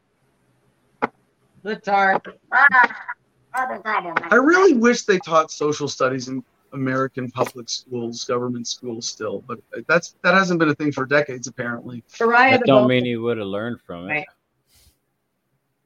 Libtard. 1.63 2.21
Ah, 2.53 3.15
I 3.53 4.35
really 4.35 4.73
wish 4.73 5.03
they 5.03 5.19
taught 5.19 5.51
social 5.51 5.87
studies 5.87 6.27
in 6.27 6.43
American 6.73 7.31
public 7.31 7.69
schools, 7.69 8.23
government 8.25 8.67
schools 8.67 9.07
still, 9.07 9.43
but 9.47 9.59
that's 9.87 10.15
that 10.23 10.33
hasn't 10.33 10.59
been 10.59 10.69
a 10.69 10.75
thing 10.75 10.91
for 10.91 11.05
decades 11.05 11.47
apparently. 11.47 12.03
Soraya 12.11 12.51
That 12.51 12.65
don't 12.65 12.87
mean 12.87 13.05
you 13.05 13.21
would 13.21 13.37
have 13.37 13.47
learned 13.47 13.79
from 13.81 14.05
it. 14.05 14.09
Right. 14.09 14.27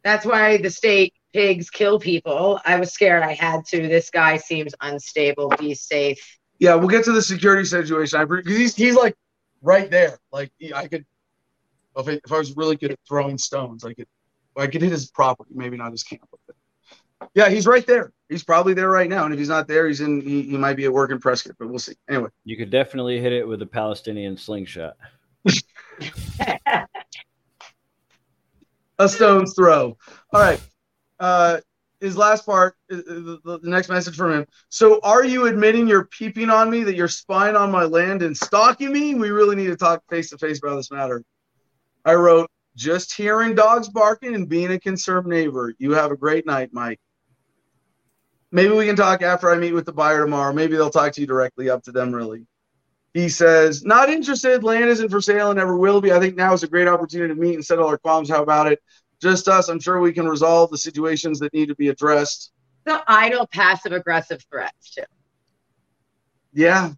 That's 0.04 0.26
why 0.26 0.58
the 0.58 0.70
state 0.70 1.14
pigs 1.34 1.70
kill 1.70 2.00
people. 2.00 2.60
I 2.66 2.80
was 2.80 2.92
scared 2.92 3.24
I 3.24 3.34
had 3.34 3.66
to. 3.68 3.88
This 3.88 4.10
guy 4.10 4.38
seems 4.38 4.74
unstable. 4.82 5.50
Be 5.60 5.74
safe. 5.74 6.38
Yeah, 6.60 6.76
we'll 6.76 6.90
get 6.90 7.06
to 7.06 7.12
the 7.12 7.22
security 7.22 7.66
situation. 7.66 8.20
I 8.20 8.26
because 8.26 8.58
he's 8.58 8.76
he's 8.76 8.96
like 8.96 9.16
right 9.62 9.90
there. 9.90 10.20
Like 10.32 10.52
I 10.76 10.88
could, 10.88 11.06
if 11.96 12.08
I, 12.08 12.12
if 12.12 12.32
I 12.32 12.38
was 12.38 12.56
really 12.58 12.76
good 12.76 12.92
at 12.92 13.00
throwing 13.08 13.38
stones, 13.38 13.86
I 13.86 13.94
could 13.94 14.08
I 14.58 14.68
could 14.68 14.82
hit 14.82 14.92
his 14.92 15.10
property, 15.10 15.52
maybe 15.54 15.78
not 15.78 15.92
his 15.92 16.04
camp. 16.04 16.28
But 16.32 16.56
yeah, 17.34 17.50
he's 17.50 17.68
right 17.68 17.86
there. 17.86 18.12
He's 18.30 18.44
probably 18.44 18.74
there 18.74 18.90
right 18.90 19.10
now, 19.10 19.26
and 19.26 19.34
if 19.34 19.40
he's 19.40 19.50
not 19.50 19.68
there, 19.68 19.88
he's 19.88 20.02
in. 20.02 20.22
He, 20.22 20.44
he 20.44 20.58
might 20.58 20.76
be 20.76 20.86
at 20.86 20.94
work 20.94 21.12
in 21.12 21.20
Prescott, 21.20 21.56
but 21.60 21.70
we'll 21.70 21.80
see. 21.80 21.96
Anyway, 22.10 22.30
You 22.44 22.58
could 22.58 22.70
definitely 22.70 23.20
hit 23.20 23.34
it 23.34 23.48
with 23.48 23.62
a 23.62 23.66
Palestinian 23.66 24.38
slingshot. 24.38 24.96
a 29.00 29.10
stone's 29.10 29.54
throw. 29.56 29.98
All 30.34 30.42
right. 30.42 30.62
Uh, 31.20 31.60
his 32.00 32.16
last 32.16 32.46
part, 32.46 32.76
uh, 32.92 32.96
the, 32.96 33.40
the 33.44 33.60
the 33.60 33.70
next 33.70 33.90
message 33.90 34.16
from 34.16 34.32
him. 34.32 34.46
So, 34.70 35.00
are 35.04 35.26
you 35.26 35.48
admitting 35.48 35.88
you're 35.88 36.06
peeping 36.06 36.50
on 36.50 36.70
me, 36.70 36.84
that 36.84 36.96
you're 36.96 37.08
spying 37.10 37.56
on 37.56 37.72
my 37.72 37.84
land 37.84 38.22
and 38.22 38.36
stalking 38.36 38.92
me? 38.92 39.16
We 39.16 39.32
really 39.32 39.56
need 39.56 39.68
to 39.68 39.76
talk 39.76 40.02
face 40.10 40.30
to 40.30 40.38
face 40.38 40.60
about 40.64 40.76
this 40.76 40.92
matter. 40.92 41.24
I 42.06 42.14
wrote, 42.14 42.50
just 42.76 43.14
hearing 43.14 43.56
dogs 43.56 43.90
barking 43.90 44.34
and 44.34 44.48
being 44.48 44.72
a 44.72 44.80
concerned 44.80 45.28
neighbor. 45.28 45.74
You 45.78 45.92
have 45.92 46.12
a 46.12 46.16
great 46.16 46.46
night, 46.46 46.70
Mike. 46.72 47.00
Maybe 48.52 48.74
we 48.74 48.86
can 48.86 48.96
talk 48.96 49.22
after 49.22 49.52
I 49.52 49.58
meet 49.58 49.74
with 49.74 49.86
the 49.86 49.92
buyer 49.92 50.24
tomorrow. 50.24 50.54
Maybe 50.54 50.76
they'll 50.76 50.90
talk 50.90 51.12
to 51.14 51.22
you 51.22 51.28
directly, 51.28 51.70
up 51.70 51.84
to 51.84 51.92
them, 51.92 52.14
really. 52.14 52.48
He 53.14 53.28
says, 53.28 53.84
not 53.84 54.10
interested. 54.10 54.64
Land 54.64 54.90
isn't 54.90 55.10
for 55.10 55.22
sale 55.22 55.50
and 55.50 55.58
never 55.58 55.76
will 55.76 56.00
be. 56.00 56.12
I 56.12 56.20
think 56.20 56.36
now 56.36 56.54
is 56.54 56.64
a 56.64 56.68
great 56.68 56.88
opportunity 56.88 57.34
to 57.34 57.40
meet 57.40 57.56
and 57.56 57.66
settle 57.66 57.88
our 57.88 57.98
qualms. 57.98 58.30
How 58.30 58.42
about 58.42 58.72
it? 58.72 58.80
Just 59.22 59.48
us. 59.48 59.68
I'm 59.68 59.80
sure 59.80 60.00
we 60.00 60.14
can 60.14 60.28
resolve 60.28 60.72
the 60.72 60.78
situations 60.78 61.40
that 61.40 61.54
need 61.54 61.68
to 61.68 61.76
be 61.76 61.90
addressed. 61.90 62.52
the 62.86 63.04
idle, 63.08 63.48
passive 63.48 63.92
aggressive 63.92 64.44
threats 64.50 64.92
too. 64.92 65.04
Yeah. 66.54 66.94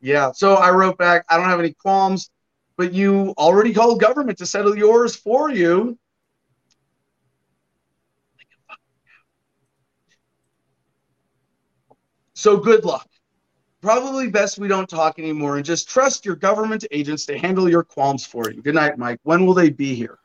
Yeah. 0.00 0.32
So 0.32 0.54
I 0.54 0.70
wrote 0.70 0.96
back, 0.96 1.24
I 1.28 1.36
don't 1.36 1.48
have 1.48 1.60
any 1.60 1.72
qualms, 1.74 2.30
but 2.76 2.92
you 2.94 3.34
already 3.36 3.74
called 3.74 4.00
government 4.00 4.38
to 4.38 4.46
settle 4.46 4.76
yours 4.76 5.14
for 5.16 5.50
you. 5.50 5.98
So 12.32 12.56
good 12.56 12.84
luck. 12.84 13.06
Probably 13.82 14.30
best 14.30 14.58
we 14.58 14.68
don't 14.68 14.88
talk 14.88 15.18
anymore 15.18 15.56
and 15.56 15.64
just 15.64 15.88
trust 15.88 16.24
your 16.24 16.36
government 16.36 16.86
agents 16.90 17.26
to 17.26 17.38
handle 17.38 17.68
your 17.68 17.82
qualms 17.82 18.24
for 18.24 18.50
you. 18.50 18.62
Good 18.62 18.74
night, 18.74 18.96
Mike. 18.96 19.18
When 19.24 19.44
will 19.44 19.54
they 19.54 19.70
be 19.70 19.94
here? 19.94 20.18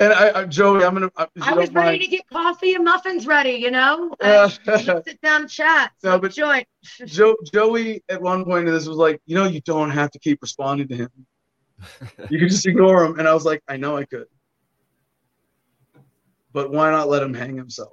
And 0.00 0.12
I, 0.12 0.40
I 0.40 0.44
Joey, 0.44 0.84
I'm 0.84 0.94
gonna. 0.94 1.10
I 1.16 1.54
was 1.54 1.70
ready 1.72 1.72
mind- 1.72 2.02
to 2.02 2.06
get 2.06 2.28
coffee 2.28 2.74
and 2.74 2.84
muffins 2.84 3.26
ready, 3.26 3.52
you 3.52 3.70
know? 3.70 4.14
Uh, 4.20 4.48
sit 4.48 5.20
down 5.22 5.42
and 5.42 5.50
chat. 5.50 5.90
No, 6.02 6.10
smoke 6.10 6.22
but- 6.22 6.30
a 6.30 6.34
joint. 6.34 6.68
Joe, 7.04 7.34
Joey 7.52 8.02
at 8.08 8.22
one 8.22 8.44
point 8.44 8.68
in 8.68 8.74
this 8.74 8.86
was 8.86 8.96
like, 8.96 9.20
you 9.26 9.34
know, 9.34 9.44
you 9.44 9.60
don't 9.62 9.90
have 9.90 10.10
to 10.12 10.18
keep 10.18 10.40
responding 10.40 10.88
to 10.88 10.96
him. 10.96 11.10
You 12.30 12.38
can 12.38 12.48
just 12.48 12.66
ignore 12.66 13.04
him. 13.04 13.18
And 13.18 13.28
I 13.28 13.34
was 13.34 13.44
like, 13.44 13.62
I 13.68 13.76
know 13.76 13.96
I 13.96 14.04
could. 14.04 14.26
But 16.52 16.70
why 16.72 16.90
not 16.90 17.08
let 17.08 17.22
him 17.22 17.34
hang 17.34 17.56
himself? 17.56 17.92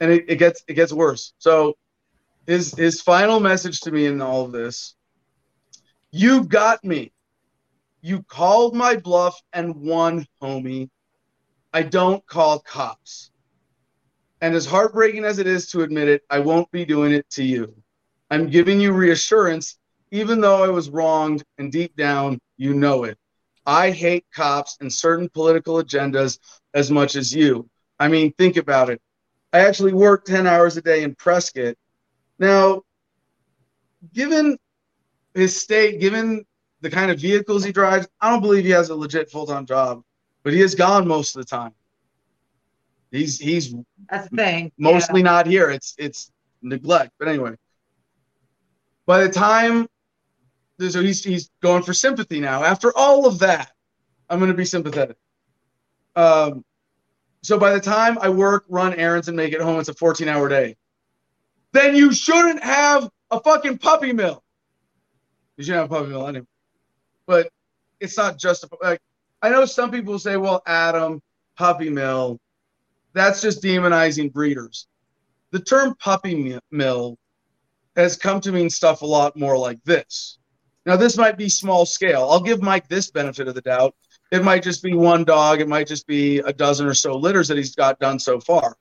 And 0.00 0.10
it, 0.10 0.24
it 0.28 0.36
gets 0.36 0.64
it 0.66 0.74
gets 0.74 0.92
worse. 0.92 1.34
So 1.38 1.76
his 2.46 2.74
his 2.74 3.00
final 3.02 3.38
message 3.40 3.80
to 3.82 3.90
me 3.92 4.06
in 4.06 4.20
all 4.22 4.44
of 4.44 4.52
this, 4.52 4.94
you 6.10 6.44
got 6.44 6.82
me. 6.84 7.12
You 8.02 8.24
called 8.24 8.74
my 8.74 8.96
bluff 8.96 9.40
and 9.52 9.76
won, 9.76 10.26
homie. 10.42 10.90
I 11.72 11.82
don't 11.82 12.26
call 12.26 12.58
cops. 12.58 13.30
And 14.40 14.56
as 14.56 14.66
heartbreaking 14.66 15.24
as 15.24 15.38
it 15.38 15.46
is 15.46 15.68
to 15.70 15.82
admit 15.82 16.08
it, 16.08 16.22
I 16.28 16.40
won't 16.40 16.68
be 16.72 16.84
doing 16.84 17.12
it 17.12 17.30
to 17.30 17.44
you. 17.44 17.72
I'm 18.28 18.48
giving 18.48 18.80
you 18.80 18.92
reassurance, 18.92 19.78
even 20.10 20.40
though 20.40 20.64
I 20.64 20.68
was 20.68 20.90
wronged, 20.90 21.44
and 21.58 21.70
deep 21.70 21.94
down, 21.94 22.40
you 22.56 22.74
know 22.74 23.04
it. 23.04 23.16
I 23.64 23.92
hate 23.92 24.26
cops 24.34 24.78
and 24.80 24.92
certain 24.92 25.28
political 25.28 25.76
agendas 25.76 26.40
as 26.74 26.90
much 26.90 27.14
as 27.14 27.32
you. 27.32 27.70
I 28.00 28.08
mean, 28.08 28.32
think 28.32 28.56
about 28.56 28.90
it. 28.90 29.00
I 29.52 29.60
actually 29.60 29.92
work 29.92 30.24
10 30.24 30.48
hours 30.48 30.76
a 30.76 30.82
day 30.82 31.04
in 31.04 31.14
Prescott. 31.14 31.76
Now, 32.40 32.82
given 34.12 34.58
his 35.34 35.60
state, 35.60 36.00
given 36.00 36.44
the 36.82 36.90
kind 36.90 37.10
of 37.10 37.18
vehicles 37.18 37.64
he 37.64 37.72
drives, 37.72 38.06
I 38.20 38.30
don't 38.30 38.42
believe 38.42 38.64
he 38.64 38.70
has 38.70 38.90
a 38.90 38.94
legit 38.94 39.30
full 39.30 39.46
time 39.46 39.64
job, 39.64 40.02
but 40.42 40.52
he 40.52 40.60
is 40.60 40.74
gone 40.74 41.08
most 41.08 41.34
of 41.34 41.40
the 41.42 41.48
time. 41.48 41.72
He's 43.10 43.38
he's 43.38 43.74
That's 44.10 44.28
the 44.28 44.36
thing. 44.36 44.72
mostly 44.78 45.22
not 45.22 45.46
here. 45.46 45.70
It's 45.70 45.94
it's 45.98 46.30
neglect. 46.60 47.12
But 47.18 47.28
anyway, 47.28 47.56
by 49.06 49.22
the 49.22 49.28
time 49.28 49.86
so 50.80 51.02
he's 51.02 51.22
he's 51.22 51.50
going 51.62 51.82
for 51.82 51.94
sympathy 51.94 52.40
now. 52.40 52.64
After 52.64 52.92
all 52.96 53.26
of 53.26 53.38
that, 53.40 53.70
I'm 54.28 54.38
going 54.38 54.50
to 54.50 54.56
be 54.56 54.64
sympathetic. 54.64 55.16
Um, 56.16 56.64
so 57.42 57.58
by 57.58 57.72
the 57.72 57.80
time 57.80 58.18
I 58.20 58.28
work, 58.28 58.64
run 58.68 58.94
errands, 58.94 59.28
and 59.28 59.36
make 59.36 59.52
it 59.52 59.60
home, 59.60 59.78
it's 59.78 59.88
a 59.88 59.94
14 59.94 60.28
hour 60.28 60.48
day. 60.48 60.76
Then 61.72 61.94
you 61.94 62.12
shouldn't 62.12 62.62
have 62.62 63.08
a 63.30 63.40
fucking 63.40 63.78
puppy 63.78 64.12
mill. 64.12 64.42
You 65.56 65.64
should 65.64 65.74
have 65.74 65.86
a 65.86 65.88
puppy 65.88 66.08
mill 66.08 66.26
anyway. 66.26 66.46
But 67.26 67.50
it's 68.00 68.16
not 68.16 68.38
just 68.38 68.64
a, 68.64 68.68
like 68.82 69.00
I 69.42 69.48
know 69.48 69.64
some 69.64 69.90
people 69.90 70.18
say, 70.18 70.36
well, 70.36 70.62
Adam, 70.66 71.20
puppy 71.56 71.90
mill, 71.90 72.38
that's 73.12 73.40
just 73.40 73.62
demonizing 73.62 74.32
breeders. 74.32 74.86
The 75.50 75.60
term 75.60 75.94
puppy 75.98 76.58
mill 76.70 77.18
has 77.96 78.16
come 78.16 78.40
to 78.40 78.52
mean 78.52 78.70
stuff 78.70 79.02
a 79.02 79.06
lot 79.06 79.36
more 79.36 79.58
like 79.58 79.82
this. 79.84 80.38
Now, 80.86 80.96
this 80.96 81.16
might 81.16 81.36
be 81.36 81.48
small 81.48 81.86
scale. 81.86 82.26
I'll 82.30 82.40
give 82.40 82.62
Mike 82.62 82.88
this 82.88 83.10
benefit 83.10 83.48
of 83.48 83.54
the 83.54 83.60
doubt. 83.60 83.94
It 84.32 84.42
might 84.42 84.62
just 84.62 84.82
be 84.82 84.94
one 84.94 85.24
dog. 85.24 85.60
It 85.60 85.68
might 85.68 85.86
just 85.86 86.06
be 86.06 86.38
a 86.38 86.52
dozen 86.52 86.86
or 86.86 86.94
so 86.94 87.16
litters 87.16 87.48
that 87.48 87.58
he's 87.58 87.74
got 87.74 88.00
done 88.00 88.18
so 88.18 88.40
far. 88.40 88.76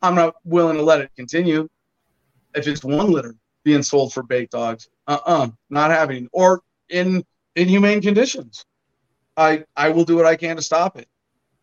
I'm 0.00 0.14
not 0.14 0.36
willing 0.44 0.76
to 0.76 0.82
let 0.82 1.00
it 1.00 1.10
continue. 1.16 1.68
If 2.54 2.66
it's 2.66 2.84
one 2.84 3.10
litter 3.10 3.34
being 3.64 3.82
sold 3.82 4.12
for 4.12 4.22
bait 4.22 4.50
dogs, 4.50 4.88
uh-uh, 5.06 5.48
not 5.68 5.90
having, 5.90 6.28
or 6.32 6.62
in 6.88 7.24
inhumane 7.56 8.00
conditions, 8.00 8.64
I 9.36 9.64
I 9.76 9.90
will 9.90 10.04
do 10.04 10.16
what 10.16 10.26
I 10.26 10.36
can 10.36 10.56
to 10.56 10.62
stop 10.62 10.98
it. 10.98 11.08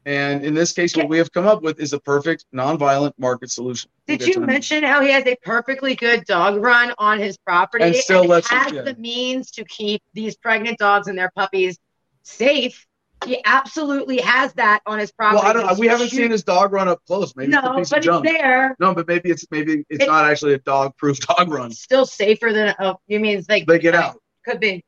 And 0.05 0.45
in 0.45 0.53
this 0.53 0.71
case, 0.71 0.95
what 0.95 1.09
we 1.09 1.17
have 1.17 1.33
come 1.33 1.45
up 1.45 1.61
with 1.63 1.81
is 1.81 1.91
a 1.91 1.99
perfect 1.99 2.45
nonviolent 2.55 3.11
market 3.17 3.51
solution. 3.51 3.89
Did 4.07 4.21
you 4.25 4.39
mention 4.39 4.81
how 4.83 5.01
he 5.01 5.11
has 5.11 5.25
a 5.27 5.35
perfectly 5.43 5.95
good 5.95 6.23
dog 6.23 6.61
run 6.63 6.93
on 6.97 7.19
his 7.19 7.37
property 7.37 7.83
And 7.83 7.93
still 7.95 8.23
lets 8.23 8.49
it- 8.49 8.55
has 8.55 8.71
yeah. 8.71 8.81
the 8.83 8.95
means 8.95 9.51
to 9.51 9.65
keep 9.65 10.01
these 10.13 10.37
pregnant 10.37 10.77
dogs 10.79 11.07
and 11.09 11.17
their 11.17 11.29
puppies 11.35 11.77
safe? 12.23 12.87
He 13.25 13.41
absolutely 13.45 14.21
has 14.21 14.53
that 14.53 14.79
on 14.85 14.99
his 14.99 15.11
property. 15.11 15.41
Well, 15.41 15.49
I 15.49 15.51
don't. 15.53 15.65
know. 15.65 15.73
We 15.77 15.87
haven't 15.87 16.07
Shoot- 16.09 16.17
seen 16.17 16.31
his 16.31 16.43
dog 16.43 16.71
run 16.71 16.87
up 16.87 17.01
close. 17.05 17.35
Maybe 17.35 17.51
it's 17.51 17.57
a 17.57 17.67
No, 17.69 17.75
piece 17.75 17.89
but 17.89 18.05
it's 18.05 18.21
there. 18.23 18.75
No, 18.79 18.93
but 18.93 19.07
maybe 19.07 19.29
it's 19.31 19.45
maybe 19.51 19.83
it's 19.89 20.03
It- 20.03 20.07
not 20.07 20.23
actually 20.23 20.53
a 20.53 20.59
dog-proof 20.59 21.19
dog 21.27 21.49
run. 21.49 21.71
It's 21.71 21.81
still 21.81 22.05
safer 22.05 22.53
than 22.53 22.75
oh, 22.79 22.97
you 23.07 23.19
mean 23.19 23.39
it's 23.39 23.49
like 23.49 23.65
They 23.65 23.79
get 23.79 23.95
out. 23.95 24.21
Could 24.45 24.59
be. 24.61 24.85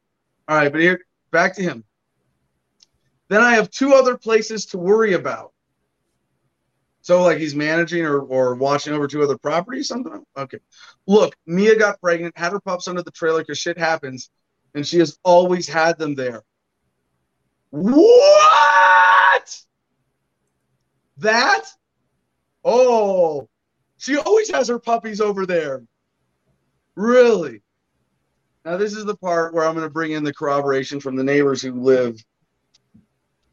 All 0.49 0.55
right, 0.55 0.71
but 0.71 0.81
here 0.81 1.05
back 1.31 1.55
to 1.57 1.61
him. 1.61 1.83
Then 3.27 3.41
I 3.41 3.53
have 3.53 3.69
two 3.69 3.93
other 3.93 4.17
places 4.17 4.65
to 4.67 4.79
worry 4.79 5.13
about. 5.13 5.53
So 7.01 7.21
like 7.21 7.37
he's 7.37 7.53
managing 7.53 8.03
or, 8.03 8.19
or 8.19 8.55
watching 8.55 8.93
over 8.93 9.07
two 9.07 9.21
other 9.21 9.37
properties, 9.37 9.87
something. 9.87 10.23
Okay. 10.35 10.57
Look, 11.05 11.35
Mia 11.45 11.77
got 11.77 12.01
pregnant, 12.01 12.35
had 12.35 12.51
her 12.51 12.59
pups 12.59 12.87
under 12.87 13.03
the 13.03 13.11
trailer 13.11 13.41
because 13.41 13.59
shit 13.59 13.77
happens, 13.77 14.31
and 14.73 14.85
she 14.85 14.97
has 14.97 15.19
always 15.23 15.67
had 15.67 15.99
them 15.99 16.15
there. 16.15 16.41
What? 17.69 18.05
That? 21.17 21.65
Oh, 22.65 23.47
she 23.97 24.17
always 24.17 24.49
has 24.49 24.67
her 24.67 24.79
puppies 24.79 25.21
over 25.21 25.45
there. 25.45 25.83
Really? 26.95 27.61
Now, 28.65 28.77
this 28.77 28.93
is 28.93 29.05
the 29.05 29.15
part 29.15 29.53
where 29.53 29.65
I'm 29.65 29.73
going 29.73 29.87
to 29.87 29.93
bring 29.93 30.11
in 30.11 30.23
the 30.23 30.33
corroboration 30.33 30.99
from 30.99 31.15
the 31.15 31.23
neighbors 31.23 31.61
who 31.61 31.73
live 31.73 32.21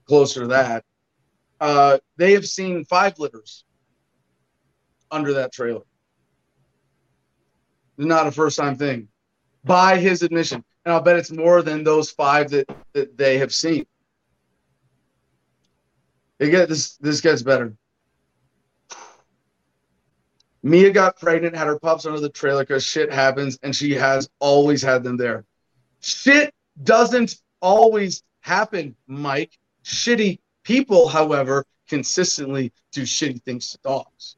closer 0.07 0.41
to 0.41 0.47
that. 0.49 0.85
Uh, 1.61 1.99
they 2.17 2.33
have 2.33 2.47
seen 2.47 2.85
five 2.85 3.19
litters 3.19 3.65
under 5.11 5.35
that 5.35 5.53
trailer. 5.53 5.83
Not 7.97 8.27
a 8.27 8.33
first 8.33 8.59
time 8.59 8.77
thing 8.77 9.09
by 9.65 9.99
his 9.99 10.23
admission. 10.23 10.63
And 10.85 10.93
I'll 10.93 11.01
bet 11.01 11.17
it's 11.17 11.33
more 11.33 11.63
than 11.63 11.83
those 11.83 12.11
five 12.11 12.51
that, 12.51 12.67
that 12.93 13.17
they 13.17 13.39
have 13.39 13.53
seen. 13.53 13.87
It 16.39 16.69
this 16.69 16.97
this 16.99 17.23
gets 17.23 17.43
better. 17.43 17.75
Mia 20.67 20.91
got 20.91 21.17
pregnant, 21.21 21.55
had 21.55 21.69
her 21.69 21.79
pups 21.79 22.07
under 22.07 22.19
the 22.19 22.29
trailer 22.29 22.65
because 22.65 22.83
shit 22.83 23.13
happens, 23.13 23.57
and 23.63 23.75
she 23.75 23.93
has 23.93 24.29
always 24.41 24.83
had 24.83 25.05
them 25.05 25.17
there. 25.17 25.45
Shit 26.01 26.53
doesn't 26.83 27.37
always 27.63 28.25
happen, 28.41 28.97
Mike. 29.07 29.57
Shitty 29.85 30.41
people, 30.65 31.07
however, 31.07 31.65
consistently 31.87 32.73
do 32.91 33.03
shitty 33.03 33.41
things 33.45 33.71
to 33.71 33.79
dogs. 33.85 34.35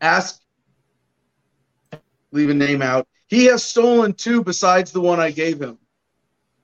Ask, 0.00 0.40
leave 2.32 2.50
a 2.50 2.54
name 2.54 2.82
out. 2.82 3.06
He 3.28 3.44
has 3.44 3.62
stolen 3.62 4.14
two 4.14 4.42
besides 4.42 4.90
the 4.90 5.00
one 5.00 5.20
I 5.20 5.30
gave 5.30 5.62
him. 5.62 5.78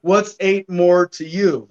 What's 0.00 0.34
eight 0.40 0.68
more 0.68 1.06
to 1.10 1.24
you? 1.24 1.68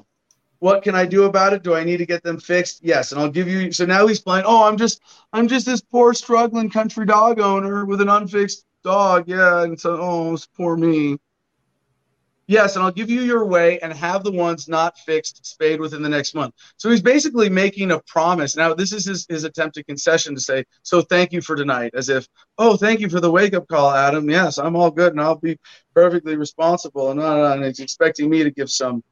What 0.59 0.83
can 0.83 0.95
I 0.95 1.05
do 1.05 1.23
about 1.23 1.53
it? 1.53 1.63
Do 1.63 1.75
I 1.75 1.83
need 1.83 1.97
to 1.97 2.05
get 2.05 2.23
them 2.23 2.39
fixed? 2.39 2.83
Yes, 2.83 3.11
and 3.11 3.21
I'll 3.21 3.29
give 3.29 3.47
you. 3.47 3.71
So 3.71 3.85
now 3.85 4.07
he's 4.07 4.19
playing. 4.19 4.45
Oh, 4.47 4.67
I'm 4.67 4.77
just, 4.77 5.01
I'm 5.33 5.47
just 5.47 5.65
this 5.65 5.81
poor 5.81 6.13
struggling 6.13 6.69
country 6.69 7.05
dog 7.05 7.39
owner 7.39 7.85
with 7.85 8.01
an 8.01 8.09
unfixed 8.09 8.65
dog. 8.83 9.27
Yeah, 9.27 9.63
and 9.63 9.79
so 9.79 9.97
oh, 9.99 10.33
it's 10.33 10.47
poor 10.47 10.75
me. 10.75 11.17
Yes, 12.49 12.77
and 12.77 12.85
I'll 12.85 12.93
give 12.93 13.09
you 13.09 13.21
your 13.21 13.45
way 13.45 13.77
and 13.81 13.91
have 13.91 14.23
the 14.23 14.31
ones 14.31 14.69
not 14.69 14.97
fixed 14.99 15.45
spayed 15.45 15.81
within 15.81 16.01
the 16.01 16.07
next 16.07 16.33
month. 16.33 16.55
So 16.77 16.89
he's 16.89 17.01
basically 17.01 17.49
making 17.49 17.91
a 17.91 17.99
promise. 18.07 18.55
Now, 18.55 18.73
this 18.73 18.93
is 18.93 19.03
his, 19.03 19.25
his 19.27 19.43
attempt 19.43 19.77
at 19.77 19.85
concession 19.85 20.33
to 20.33 20.39
say, 20.39 20.63
so 20.81 21.01
thank 21.01 21.33
you 21.33 21.41
for 21.41 21.57
tonight, 21.57 21.91
as 21.93 22.07
if, 22.07 22.25
oh, 22.57 22.77
thank 22.77 23.01
you 23.01 23.09
for 23.09 23.19
the 23.19 23.29
wake 23.29 23.53
up 23.53 23.67
call, 23.67 23.91
Adam. 23.91 24.29
Yes, 24.29 24.59
I'm 24.59 24.77
all 24.77 24.89
good 24.89 25.11
and 25.11 25.19
I'll 25.19 25.35
be 25.35 25.59
perfectly 25.93 26.37
responsible. 26.37 27.11
And, 27.11 27.19
uh, 27.19 27.51
and 27.51 27.65
he's 27.65 27.81
expecting 27.81 28.29
me 28.29 28.43
to 28.43 28.51
give 28.51 28.71
some 28.71 29.03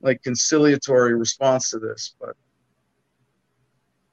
like 0.00 0.22
conciliatory 0.22 1.14
response 1.14 1.70
to 1.70 1.78
this, 1.78 2.14
but 2.20 2.36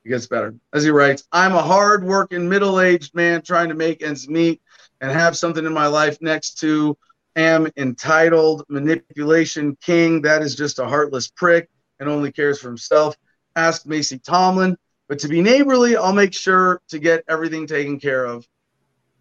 it 0.03 0.09
gets 0.09 0.27
better. 0.27 0.55
As 0.73 0.83
he 0.83 0.89
writes, 0.89 1.27
I'm 1.31 1.53
a 1.53 1.61
hard 1.61 2.03
working 2.03 2.47
middle 2.47 2.79
aged 2.79 3.15
man 3.15 3.41
trying 3.41 3.69
to 3.69 3.75
make 3.75 4.03
ends 4.03 4.27
meet 4.27 4.61
and 5.01 5.11
have 5.11 5.37
something 5.37 5.65
in 5.65 5.73
my 5.73 5.87
life 5.87 6.17
next 6.21 6.59
to 6.59 6.97
am 7.35 7.67
entitled 7.77 8.63
manipulation 8.69 9.77
king. 9.81 10.21
That 10.21 10.41
is 10.41 10.55
just 10.55 10.79
a 10.79 10.85
heartless 10.85 11.27
prick 11.27 11.69
and 11.99 12.09
only 12.09 12.31
cares 12.31 12.59
for 12.59 12.67
himself. 12.67 13.15
Ask 13.55 13.85
Macy 13.85 14.19
Tomlin. 14.19 14.77
But 15.07 15.19
to 15.19 15.27
be 15.27 15.41
neighborly, 15.41 15.95
I'll 15.95 16.13
make 16.13 16.33
sure 16.33 16.81
to 16.89 16.97
get 16.97 17.23
everything 17.29 17.67
taken 17.67 17.99
care 17.99 18.25
of. 18.25 18.47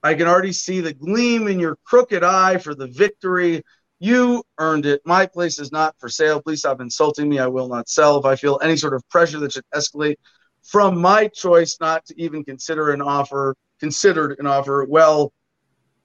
I 0.02 0.14
can 0.14 0.26
already 0.26 0.52
see 0.52 0.80
the 0.80 0.94
gleam 0.94 1.48
in 1.48 1.58
your 1.60 1.76
crooked 1.84 2.22
eye 2.22 2.58
for 2.58 2.74
the 2.74 2.88
victory. 2.88 3.62
You 4.04 4.42
earned 4.58 4.84
it. 4.84 5.00
My 5.06 5.24
place 5.24 5.58
is 5.58 5.72
not 5.72 5.94
for 5.98 6.10
sale. 6.10 6.42
Please 6.42 6.58
stop 6.58 6.82
insulting 6.82 7.26
me. 7.26 7.38
I 7.38 7.46
will 7.46 7.68
not 7.68 7.88
sell. 7.88 8.18
If 8.18 8.26
I 8.26 8.36
feel 8.36 8.60
any 8.62 8.76
sort 8.76 8.92
of 8.92 9.02
pressure 9.08 9.38
that 9.38 9.52
should 9.52 9.64
escalate 9.74 10.16
from 10.62 11.00
my 11.00 11.28
choice 11.28 11.78
not 11.80 12.04
to 12.04 12.20
even 12.20 12.44
consider 12.44 12.90
an 12.90 13.00
offer, 13.00 13.56
considered 13.80 14.36
an 14.38 14.46
offer, 14.46 14.84
well, 14.86 15.32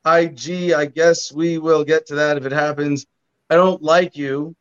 IG, 0.05 0.71
I 0.71 0.85
guess 0.85 1.33
we 1.33 1.57
will 1.57 1.83
get 1.83 2.07
to 2.07 2.15
that 2.15 2.37
if 2.37 2.45
it 2.45 2.53
happens. 2.53 3.05
I 3.49 3.55
don't 3.55 3.83
like 3.83 4.15
you. 4.15 4.55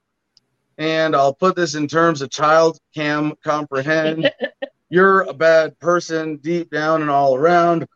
And 0.76 1.14
I'll 1.14 1.32
put 1.32 1.54
this 1.54 1.76
in 1.76 1.86
terms 1.86 2.22
of 2.22 2.30
child 2.30 2.76
cam 2.92 3.34
comprehend. 3.44 4.32
You're 4.88 5.20
a 5.20 5.32
bad 5.32 5.78
person 5.78 6.38
deep 6.38 6.72
down 6.72 7.02
and 7.02 7.10
all 7.10 7.36
around. 7.36 7.86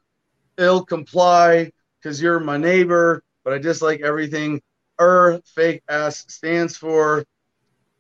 Ill 0.56 0.84
comply 0.84 1.72
because 2.00 2.22
you're 2.22 2.38
my 2.38 2.58
neighbor, 2.58 3.24
but 3.42 3.54
I 3.54 3.58
dislike 3.58 4.02
everything 4.02 4.60
er 5.02 5.40
fake 5.54 5.82
ass 5.88 6.24
stands 6.28 6.76
for. 6.76 7.24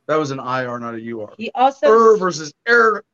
That 0.06 0.16
was 0.16 0.30
an 0.30 0.38
IR, 0.38 0.78
not 0.78 0.94
a 0.94 1.16
UR. 1.16 1.34
He 1.38 1.50
also 1.54 1.88
Er 1.88 2.16
versus 2.16 2.52
error. 2.66 3.04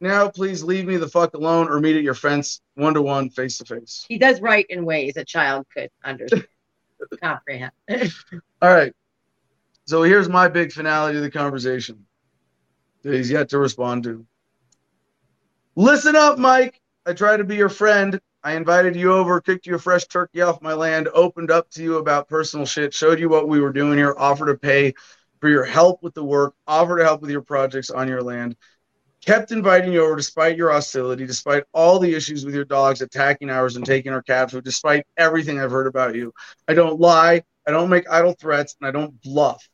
Now, 0.00 0.28
please 0.28 0.62
leave 0.62 0.86
me 0.86 0.96
the 0.96 1.08
fuck 1.08 1.34
alone 1.34 1.68
or 1.68 1.80
meet 1.80 1.96
at 1.96 2.02
your 2.02 2.14
fence 2.14 2.60
one 2.74 2.94
to 2.94 3.02
one, 3.02 3.30
face 3.30 3.58
to 3.58 3.64
face. 3.64 4.04
he 4.08 4.18
does 4.18 4.40
write 4.40 4.66
in 4.68 4.84
ways 4.84 5.16
a 5.16 5.24
child 5.24 5.66
could 5.72 5.88
understand, 6.04 6.46
comprehend. 7.22 7.72
All 8.60 8.74
right. 8.74 8.92
So 9.86 10.02
here's 10.02 10.28
my 10.28 10.48
big 10.48 10.72
finale 10.72 11.14
to 11.14 11.20
the 11.20 11.30
conversation 11.30 12.04
that 13.02 13.14
he's 13.14 13.30
yet 13.30 13.48
to 13.50 13.58
respond 13.58 14.02
to. 14.02 14.26
Listen 15.76 16.16
up, 16.16 16.38
Mike. 16.38 16.80
I 17.06 17.12
try 17.12 17.36
to 17.36 17.44
be 17.44 17.56
your 17.56 17.68
friend. 17.68 18.20
I 18.46 18.52
invited 18.52 18.94
you 18.94 19.12
over, 19.12 19.40
cooked 19.40 19.66
you 19.66 19.74
a 19.74 19.78
fresh 19.80 20.06
turkey 20.06 20.40
off 20.40 20.62
my 20.62 20.72
land, 20.72 21.08
opened 21.12 21.50
up 21.50 21.68
to 21.70 21.82
you 21.82 21.96
about 21.96 22.28
personal 22.28 22.64
shit, 22.64 22.94
showed 22.94 23.18
you 23.18 23.28
what 23.28 23.48
we 23.48 23.60
were 23.60 23.72
doing 23.72 23.98
here, 23.98 24.14
offered 24.16 24.46
to 24.46 24.54
pay 24.54 24.94
for 25.40 25.48
your 25.48 25.64
help 25.64 26.00
with 26.04 26.14
the 26.14 26.22
work, 26.22 26.54
offered 26.64 26.98
to 26.98 27.04
help 27.04 27.22
with 27.22 27.30
your 27.30 27.42
projects 27.42 27.90
on 27.90 28.06
your 28.06 28.22
land, 28.22 28.54
kept 29.20 29.50
inviting 29.50 29.92
you 29.92 30.04
over 30.04 30.14
despite 30.14 30.56
your 30.56 30.70
hostility, 30.70 31.26
despite 31.26 31.64
all 31.74 31.98
the 31.98 32.14
issues 32.14 32.44
with 32.44 32.54
your 32.54 32.64
dogs 32.64 33.02
attacking 33.02 33.50
ours 33.50 33.74
and 33.74 33.84
taking 33.84 34.12
our 34.12 34.22
cat 34.22 34.52
food, 34.52 34.62
despite 34.62 35.04
everything 35.16 35.58
I've 35.58 35.72
heard 35.72 35.88
about 35.88 36.14
you. 36.14 36.32
I 36.68 36.74
don't 36.74 37.00
lie, 37.00 37.42
I 37.66 37.72
don't 37.72 37.90
make 37.90 38.08
idle 38.08 38.36
threats, 38.38 38.76
and 38.80 38.86
I 38.86 38.92
don't 38.92 39.20
bluff. 39.22 39.68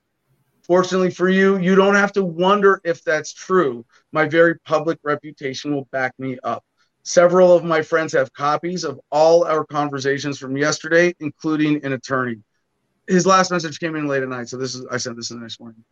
Fortunately 0.62 1.10
for 1.10 1.28
you, 1.28 1.58
you 1.58 1.74
don't 1.74 1.94
have 1.94 2.12
to 2.12 2.24
wonder 2.24 2.80
if 2.84 3.04
that's 3.04 3.34
true. 3.34 3.84
My 4.12 4.26
very 4.26 4.58
public 4.60 4.98
reputation 5.02 5.74
will 5.74 5.88
back 5.92 6.14
me 6.18 6.38
up. 6.42 6.64
Several 7.04 7.54
of 7.54 7.64
my 7.64 7.82
friends 7.82 8.12
have 8.12 8.32
copies 8.32 8.84
of 8.84 9.00
all 9.10 9.44
our 9.44 9.64
conversations 9.64 10.38
from 10.38 10.56
yesterday, 10.56 11.14
including 11.20 11.84
an 11.84 11.92
attorney. 11.92 12.36
His 13.08 13.26
last 13.26 13.50
message 13.50 13.80
came 13.80 13.96
in 13.96 14.06
late 14.06 14.22
at 14.22 14.28
night, 14.28 14.48
so 14.48 14.56
this 14.56 14.74
is 14.74 14.86
I 14.90 14.98
sent 14.98 15.16
this 15.16 15.30
in 15.30 15.38
the 15.38 15.42
next 15.42 15.58
morning. 15.58 15.84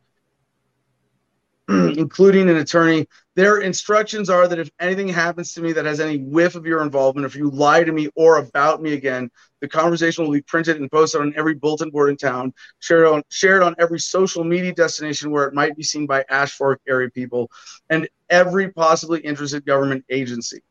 including 1.96 2.50
an 2.50 2.56
attorney. 2.56 3.06
Their 3.36 3.58
instructions 3.58 4.28
are 4.28 4.48
that 4.48 4.58
if 4.58 4.70
anything 4.80 5.08
happens 5.08 5.52
to 5.54 5.62
me 5.62 5.72
that 5.72 5.84
has 5.84 6.00
any 6.00 6.18
whiff 6.18 6.56
of 6.56 6.66
your 6.66 6.82
involvement, 6.82 7.26
if 7.26 7.36
you 7.36 7.48
lie 7.48 7.84
to 7.84 7.92
me 7.92 8.08
or 8.16 8.38
about 8.38 8.82
me 8.82 8.94
again, 8.94 9.30
the 9.60 9.68
conversation 9.68 10.24
will 10.24 10.32
be 10.32 10.42
printed 10.42 10.78
and 10.78 10.90
posted 10.90 11.20
on 11.20 11.32
every 11.36 11.54
bulletin 11.54 11.90
board 11.90 12.10
in 12.10 12.16
town, 12.16 12.52
shared 12.80 13.06
on 13.06 13.22
shared 13.28 13.62
on 13.62 13.76
every 13.78 14.00
social 14.00 14.42
media 14.42 14.72
destination 14.72 15.30
where 15.30 15.46
it 15.46 15.54
might 15.54 15.76
be 15.76 15.84
seen 15.84 16.06
by 16.06 16.24
Ash 16.28 16.52
Fork 16.52 16.80
area 16.88 17.08
people, 17.08 17.50
and 17.88 18.08
every 18.28 18.72
possibly 18.72 19.20
interested 19.20 19.64
government 19.64 20.04
agency. 20.10 20.62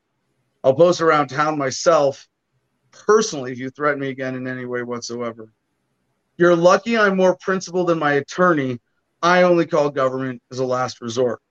I'll 0.64 0.74
post 0.74 1.02
around 1.02 1.28
town 1.28 1.58
myself 1.58 2.28
personally 2.92 3.52
if 3.52 3.60
you 3.60 3.70
threaten 3.70 4.00
me 4.00 4.10
again 4.10 4.36
in 4.36 4.48
any 4.48 4.66
way 4.66 4.84
whatsoever. 4.84 5.54
You're 6.38 6.56
lucky 6.56 6.98
I'm 6.98 7.18
more 7.18 7.38
principled 7.38 7.88
than 7.88 8.00
my 8.00 8.14
attorney. 8.14 8.80
I 9.22 9.44
only 9.44 9.66
call 9.66 9.90
government 9.90 10.42
as 10.52 10.60
a 10.60 10.66
last 10.66 11.02
resort. 11.02 11.42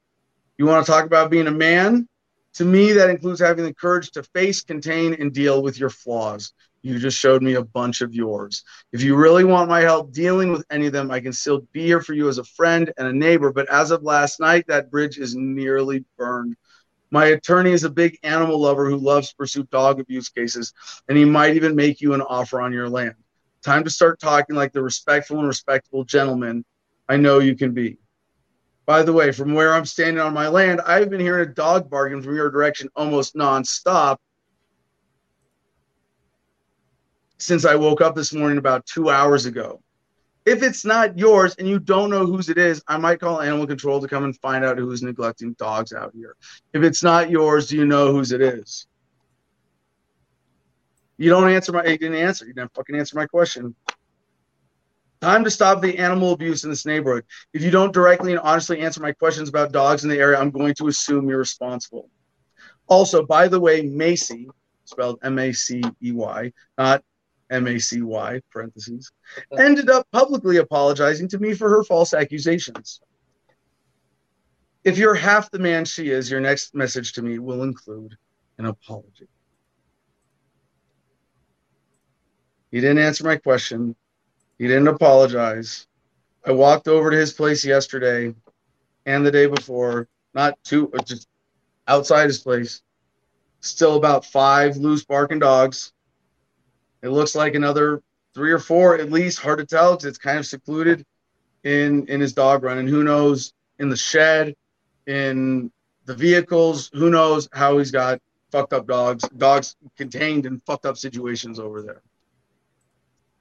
You 0.57 0.67
want 0.67 0.85
to 0.85 0.91
talk 0.91 1.05
about 1.05 1.31
being 1.31 1.47
a 1.47 1.53
man? 1.53 2.09
To 2.55 2.65
me, 2.65 2.93
that 2.93 3.11
includes 3.11 3.41
having 3.41 3.65
the 3.65 3.75
courage 3.75 4.11
to 4.13 4.23
face, 4.23 4.63
contain, 4.63 5.15
and 5.15 5.33
deal 5.33 5.63
with 5.63 5.79
your 5.79 5.91
flaws. 5.91 6.53
You 6.83 6.99
just 6.99 7.19
showed 7.19 7.43
me 7.43 7.55
a 7.55 7.65
bunch 7.65 8.01
of 8.01 8.15
yours. 8.15 8.65
If 8.93 9.03
you 9.03 9.17
really 9.17 9.45
want 9.45 9.69
my 9.69 9.81
help 9.81 10.13
dealing 10.13 10.51
with 10.51 10.65
any 10.71 10.87
of 10.87 10.93
them, 10.93 11.11
I 11.11 11.21
can 11.21 11.33
still 11.33 11.67
be 11.73 11.85
here 11.85 12.01
for 12.01 12.15
you 12.15 12.29
as 12.29 12.39
a 12.39 12.45
friend 12.45 12.93
and 12.97 13.07
a 13.07 13.13
neighbor. 13.13 13.53
But 13.53 13.69
as 13.69 13.91
of 13.91 14.03
last 14.03 14.41
night, 14.41 14.67
that 14.69 14.91
bridge 14.91 15.19
is 15.19 15.37
nearly 15.37 16.05
burned. 16.17 16.57
My 17.11 17.27
attorney 17.27 17.73
is 17.73 17.85
a 17.85 17.91
big 17.91 18.19
animal 18.23 18.61
lover 18.61 18.89
who 18.89 18.97
loves 18.97 19.31
to 19.31 19.37
pursue 19.37 19.65
dog 19.65 20.01
abuse 20.01 20.29
cases, 20.29 20.73
and 21.09 21.17
he 21.17 21.25
might 21.25 21.57
even 21.57 21.75
make 21.75 22.01
you 22.01 22.15
an 22.15 22.21
offer 22.21 22.61
on 22.61 22.73
your 22.73 22.89
land. 22.89 23.15
Time 23.63 23.85
to 23.85 23.91
start 23.91 24.21
talking 24.21 24.57
like 24.57 24.73
the 24.73 24.83
respectful 24.83 25.39
and 25.39 25.49
respectable 25.49 26.05
gentleman 26.05 26.65
I 27.09 27.17
know 27.17 27.39
you 27.39 27.57
can 27.57 27.73
be. 27.73 27.97
By 28.85 29.03
the 29.03 29.13
way, 29.13 29.33
from 29.33 29.55
where 29.55 29.75
I'm 29.75 29.85
standing 29.85 30.21
on 30.21 30.33
my 30.33 30.49
land, 30.49 30.81
I've 30.83 31.11
been 31.11 31.21
hearing 31.21 31.49
a 31.49 31.53
dog 31.53 31.91
barking 31.91 32.23
from 32.23 32.37
your 32.37 32.51
direction 32.51 32.89
almost 32.97 33.35
nonstop 33.35 34.19
since 37.39 37.65
I 37.65 37.77
woke 37.77 38.01
up 38.01 38.15
this 38.15 38.33
morning 38.33 38.59
about 38.59 38.85
two 38.87 39.11
hours 39.11 39.47
ago. 39.47 39.83
If 40.49 40.63
it's 40.63 40.83
not 40.83 41.19
yours 41.19 41.55
and 41.59 41.69
you 41.69 41.79
don't 41.79 42.09
know 42.09 42.25
whose 42.25 42.49
it 42.49 42.57
is, 42.57 42.83
I 42.89 42.97
might 42.97 43.21
call 43.21 43.43
animal 43.43 43.67
control 43.67 44.01
to 44.01 44.09
come 44.09 44.25
and 44.25 44.35
find 44.39 44.65
out 44.65 44.79
who's 44.79 45.03
neglecting 45.03 45.53
dogs 45.59 45.93
out 45.93 46.13
here. 46.15 46.37
If 46.73 46.83
it's 46.83 47.03
not 47.03 47.29
yours, 47.29 47.69
do 47.69 47.77
you 47.77 47.85
know 47.85 48.13
whose 48.13 48.33
it 48.33 48.41
is? 48.41 48.87
You 51.19 51.29
don't 51.29 51.51
answer 51.51 51.73
my. 51.73 51.85
You 51.85 51.99
didn't 51.99 52.17
answer. 52.17 52.47
You 52.47 52.55
didn't 52.55 52.73
fucking 52.73 52.97
answer 52.97 53.15
my 53.15 53.27
question. 53.27 53.75
Time 55.21 55.45
to 55.45 55.51
stop 55.51 55.83
the 55.83 55.99
animal 55.99 56.33
abuse 56.33 56.65
in 56.65 56.71
this 56.71 56.87
neighborhood. 56.87 57.27
If 57.53 57.61
you 57.61 57.71
don't 57.71 57.93
directly 57.93 58.33
and 58.33 58.41
honestly 58.41 58.81
answer 58.81 59.03
my 59.03 59.13
questions 59.13 59.51
about 59.51 59.71
dogs 59.71 60.03
in 60.03 60.09
the 60.09 60.19
area, 60.19 60.39
I'm 60.39 60.51
going 60.51 60.73
to 60.77 60.89
assume 60.89 61.29
you're 61.29 61.39
responsible. 61.39 62.09
Also, 62.87 63.23
by 63.23 63.49
the 63.49 63.61
way, 63.61 63.83
Macy, 63.83 64.49
spelled 64.85 65.19
M 65.23 65.39
A 65.39 65.53
C 65.53 65.83
E 66.03 66.13
Y, 66.13 66.53
not 66.79 67.05
M 67.51 67.67
A 67.67 67.79
C 67.79 68.03
Y, 68.03 68.41
parentheses, 68.51 69.11
ended 69.59 69.89
up 69.89 70.07
publicly 70.13 70.59
apologizing 70.59 71.29
to 71.29 71.39
me 71.39 71.55
for 71.55 71.69
her 71.69 71.83
false 71.83 72.13
accusations. 72.15 73.01
If 74.85 74.99
you're 74.99 75.15
half 75.15 75.51
the 75.51 75.59
man 75.59 75.85
she 75.85 76.11
is, 76.11 76.31
your 76.31 76.41
next 76.41 76.75
message 76.75 77.13
to 77.15 77.23
me 77.23 77.39
will 77.39 77.63
include 77.63 78.17
an 78.59 78.67
apology. 78.67 79.29
He 82.71 82.81
didn't 82.81 82.99
answer 82.99 83.25
my 83.25 83.37
question. 83.37 83.97
He 84.59 84.67
didn't 84.67 84.89
apologize. 84.89 85.87
I 86.47 86.53
walked 86.53 86.89
over 86.89 87.11
to 87.11 87.17
his 87.17 87.33
place 87.33 87.65
yesterday 87.65 88.35
and 89.07 89.25
the 89.25 89.31
day 89.31 89.47
before, 89.47 90.09
not 90.35 90.59
uh, 90.73 90.87
just 91.05 91.29
outside 91.87 92.27
his 92.27 92.41
place. 92.41 92.83
Still 93.61 93.97
about 93.97 94.25
five 94.25 94.77
loose 94.77 95.05
barking 95.05 95.39
dogs. 95.39 95.93
It 97.03 97.11
looks 97.11 97.35
like 97.35 97.55
another 97.55 98.03
three 98.35 98.53
or 98.53 98.59
four 98.59 98.97
at 98.97 99.11
least. 99.11 99.39
Hard 99.39 99.59
to 99.59 99.67
tell 99.67 99.93
because 99.93 100.07
it's 100.07 100.19
kind 100.19 100.39
of 100.39 100.47
secluded 100.47 101.05
in 101.65 102.07
in 102.07 102.21
his 102.21 102.33
dog 102.33 102.63
run, 102.63 102.79
and 102.79 102.89
who 102.89 103.03
knows 103.03 103.53
in 103.79 103.89
the 103.89 103.97
shed, 103.97 104.55
in 105.07 105.71
the 106.05 106.15
vehicles. 106.15 106.91
Who 106.93 107.11
knows 107.11 107.49
how 107.53 107.79
he's 107.79 107.91
got 107.91 108.21
fucked 108.51 108.73
up 108.73 108.87
dogs, 108.87 109.29
dogs 109.37 109.77
contained 109.97 110.47
in 110.47 110.61
fucked 110.61 110.87
up 110.87 110.97
situations 110.97 111.59
over 111.59 111.83
there. 111.83 112.03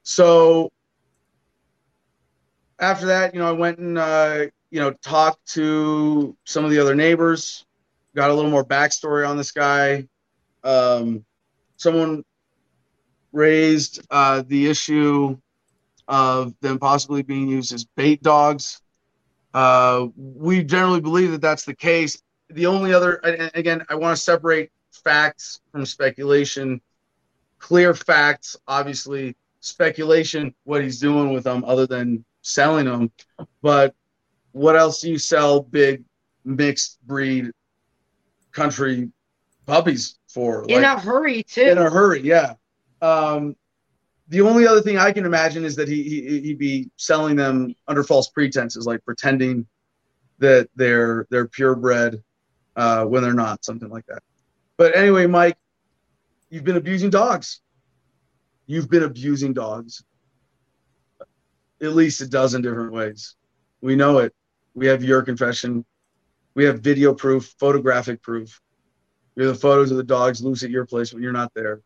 So 0.02 0.70
after 2.78 3.06
that, 3.06 3.34
you 3.34 3.40
know, 3.40 3.48
I 3.48 3.52
went 3.52 3.78
and 3.78 3.98
uh, 3.98 4.46
you 4.70 4.80
know 4.80 4.92
talked 4.92 5.44
to 5.54 6.36
some 6.44 6.64
of 6.64 6.70
the 6.70 6.78
other 6.78 6.94
neighbors, 6.94 7.64
got 8.14 8.30
a 8.30 8.34
little 8.34 8.50
more 8.50 8.64
backstory 8.64 9.28
on 9.28 9.36
this 9.36 9.52
guy. 9.52 10.06
Um, 10.64 11.24
someone 11.76 12.24
raised 13.32 14.00
uh, 14.10 14.42
the 14.46 14.68
issue 14.68 15.36
of 16.06 16.54
them 16.60 16.78
possibly 16.78 17.22
being 17.22 17.48
used 17.48 17.72
as 17.72 17.84
bait 17.84 18.22
dogs. 18.22 18.80
Uh, 19.52 20.06
we 20.16 20.62
generally 20.62 21.00
believe 21.00 21.30
that 21.32 21.40
that's 21.40 21.64
the 21.64 21.74
case. 21.74 22.22
The 22.50 22.66
only 22.66 22.94
other, 22.94 23.20
again, 23.54 23.84
I 23.88 23.94
want 23.94 24.16
to 24.16 24.22
separate 24.22 24.70
facts 24.90 25.60
from 25.70 25.84
speculation. 25.84 26.80
Clear 27.58 27.92
facts, 27.92 28.56
obviously, 28.66 29.36
speculation, 29.60 30.54
what 30.64 30.82
he's 30.82 31.00
doing 31.00 31.32
with 31.32 31.44
them, 31.44 31.64
other 31.64 31.86
than 31.86 32.24
selling 32.42 32.86
them. 32.86 33.10
But 33.60 33.94
what 34.52 34.76
else 34.76 35.00
do 35.00 35.10
you 35.10 35.18
sell 35.18 35.60
big 35.60 36.04
mixed 36.44 37.04
breed 37.06 37.50
country 38.52 39.10
puppies 39.66 40.18
for? 40.28 40.64
In 40.68 40.82
like, 40.82 40.98
a 40.98 41.00
hurry, 41.00 41.42
too. 41.42 41.62
In 41.62 41.78
a 41.78 41.90
hurry, 41.90 42.22
yeah. 42.22 42.54
Um, 43.00 43.56
the 44.28 44.42
only 44.42 44.66
other 44.66 44.80
thing 44.80 44.98
I 44.98 45.12
can 45.12 45.24
imagine 45.24 45.64
is 45.64 45.76
that 45.76 45.88
he, 45.88 46.02
he 46.02 46.40
he'd 46.40 46.58
be 46.58 46.90
selling 46.96 47.36
them 47.36 47.74
under 47.86 48.04
false 48.04 48.28
pretenses, 48.28 48.86
like 48.86 49.04
pretending 49.04 49.66
that 50.38 50.68
they're 50.76 51.26
they're 51.30 51.48
purebred 51.48 52.22
uh, 52.76 53.04
when 53.04 53.22
they're 53.22 53.32
not, 53.34 53.64
something 53.64 53.88
like 53.88 54.06
that. 54.06 54.22
But 54.76 54.96
anyway, 54.96 55.26
Mike, 55.26 55.56
you've 56.50 56.64
been 56.64 56.76
abusing 56.76 57.10
dogs. 57.10 57.60
You've 58.66 58.90
been 58.90 59.02
abusing 59.02 59.54
dogs 59.54 60.04
at 61.80 61.94
least 61.94 62.20
a 62.20 62.26
dozen 62.26 62.62
different 62.62 62.92
ways. 62.92 63.36
We 63.80 63.96
know 63.96 64.18
it. 64.18 64.34
We 64.74 64.86
have 64.86 65.02
your 65.02 65.22
confession. 65.22 65.84
We 66.54 66.64
have 66.64 66.80
video 66.80 67.14
proof, 67.14 67.54
photographic 67.58 68.22
proof. 68.22 68.60
We 69.36 69.44
have 69.44 69.54
the 69.54 69.60
photos 69.60 69.90
of 69.90 69.96
the 69.96 70.04
dogs 70.04 70.42
loose 70.42 70.62
at 70.62 70.70
your 70.70 70.86
place 70.86 71.12
when 71.12 71.22
you're 71.22 71.32
not 71.32 71.52
there. 71.54 71.82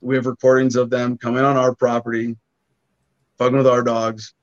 We 0.00 0.16
have 0.16 0.26
recordings 0.26 0.76
of 0.76 0.90
them 0.90 1.18
coming 1.18 1.44
on 1.44 1.56
our 1.56 1.74
property, 1.74 2.36
fucking 3.36 3.56
with 3.56 3.66
our 3.66 3.82
dogs. 3.82 4.34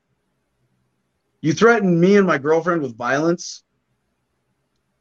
You 1.42 1.54
threatened 1.54 2.00
me 2.00 2.18
and 2.18 2.28
my 2.28 2.38
girlfriend 2.38 2.82
with 2.82 2.98
violence, 2.98 3.64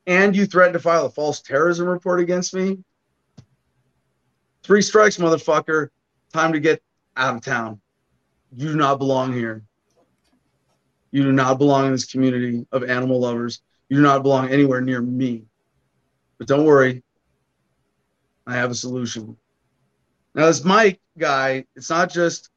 and 0.07 0.37
you 0.37 0.47
threatened 0.47 0.75
to 0.75 0.81
file 0.81 1.07
a 1.07 1.11
false 1.11 1.41
terrorism 1.41 1.87
report 1.87 2.21
against 2.21 2.55
me. 2.55 2.79
Three 4.63 4.83
strikes, 4.83 5.17
motherfucker. 5.17 5.89
Time 6.33 6.53
to 6.53 6.61
get 6.61 6.83
out 7.17 7.37
of 7.37 7.43
town. 7.43 7.81
You 8.57 8.69
do 8.69 8.77
not 8.77 8.99
belong 8.99 9.33
here. 9.33 9.65
You 11.11 11.23
do 11.23 11.33
not 11.33 11.59
belong 11.59 11.87
in 11.87 11.93
this 11.93 12.07
community 12.07 12.67
of 12.73 12.83
animal 12.83 13.21
lovers. 13.21 13.63
You 13.89 13.97
do 13.97 14.03
not 14.03 14.23
belong 14.23 14.49
anywhere 14.49 14.81
near 14.81 15.01
me. 15.01 15.45
But 16.39 16.49
don't 16.49 16.65
worry, 16.65 17.03
I 18.47 18.55
have 18.55 18.71
a 18.71 18.75
solution. 18.75 19.37
Now, 20.35 20.47
this 20.47 20.65
Mike 20.65 21.01
guy, 21.17 21.65
it's 21.77 21.91
not 21.91 22.11
just 22.13 22.51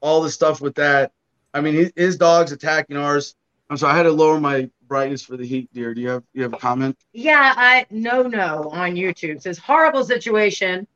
all 0.00 0.22
the 0.22 0.30
stuff 0.30 0.60
with 0.60 0.74
that. 0.76 1.12
I 1.54 1.60
mean, 1.60 1.90
his 1.94 2.16
dog's 2.16 2.52
attacking 2.52 2.96
ours. 2.96 3.34
I'm 3.68 3.76
sorry, 3.76 3.92
I 3.92 3.96
had 3.96 4.02
to 4.04 4.12
lower 4.12 4.40
my 4.40 4.70
brightness 4.86 5.22
for 5.22 5.36
the 5.36 5.46
heat, 5.46 5.70
dear. 5.72 5.94
Do 5.94 6.00
you 6.00 6.08
have 6.08 6.22
you 6.34 6.42
have 6.42 6.52
a 6.52 6.58
comment? 6.58 6.98
Yeah, 7.12 7.54
I 7.56 7.86
no 7.90 8.22
no 8.22 8.68
on 8.70 8.94
YouTube 8.94 9.36
it 9.36 9.42
says 9.42 9.58
horrible 9.58 10.04
situation. 10.04 10.86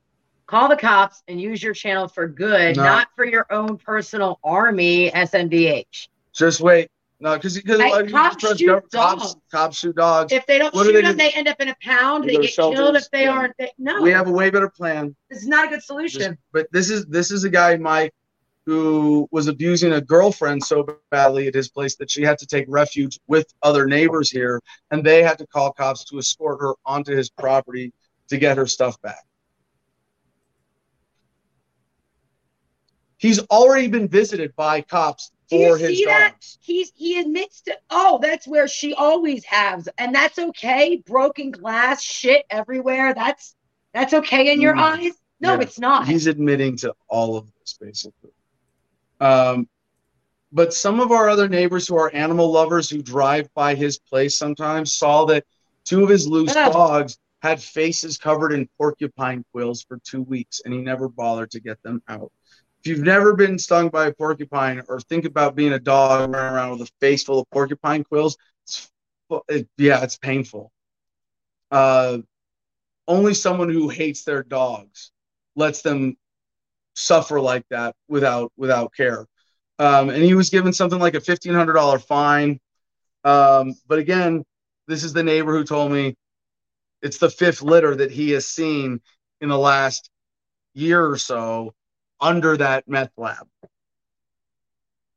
Call 0.46 0.68
the 0.68 0.76
cops 0.76 1.22
and 1.26 1.40
use 1.40 1.62
your 1.62 1.72
channel 1.72 2.06
for 2.06 2.28
good, 2.28 2.76
no. 2.76 2.82
not 2.82 3.08
for 3.16 3.24
your 3.24 3.46
own 3.50 3.78
personal 3.78 4.38
army. 4.44 5.10
SMDH. 5.10 6.08
Just 6.32 6.60
wait. 6.60 6.90
No, 7.18 7.34
because 7.34 7.56
because 7.56 7.78
like, 7.78 8.10
cops 8.10 8.58
shoot 8.58 8.90
dogs. 8.90 9.22
Cops, 9.22 9.36
cops 9.50 9.78
shoot 9.78 9.96
dogs. 9.96 10.32
If 10.32 10.44
they 10.46 10.58
don't 10.58 10.74
what 10.74 10.84
shoot 10.84 10.92
do 10.92 10.98
they 10.98 11.02
them, 11.02 11.12
do? 11.12 11.16
they 11.16 11.30
end 11.30 11.48
up 11.48 11.60
in 11.60 11.68
a 11.68 11.76
pound. 11.80 12.24
They, 12.24 12.36
they 12.36 12.42
get 12.42 12.50
shelters. 12.50 12.78
killed 12.78 12.96
if 12.96 13.10
they 13.10 13.22
yeah. 13.22 13.30
aren't. 13.30 13.56
They, 13.58 13.72
no, 13.78 14.02
we 14.02 14.10
have 14.10 14.28
a 14.28 14.32
way 14.32 14.50
better 14.50 14.68
plan. 14.68 15.16
This 15.30 15.40
is 15.40 15.48
not 15.48 15.66
a 15.66 15.68
good 15.68 15.82
solution. 15.82 16.20
Just, 16.20 16.38
but 16.52 16.66
this 16.72 16.90
is 16.90 17.06
this 17.06 17.30
is 17.30 17.44
a 17.44 17.48
guy, 17.48 17.76
Mike, 17.76 18.12
who 18.66 19.26
was 19.30 19.46
abusing 19.46 19.94
a 19.94 20.00
girlfriend 20.00 20.62
so 20.62 20.86
badly 21.10 21.46
at 21.46 21.54
his 21.54 21.70
place 21.70 21.96
that 21.96 22.10
she 22.10 22.22
had 22.22 22.36
to 22.38 22.46
take 22.46 22.66
refuge 22.68 23.18
with 23.28 23.46
other 23.62 23.86
neighbors 23.86 24.30
here, 24.30 24.60
and 24.90 25.02
they 25.02 25.22
had 25.22 25.38
to 25.38 25.46
call 25.46 25.72
cops 25.72 26.04
to 26.04 26.18
escort 26.18 26.60
her 26.60 26.74
onto 26.84 27.16
his 27.16 27.30
property 27.30 27.94
to 28.28 28.36
get 28.36 28.58
her 28.58 28.66
stuff 28.66 29.00
back. 29.00 29.24
He's 33.16 33.38
already 33.46 33.88
been 33.88 34.08
visited 34.08 34.54
by 34.56 34.82
cops 34.82 35.32
do 35.48 35.56
you 35.56 35.78
see 35.78 36.04
that? 36.06 36.34
He's 36.60 36.92
he 36.94 37.20
admits 37.20 37.62
to 37.62 37.78
oh, 37.90 38.18
that's 38.20 38.46
where 38.46 38.66
she 38.66 38.94
always 38.94 39.44
has, 39.44 39.88
and 39.98 40.14
that's 40.14 40.38
okay. 40.38 41.02
Broken 41.06 41.50
glass, 41.50 42.02
shit 42.02 42.44
everywhere. 42.50 43.14
That's 43.14 43.54
that's 43.92 44.12
okay 44.12 44.52
in 44.52 44.60
your 44.60 44.74
mm. 44.74 44.80
eyes. 44.80 45.12
No, 45.40 45.54
yeah. 45.54 45.60
it's 45.60 45.78
not. 45.78 46.08
He's 46.08 46.26
admitting 46.26 46.76
to 46.78 46.94
all 47.08 47.36
of 47.36 47.46
this 47.60 47.78
basically. 47.80 48.30
Um, 49.20 49.68
but 50.52 50.72
some 50.72 51.00
of 51.00 51.12
our 51.12 51.28
other 51.28 51.48
neighbors 51.48 51.86
who 51.86 51.96
are 51.96 52.12
animal 52.14 52.50
lovers 52.50 52.88
who 52.88 53.02
drive 53.02 53.52
by 53.54 53.74
his 53.74 53.98
place 53.98 54.38
sometimes 54.38 54.94
saw 54.94 55.24
that 55.26 55.44
two 55.84 56.02
of 56.02 56.08
his 56.08 56.26
loose 56.26 56.54
dogs 56.54 57.18
had 57.42 57.62
faces 57.62 58.18
covered 58.18 58.52
in 58.52 58.68
porcupine 58.78 59.44
quills 59.52 59.82
for 59.82 59.98
two 60.04 60.22
weeks, 60.22 60.60
and 60.64 60.72
he 60.72 60.80
never 60.80 61.08
bothered 61.08 61.50
to 61.50 61.60
get 61.60 61.82
them 61.82 62.02
out 62.08 62.32
if 62.86 62.90
you've 62.90 63.04
never 63.04 63.34
been 63.34 63.58
stung 63.58 63.88
by 63.88 64.06
a 64.06 64.12
porcupine 64.12 64.80
or 64.88 65.00
think 65.00 65.24
about 65.24 65.56
being 65.56 65.72
a 65.72 65.78
dog 65.78 66.30
running 66.32 66.54
around 66.54 66.70
with 66.78 66.88
a 66.88 66.92
face 67.00 67.24
full 67.24 67.40
of 67.40 67.50
porcupine 67.50 68.04
quills, 68.04 68.36
it's, 68.62 68.88
it, 69.48 69.68
yeah, 69.76 70.04
it's 70.04 70.16
painful. 70.16 70.70
Uh, 71.72 72.18
only 73.08 73.34
someone 73.34 73.68
who 73.68 73.88
hates 73.88 74.22
their 74.22 74.44
dogs 74.44 75.10
lets 75.56 75.82
them 75.82 76.16
suffer 76.94 77.40
like 77.40 77.64
that 77.70 77.96
without 78.06 78.52
without 78.56 78.94
care. 78.94 79.26
Um, 79.80 80.10
and 80.10 80.22
he 80.22 80.34
was 80.34 80.50
given 80.50 80.72
something 80.72 81.00
like 81.00 81.16
a 81.16 81.20
fifteen 81.20 81.54
hundred 81.54 81.72
dollar 81.72 81.98
fine. 81.98 82.60
Um, 83.24 83.74
but 83.88 83.98
again, 83.98 84.44
this 84.86 85.02
is 85.02 85.12
the 85.12 85.24
neighbor 85.24 85.52
who 85.56 85.64
told 85.64 85.90
me 85.90 86.14
it's 87.02 87.18
the 87.18 87.30
fifth 87.30 87.62
litter 87.62 87.96
that 87.96 88.12
he 88.12 88.30
has 88.30 88.46
seen 88.46 89.00
in 89.40 89.48
the 89.48 89.58
last 89.58 90.08
year 90.72 91.04
or 91.04 91.18
so 91.18 91.74
under 92.20 92.56
that 92.56 92.88
meth 92.88 93.12
lab. 93.16 93.46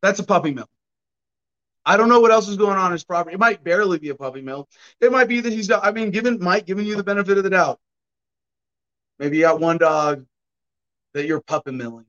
That's 0.02 0.20
a 0.20 0.24
puppy 0.24 0.52
mill. 0.52 0.70
I 1.86 1.98
don't 1.98 2.10
know 2.10 2.20
what 2.20 2.32
else 2.32 2.48
is 2.48 2.58
going 2.58 2.78
on 2.78 2.92
his 2.92 3.04
property. 3.04 3.34
It 3.34 3.40
might 3.40 3.64
barely 3.64 3.98
be 4.00 4.10
a 4.10 4.16
puppy 4.16 4.42
mill. 4.42 4.70
It 5.02 5.12
might 5.12 5.28
be 5.28 5.42
that 5.42 5.52
he's, 5.52 5.72
I 5.72 5.92
mean, 5.92 6.12
given 6.12 6.40
Mike 6.40 6.66
giving 6.66 6.86
you 6.86 6.96
the 6.96 7.04
benefit 7.04 7.38
of 7.38 7.44
the 7.44 7.50
doubt. 7.50 7.80
Maybe 9.18 9.38
you 9.38 9.44
got 9.44 9.60
one 9.60 9.78
dog 9.78 10.26
that 11.14 11.26
you're 11.26 11.42
puppy 11.42 11.72
milling. 11.72 12.06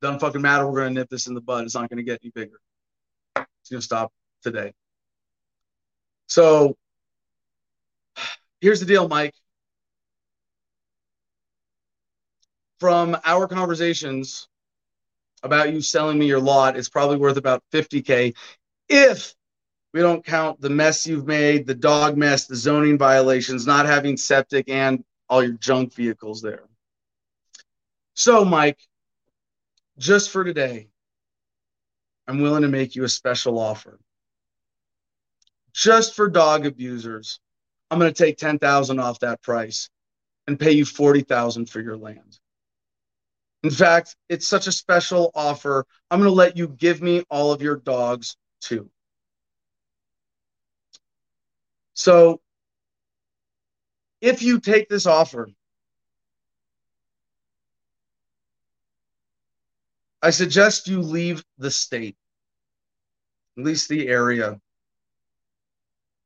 Doesn't 0.00 0.20
fucking 0.20 0.42
matter. 0.42 0.66
We're 0.66 0.84
to 0.84 0.90
nip 0.90 1.08
this 1.08 1.26
in 1.26 1.34
the 1.34 1.40
bud. 1.40 1.64
It's 1.64 1.74
not 1.74 1.90
to 1.90 2.02
get 2.02 2.20
any 2.22 2.30
bigger. 2.34 2.60
It's 3.36 3.70
to 3.70 3.80
stop 3.80 4.12
today. 4.42 4.72
So 6.26 6.76
here's 8.60 8.80
the 8.80 8.86
deal, 8.86 9.08
Mike. 9.08 9.34
From 12.80 13.16
our 13.24 13.46
conversations 13.46 14.48
about 15.42 15.72
you 15.72 15.80
selling 15.80 16.18
me 16.18 16.26
your 16.26 16.40
lot, 16.40 16.76
it's 16.76 16.88
probably 16.88 17.16
worth 17.16 17.36
about 17.36 17.62
50K 17.72 18.34
if 18.88 19.34
we 19.92 20.00
don't 20.00 20.24
count 20.24 20.60
the 20.60 20.70
mess 20.70 21.06
you've 21.06 21.26
made, 21.26 21.66
the 21.66 21.74
dog 21.74 22.16
mess, 22.16 22.46
the 22.46 22.56
zoning 22.56 22.98
violations, 22.98 23.66
not 23.66 23.86
having 23.86 24.16
septic, 24.16 24.68
and 24.68 25.04
all 25.28 25.42
your 25.42 25.52
junk 25.52 25.94
vehicles 25.94 26.42
there. 26.42 26.64
So, 28.14 28.44
Mike, 28.44 28.78
just 29.98 30.30
for 30.30 30.44
today, 30.44 30.88
I'm 32.26 32.40
willing 32.40 32.62
to 32.62 32.68
make 32.68 32.96
you 32.96 33.04
a 33.04 33.08
special 33.08 33.58
offer. 33.58 34.00
Just 35.72 36.14
for 36.14 36.28
dog 36.28 36.66
abusers, 36.66 37.40
I'm 37.90 37.98
going 37.98 38.12
to 38.12 38.24
take 38.24 38.38
10,000 38.38 38.98
off 38.98 39.20
that 39.20 39.42
price 39.42 39.90
and 40.46 40.58
pay 40.58 40.72
you 40.72 40.84
40,000 40.84 41.68
for 41.68 41.80
your 41.80 41.96
land. 41.96 42.38
In 43.64 43.70
fact, 43.70 44.14
it's 44.28 44.46
such 44.46 44.66
a 44.66 44.72
special 44.72 45.30
offer. 45.34 45.86
I'm 46.10 46.20
going 46.20 46.30
to 46.30 46.34
let 46.34 46.54
you 46.58 46.68
give 46.68 47.00
me 47.00 47.24
all 47.30 47.50
of 47.50 47.62
your 47.62 47.76
dogs 47.76 48.36
too. 48.60 48.90
So 51.94 52.42
if 54.20 54.42
you 54.42 54.60
take 54.60 54.90
this 54.90 55.06
offer, 55.06 55.48
I 60.20 60.28
suggest 60.28 60.86
you 60.86 61.00
leave 61.00 61.42
the 61.56 61.70
state, 61.70 62.18
at 63.56 63.64
least 63.64 63.88
the 63.88 64.08
area, 64.08 64.60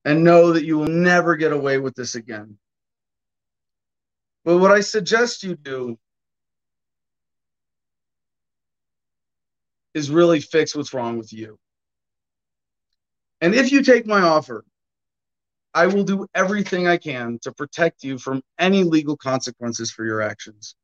and 0.04 0.24
know 0.24 0.54
that 0.54 0.64
you 0.64 0.76
will 0.76 0.88
never 0.88 1.36
get 1.36 1.52
away 1.52 1.78
with 1.78 1.94
this 1.94 2.16
again. 2.16 2.58
But 4.44 4.58
what 4.58 4.72
I 4.72 4.80
suggest 4.80 5.44
you 5.44 5.54
do 5.54 6.00
is 9.98 10.10
really 10.10 10.40
fix 10.40 10.74
what's 10.74 10.94
wrong 10.94 11.18
with 11.18 11.32
you. 11.32 11.58
And 13.40 13.54
if 13.54 13.70
you 13.70 13.82
take 13.82 14.06
my 14.06 14.20
offer, 14.20 14.64
I 15.74 15.86
will 15.86 16.04
do 16.04 16.26
everything 16.34 16.86
I 16.86 16.96
can 16.96 17.38
to 17.42 17.52
protect 17.52 18.02
you 18.02 18.18
from 18.18 18.42
any 18.58 18.84
legal 18.84 19.16
consequences 19.16 19.90
for 19.90 20.04
your 20.04 20.22
actions. 20.22 20.74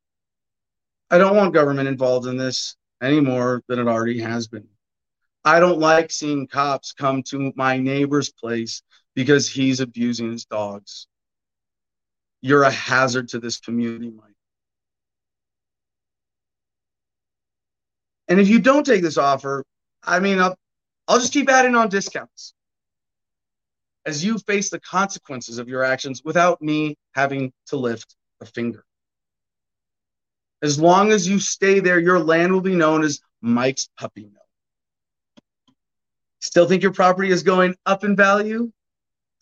I 1.11 1.19
don't 1.19 1.37
want 1.37 1.55
government 1.55 1.89
involved 1.89 2.27
in 2.27 2.37
this 2.37 2.77
any 3.03 3.21
more 3.21 3.63
than 3.69 3.79
it 3.79 3.89
already 3.89 4.21
has 4.21 4.47
been. 4.47 4.69
I 5.45 5.61
don't 5.61 5.79
like 5.79 6.11
seeing 6.11 6.47
cops 6.47 6.93
come 6.93 7.23
to 7.25 7.53
my 7.55 7.79
neighbor's 7.79 8.33
place 8.33 8.83
because 9.15 9.49
he's 9.49 9.81
abusing 9.81 10.33
his 10.33 10.45
dogs. 10.45 11.07
You're 12.41 12.63
a 12.63 12.71
hazard 12.71 13.29
to 13.31 13.41
this 13.41 13.59
community, 13.59 14.11
Mike. 14.11 14.34
And 18.29 18.41
if 18.41 18.49
you 18.49 18.59
don't 18.59 18.85
take 18.85 19.03
this 19.03 19.19
offer, 19.19 19.65
I 20.03 20.21
mean, 20.21 20.41
I'll, 20.41 20.57
I'll 21.09 21.19
just 21.19 21.33
keep 21.33 21.49
adding 21.49 21.75
on 21.75 21.89
discounts 21.89 22.55
as 24.07 24.25
you 24.25 24.39
face 24.39 24.71
the 24.71 24.81
consequences 24.81 25.59
of 25.59 25.69
your 25.69 25.83
actions 25.83 26.23
without 26.25 26.61
me 26.61 26.97
having 27.15 27.53
to 27.67 27.77
lift 27.77 28.15
a 28.41 28.47
finger. 28.47 28.85
As 30.63 30.79
long 30.79 31.13
as 31.13 31.29
you 31.29 31.39
stay 31.39 31.81
there, 31.81 31.99
your 31.99 32.19
land 32.19 32.53
will 32.53 32.61
be 32.61 32.75
known 32.75 33.03
as 33.05 33.21
Mike's 33.43 33.89
Puppy 33.99 34.23
Mill. 34.23 34.41
Still 36.41 36.67
think 36.67 36.83
your 36.83 36.93
property 36.93 37.31
is 37.31 37.43
going 37.43 37.75
up 37.87 38.05
in 38.05 38.17
value? 38.17 38.71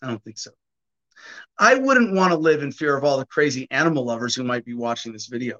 I 0.01 0.07
don't 0.07 0.23
think 0.23 0.37
so. 0.37 0.51
I 1.57 1.75
wouldn't 1.75 2.13
want 2.13 2.31
to 2.31 2.37
live 2.37 2.63
in 2.63 2.71
fear 2.71 2.97
of 2.97 3.03
all 3.03 3.17
the 3.17 3.25
crazy 3.25 3.67
animal 3.71 4.05
lovers 4.05 4.35
who 4.35 4.43
might 4.43 4.65
be 4.65 4.73
watching 4.73 5.13
this 5.13 5.27
video. 5.27 5.59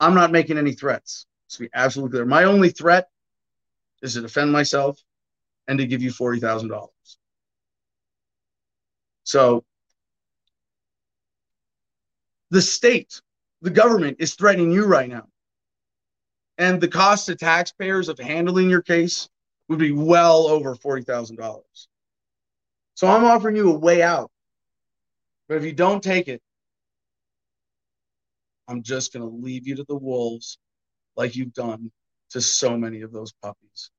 I'm 0.00 0.14
not 0.14 0.32
making 0.32 0.58
any 0.58 0.72
threats. 0.72 1.26
To 1.50 1.60
be 1.60 1.68
absolutely 1.74 2.16
clear, 2.16 2.24
my 2.24 2.44
only 2.44 2.70
threat 2.70 3.08
is 4.02 4.14
to 4.14 4.22
defend 4.22 4.50
myself 4.50 5.00
and 5.68 5.78
to 5.78 5.86
give 5.86 6.02
you 6.02 6.10
forty 6.10 6.40
thousand 6.40 6.68
dollars. 6.68 7.18
So 9.24 9.64
the 12.50 12.62
state, 12.62 13.20
the 13.62 13.70
government 13.70 14.18
is 14.20 14.34
threatening 14.34 14.70
you 14.70 14.86
right 14.86 15.08
now. 15.08 15.28
And 16.58 16.80
the 16.80 16.88
cost 16.88 17.26
to 17.26 17.34
taxpayers 17.34 18.08
of 18.08 18.18
handling 18.18 18.70
your 18.70 18.82
case 18.82 19.28
would 19.68 19.78
be 19.78 19.92
well 19.92 20.46
over 20.46 20.76
$40,000. 20.76 21.62
So 22.94 23.06
I'm 23.08 23.24
offering 23.24 23.56
you 23.56 23.72
a 23.72 23.78
way 23.78 24.02
out. 24.02 24.30
But 25.48 25.56
if 25.56 25.64
you 25.64 25.72
don't 25.72 26.02
take 26.02 26.28
it, 26.28 26.40
I'm 28.68 28.82
just 28.82 29.12
going 29.12 29.28
to 29.28 29.36
leave 29.44 29.66
you 29.66 29.74
to 29.76 29.84
the 29.84 29.96
wolves 29.96 30.58
like 31.16 31.36
you've 31.36 31.52
done 31.52 31.90
to 32.30 32.40
so 32.40 32.76
many 32.76 33.02
of 33.02 33.12
those 33.12 33.32
puppies. 33.32 33.90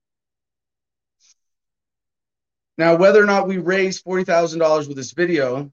Now, 2.77 2.95
whether 2.95 3.21
or 3.23 3.25
not 3.25 3.47
we 3.47 3.57
raise 3.57 4.01
$40,000 4.01 4.87
with 4.87 4.97
this 4.97 5.11
video, 5.11 5.71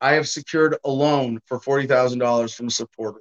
I 0.00 0.14
have 0.14 0.28
secured 0.28 0.76
a 0.84 0.90
loan 0.90 1.40
for 1.46 1.58
$40,000 1.58 2.54
from 2.54 2.68
a 2.68 2.70
supporter. 2.70 3.20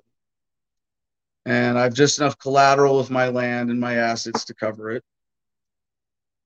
And 1.45 1.77
I've 1.77 1.93
just 1.93 2.19
enough 2.19 2.37
collateral 2.37 2.97
with 2.97 3.09
my 3.09 3.29
land 3.29 3.69
and 3.69 3.79
my 3.79 3.95
assets 3.95 4.45
to 4.45 4.53
cover 4.53 4.91
it. 4.91 5.03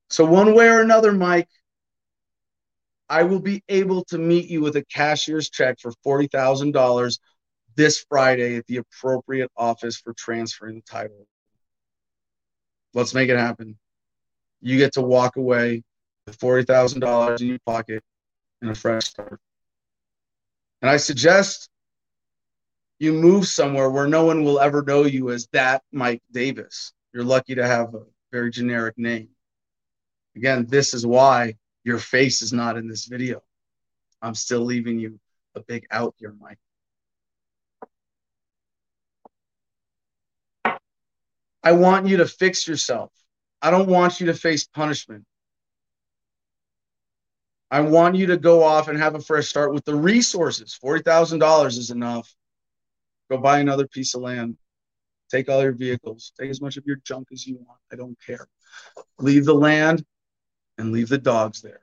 So, 0.10 0.26
one 0.26 0.54
way 0.54 0.68
or 0.68 0.82
another, 0.82 1.12
Mike, 1.12 1.50
I 3.10 3.24
will 3.24 3.40
be 3.40 3.64
able 3.68 4.06
to 4.06 4.18
meet 4.18 4.50
you 4.50 4.62
with 4.62 4.76
a 4.76 4.86
cashier's 4.86 5.50
check 5.50 5.80
for 5.80 5.92
$40,000 6.06 7.20
this 7.76 8.06
Friday 8.10 8.58
at 8.58 8.66
the 8.68 8.78
appropriate 8.78 9.52
office 9.56 9.98
for 9.98 10.14
transferring 10.14 10.76
the 10.76 10.82
title. 10.82 11.28
Let's 12.94 13.14
make 13.14 13.30
it 13.30 13.38
happen 13.38 13.78
you 14.62 14.78
get 14.78 14.94
to 14.94 15.02
walk 15.02 15.36
away 15.36 15.84
with 16.26 16.38
$40,000 16.40 17.42
in 17.42 17.48
your 17.48 17.60
pocket 17.66 18.04
and 18.62 18.72
a 18.72 18.76
fresh 18.76 19.06
start. 19.06 19.40
And 20.82 20.90
I 20.90 20.98
suggest 20.98 21.70
you 23.00 23.14
move 23.14 23.48
somewhere 23.48 23.90
where 23.90 24.08
no 24.08 24.26
one 24.26 24.44
will 24.44 24.60
ever 24.60 24.84
know 24.84 25.04
you 25.04 25.32
as 25.32 25.48
that 25.52 25.82
Mike 25.92 26.22
Davis. 26.32 26.94
You're 27.14 27.24
lucky 27.24 27.56
to 27.56 27.66
have 27.66 27.94
a 27.96 28.04
very 28.32 28.52
generic 28.52 28.98
name. 28.98 29.30
Again, 30.36 30.68
this 30.70 30.94
is 30.94 31.06
why 31.06 31.56
your 31.84 31.98
face 31.98 32.42
is 32.42 32.54
not 32.54 32.78
in 32.78 32.88
this 32.88 33.06
video. 33.06 33.42
I'm 34.22 34.36
still 34.36 34.62
leaving 34.62 35.00
you 35.00 35.20
a 35.56 35.62
big 35.62 35.88
out 35.92 36.14
here, 36.20 36.36
Mike. 36.40 36.60
I 41.64 41.74
want 41.74 42.08
you 42.08 42.18
to 42.18 42.26
fix 42.26 42.68
yourself. 42.68 43.12
I 43.62 43.70
don't 43.70 43.88
want 43.88 44.20
you 44.20 44.28
to 44.28 44.34
face 44.34 44.66
punishment. 44.66 45.26
I 47.70 47.82
want 47.82 48.16
you 48.16 48.28
to 48.28 48.38
go 48.38 48.64
off 48.64 48.88
and 48.88 48.98
have 48.98 49.16
a 49.16 49.22
fresh 49.22 49.48
start 49.48 49.74
with 49.74 49.86
the 49.86 49.96
resources. 49.96 50.78
$40,000 50.84 51.68
is 51.68 51.92
enough. 51.92 52.34
Go 53.30 53.38
buy 53.38 53.60
another 53.60 53.88
piece 53.88 54.14
of 54.16 54.22
land. 54.22 54.58
Take 55.30 55.48
all 55.48 55.62
your 55.62 55.72
vehicles. 55.72 56.34
Take 56.38 56.50
as 56.50 56.60
much 56.60 56.76
of 56.76 56.86
your 56.86 56.98
junk 56.98 57.30
as 57.32 57.48
you 57.48 57.56
want. 57.56 57.80
I 57.92 57.96
don't 57.96 58.18
care. 58.26 58.48
Leave 59.20 59.46
the 59.46 59.54
land 59.54 60.04
and 60.78 60.92
leave 60.92 61.08
the 61.08 61.18
dogs 61.18 61.62
there. 61.62 61.80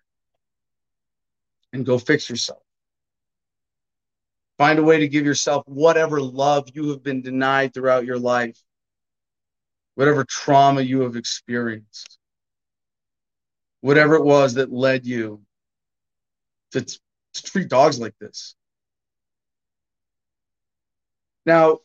And 1.73 1.87
go 1.87 1.99
fix 1.99 2.29
yourself. 2.29 2.63
Find 4.59 4.79
a 4.79 4.83
way 4.83 4.99
to 4.99 5.09
give 5.09 5.25
yourself 5.25 5.63
whatever 5.67 6.21
love 6.21 6.69
you 6.75 6.91
have 6.91 7.03
been 7.03 7.23
denied 7.23 7.73
throughout 7.73 8.05
your 8.05 8.19
life 8.19 8.61
whatever 9.99 10.23
trauma 10.23 10.81
you 10.81 11.01
have 11.01 11.17
experienced, 11.17 12.21
whatever 13.81 14.15
it 14.15 14.23
was 14.23 14.55
that 14.55 14.73
led 14.73 15.05
you 15.05 15.43
to, 16.71 16.83
to 16.83 17.43
treat 17.43 17.69
dogs 17.69 17.99
like 17.99 18.15
this. 18.21 18.55
Now, 21.45 21.81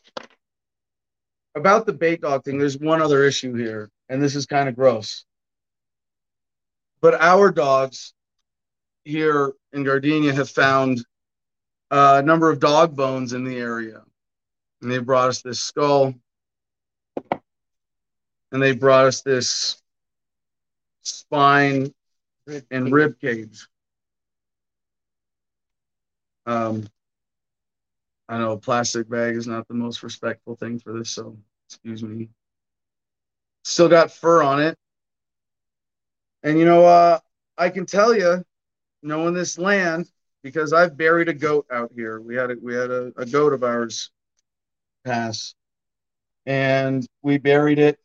about 1.56 1.86
the 1.86 1.92
bait 1.92 2.20
dog 2.20 2.44
thing, 2.44 2.56
there's 2.56 2.78
one 2.78 3.02
other 3.02 3.24
issue 3.24 3.52
here, 3.52 3.90
and 4.08 4.22
this 4.22 4.36
is 4.36 4.46
kind 4.46 4.68
of 4.68 4.76
gross. 4.76 5.24
But 7.00 7.20
our 7.20 7.50
dogs 7.50 8.14
here 9.02 9.54
in 9.72 9.82
Gardenia 9.82 10.32
have 10.34 10.50
found 10.50 11.04
a 11.90 12.22
number 12.22 12.48
of 12.48 12.60
dog 12.60 12.94
bones 12.94 13.32
in 13.32 13.42
the 13.42 13.58
area. 13.58 14.02
And 14.82 14.92
they 14.92 14.98
brought 14.98 15.30
us 15.30 15.42
this 15.42 15.58
skull 15.58 16.14
and 18.54 18.62
they 18.62 18.72
brought 18.72 19.06
us 19.06 19.20
this 19.20 19.82
spine 21.02 21.92
and 22.70 22.92
rib 22.92 23.18
cage. 23.20 23.66
Um, 26.46 26.86
I 28.28 28.38
know 28.38 28.52
a 28.52 28.58
plastic 28.58 29.10
bag 29.10 29.34
is 29.34 29.48
not 29.48 29.66
the 29.66 29.74
most 29.74 30.04
respectful 30.04 30.54
thing 30.54 30.78
for 30.78 30.96
this, 30.96 31.10
so 31.10 31.36
excuse 31.68 32.04
me. 32.04 32.28
Still 33.64 33.88
got 33.88 34.12
fur 34.12 34.40
on 34.40 34.62
it. 34.62 34.78
And 36.44 36.56
you 36.56 36.64
know, 36.64 36.84
uh, 36.84 37.18
I 37.58 37.70
can 37.70 37.86
tell 37.86 38.14
you, 38.14 38.44
knowing 39.02 39.34
this 39.34 39.58
land, 39.58 40.08
because 40.44 40.72
I've 40.72 40.96
buried 40.96 41.28
a 41.28 41.34
goat 41.34 41.66
out 41.72 41.90
here. 41.92 42.20
We 42.20 42.36
had 42.36 42.52
a, 42.52 42.56
we 42.62 42.72
had 42.72 42.92
a, 42.92 43.12
a 43.16 43.26
goat 43.26 43.52
of 43.52 43.64
ours 43.64 44.12
pass, 45.04 45.56
and 46.46 47.04
we 47.20 47.38
buried 47.38 47.80
it 47.80 47.98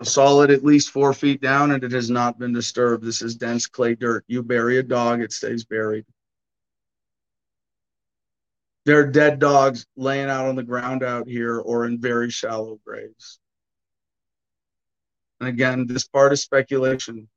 a 0.00 0.04
solid 0.04 0.50
at 0.50 0.64
least 0.64 0.90
four 0.90 1.12
feet 1.12 1.40
down 1.40 1.70
and 1.70 1.84
it 1.84 1.92
has 1.92 2.10
not 2.10 2.38
been 2.38 2.52
disturbed. 2.52 3.04
This 3.04 3.22
is 3.22 3.36
dense 3.36 3.66
clay 3.66 3.94
dirt. 3.94 4.24
You 4.26 4.42
bury 4.42 4.78
a 4.78 4.82
dog, 4.82 5.20
it 5.20 5.32
stays 5.32 5.64
buried. 5.64 6.04
There 8.84 8.98
are 8.98 9.06
dead 9.06 9.38
dogs 9.38 9.86
laying 9.96 10.28
out 10.28 10.46
on 10.46 10.56
the 10.56 10.62
ground 10.62 11.02
out 11.02 11.26
here 11.26 11.58
or 11.58 11.86
in 11.86 12.00
very 12.00 12.30
shallow 12.30 12.78
graves. 12.84 13.38
And 15.40 15.48
again, 15.48 15.86
this 15.86 16.06
part 16.06 16.32
is 16.32 16.42
speculation. 16.42 17.28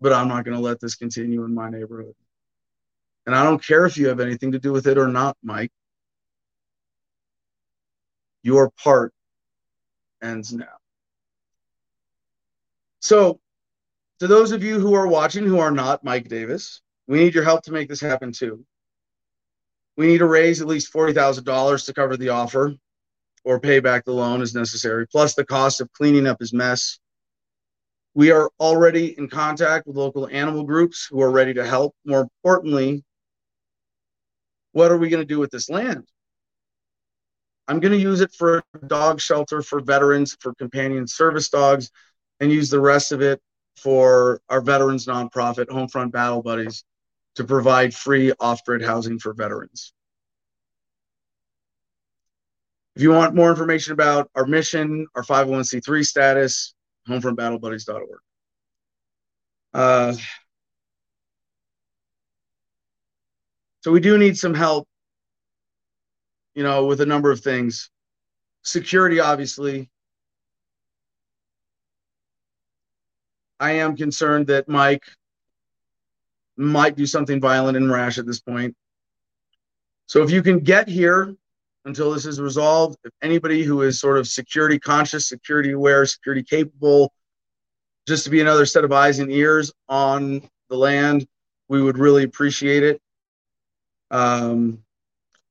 But 0.00 0.12
I'm 0.12 0.28
not 0.28 0.44
going 0.44 0.56
to 0.56 0.62
let 0.62 0.80
this 0.80 0.94
continue 0.94 1.44
in 1.44 1.54
my 1.54 1.70
neighborhood. 1.70 2.14
And 3.24 3.34
I 3.34 3.44
don't 3.44 3.64
care 3.64 3.86
if 3.86 3.96
you 3.96 4.08
have 4.08 4.20
anything 4.20 4.52
to 4.52 4.58
do 4.58 4.72
with 4.72 4.86
it 4.86 4.98
or 4.98 5.08
not, 5.08 5.36
Mike. 5.42 5.70
Your 8.42 8.70
part 8.70 9.14
ends 10.22 10.52
now. 10.52 10.66
So, 13.00 13.40
to 14.20 14.26
those 14.28 14.52
of 14.52 14.62
you 14.62 14.78
who 14.78 14.94
are 14.94 15.08
watching 15.08 15.44
who 15.44 15.58
are 15.58 15.72
not 15.72 16.04
Mike 16.04 16.28
Davis, 16.28 16.80
we 17.08 17.18
need 17.18 17.34
your 17.34 17.44
help 17.44 17.62
to 17.64 17.72
make 17.72 17.88
this 17.88 18.00
happen 18.00 18.32
too. 18.32 18.64
We 19.96 20.06
need 20.06 20.18
to 20.18 20.26
raise 20.26 20.60
at 20.60 20.68
least 20.68 20.92
$40,000 20.92 21.86
to 21.86 21.94
cover 21.94 22.16
the 22.16 22.30
offer 22.30 22.74
or 23.44 23.60
pay 23.60 23.80
back 23.80 24.04
the 24.04 24.12
loan 24.12 24.40
as 24.40 24.54
necessary, 24.54 25.06
plus 25.06 25.34
the 25.34 25.44
cost 25.44 25.80
of 25.80 25.92
cleaning 25.92 26.26
up 26.26 26.38
his 26.38 26.52
mess. 26.52 26.98
We 28.14 28.30
are 28.30 28.50
already 28.60 29.18
in 29.18 29.28
contact 29.28 29.86
with 29.86 29.96
local 29.96 30.28
animal 30.28 30.64
groups 30.64 31.08
who 31.10 31.20
are 31.20 31.30
ready 31.30 31.54
to 31.54 31.66
help. 31.66 31.94
More 32.04 32.20
importantly, 32.20 33.02
what 34.72 34.90
are 34.90 34.98
we 34.98 35.08
going 35.08 35.22
to 35.22 35.26
do 35.26 35.38
with 35.38 35.50
this 35.50 35.68
land? 35.68 36.06
I'm 37.68 37.80
going 37.80 37.92
to 37.92 37.98
use 37.98 38.20
it 38.20 38.32
for 38.32 38.62
a 38.74 38.86
dog 38.86 39.20
shelter 39.20 39.62
for 39.62 39.80
veterans, 39.80 40.36
for 40.40 40.54
companion 40.54 41.06
service 41.06 41.48
dogs, 41.48 41.90
and 42.40 42.50
use 42.50 42.70
the 42.70 42.80
rest 42.80 43.12
of 43.12 43.22
it 43.22 43.40
for 43.76 44.40
our 44.48 44.60
veterans 44.60 45.06
nonprofit, 45.06 45.66
Homefront 45.66 46.12
Battle 46.12 46.42
Buddies, 46.42 46.84
to 47.36 47.44
provide 47.44 47.94
free 47.94 48.32
off 48.40 48.64
grid 48.64 48.82
housing 48.82 49.18
for 49.18 49.32
veterans. 49.32 49.92
If 52.94 53.02
you 53.02 53.10
want 53.10 53.34
more 53.34 53.48
information 53.48 53.94
about 53.94 54.30
our 54.34 54.44
mission, 54.44 55.06
our 55.14 55.22
501c3 55.22 56.04
status, 56.04 56.74
homefrontbattlebuddies.org. 57.08 58.18
Uh, 59.72 60.14
so 63.80 63.90
we 63.90 64.00
do 64.00 64.18
need 64.18 64.36
some 64.36 64.52
help, 64.52 64.86
you 66.54 66.62
know, 66.62 66.86
with 66.86 67.00
a 67.00 67.06
number 67.06 67.30
of 67.30 67.40
things. 67.40 67.90
Security, 68.62 69.20
obviously. 69.20 69.88
I 73.58 73.72
am 73.72 73.96
concerned 73.96 74.48
that 74.48 74.68
Mike 74.68 75.04
might 76.56 76.96
do 76.96 77.06
something 77.06 77.40
violent 77.40 77.76
and 77.76 77.90
rash 77.90 78.18
at 78.18 78.26
this 78.26 78.40
point. 78.40 78.76
So 80.06 80.22
if 80.22 80.30
you 80.30 80.42
can 80.42 80.60
get 80.60 80.88
here 80.88 81.34
until 81.84 82.12
this 82.12 82.26
is 82.26 82.40
resolved. 82.40 82.98
If 83.04 83.12
anybody 83.22 83.62
who 83.62 83.82
is 83.82 84.00
sort 84.00 84.18
of 84.18 84.28
security 84.28 84.78
conscious, 84.78 85.28
security 85.28 85.72
aware, 85.72 86.04
security 86.06 86.42
capable, 86.42 87.12
just 88.06 88.24
to 88.24 88.30
be 88.30 88.40
another 88.40 88.66
set 88.66 88.84
of 88.84 88.92
eyes 88.92 89.18
and 89.18 89.30
ears 89.30 89.72
on 89.88 90.48
the 90.68 90.76
land, 90.76 91.26
we 91.68 91.82
would 91.82 91.98
really 91.98 92.24
appreciate 92.24 92.82
it. 92.82 93.00
Um, 94.10 94.84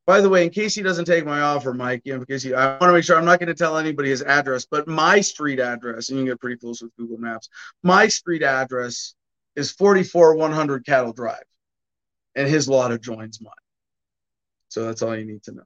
by 0.08 0.20
the 0.20 0.30
way, 0.30 0.44
in 0.44 0.50
case 0.50 0.74
he 0.74 0.82
doesn't 0.82 1.06
take 1.06 1.26
my 1.26 1.42
offer, 1.42 1.74
Mike, 1.74 2.02
you 2.06 2.14
know, 2.14 2.20
because 2.20 2.42
he, 2.42 2.54
I 2.54 2.72
want 2.72 2.82
to 2.82 2.94
make 2.94 3.04
sure 3.04 3.18
I'm 3.18 3.26
not 3.26 3.40
going 3.40 3.48
to 3.48 3.54
tell 3.54 3.78
anybody 3.78 4.10
his 4.10 4.24
address, 4.24 4.66
but 4.66 4.88
my 4.88 5.22
street 5.22 5.60
address, 5.60 6.10
and 6.10 6.18
you 6.18 6.26
can 6.26 6.34
get 6.34 6.40
pretty 6.40 6.58
close 6.58 6.82
with 6.82 6.96
Google 6.98 7.18
Maps. 7.18 7.50
My 7.84 8.08
street 8.08 8.42
address 8.42 9.14
is 9.56 9.72
44100 9.72 10.86
Cattle 10.86 11.14
Drive, 11.14 11.44
and 12.36 12.48
his 12.48 12.68
lot 12.68 12.92
adjoins 12.92 13.42
mine. 13.42 13.54
So 14.70 14.86
that's 14.86 15.02
all 15.02 15.16
you 15.16 15.26
need 15.26 15.44
to 15.44 15.52
know. 15.52 15.64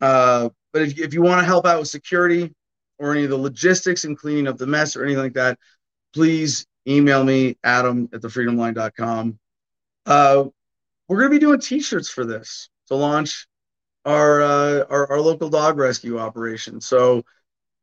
Uh, 0.00 0.48
but 0.72 0.82
if, 0.82 0.98
if 0.98 1.14
you 1.14 1.22
want 1.22 1.40
to 1.40 1.46
help 1.46 1.66
out 1.66 1.80
with 1.80 1.88
security 1.88 2.54
or 2.98 3.12
any 3.12 3.24
of 3.24 3.30
the 3.30 3.36
logistics 3.36 4.04
and 4.04 4.16
cleaning 4.16 4.46
up 4.46 4.56
the 4.56 4.66
mess 4.66 4.94
or 4.94 5.04
anything 5.04 5.22
like 5.22 5.34
that, 5.34 5.58
please 6.14 6.66
email 6.86 7.24
me, 7.24 7.56
adam 7.64 8.08
at 8.12 8.20
thefreedomline.com. 8.20 9.38
Uh, 10.04 10.44
we're 11.08 11.18
going 11.18 11.30
to 11.30 11.38
be 11.38 11.40
doing 11.40 11.60
t-shirts 11.60 12.08
for 12.08 12.24
this 12.24 12.68
to 12.88 12.94
launch 12.94 13.46
our, 14.04 14.42
uh, 14.42 14.84
our, 14.88 15.10
our 15.12 15.20
local 15.20 15.48
dog 15.48 15.78
rescue 15.78 16.18
operation. 16.18 16.80
So 16.80 17.24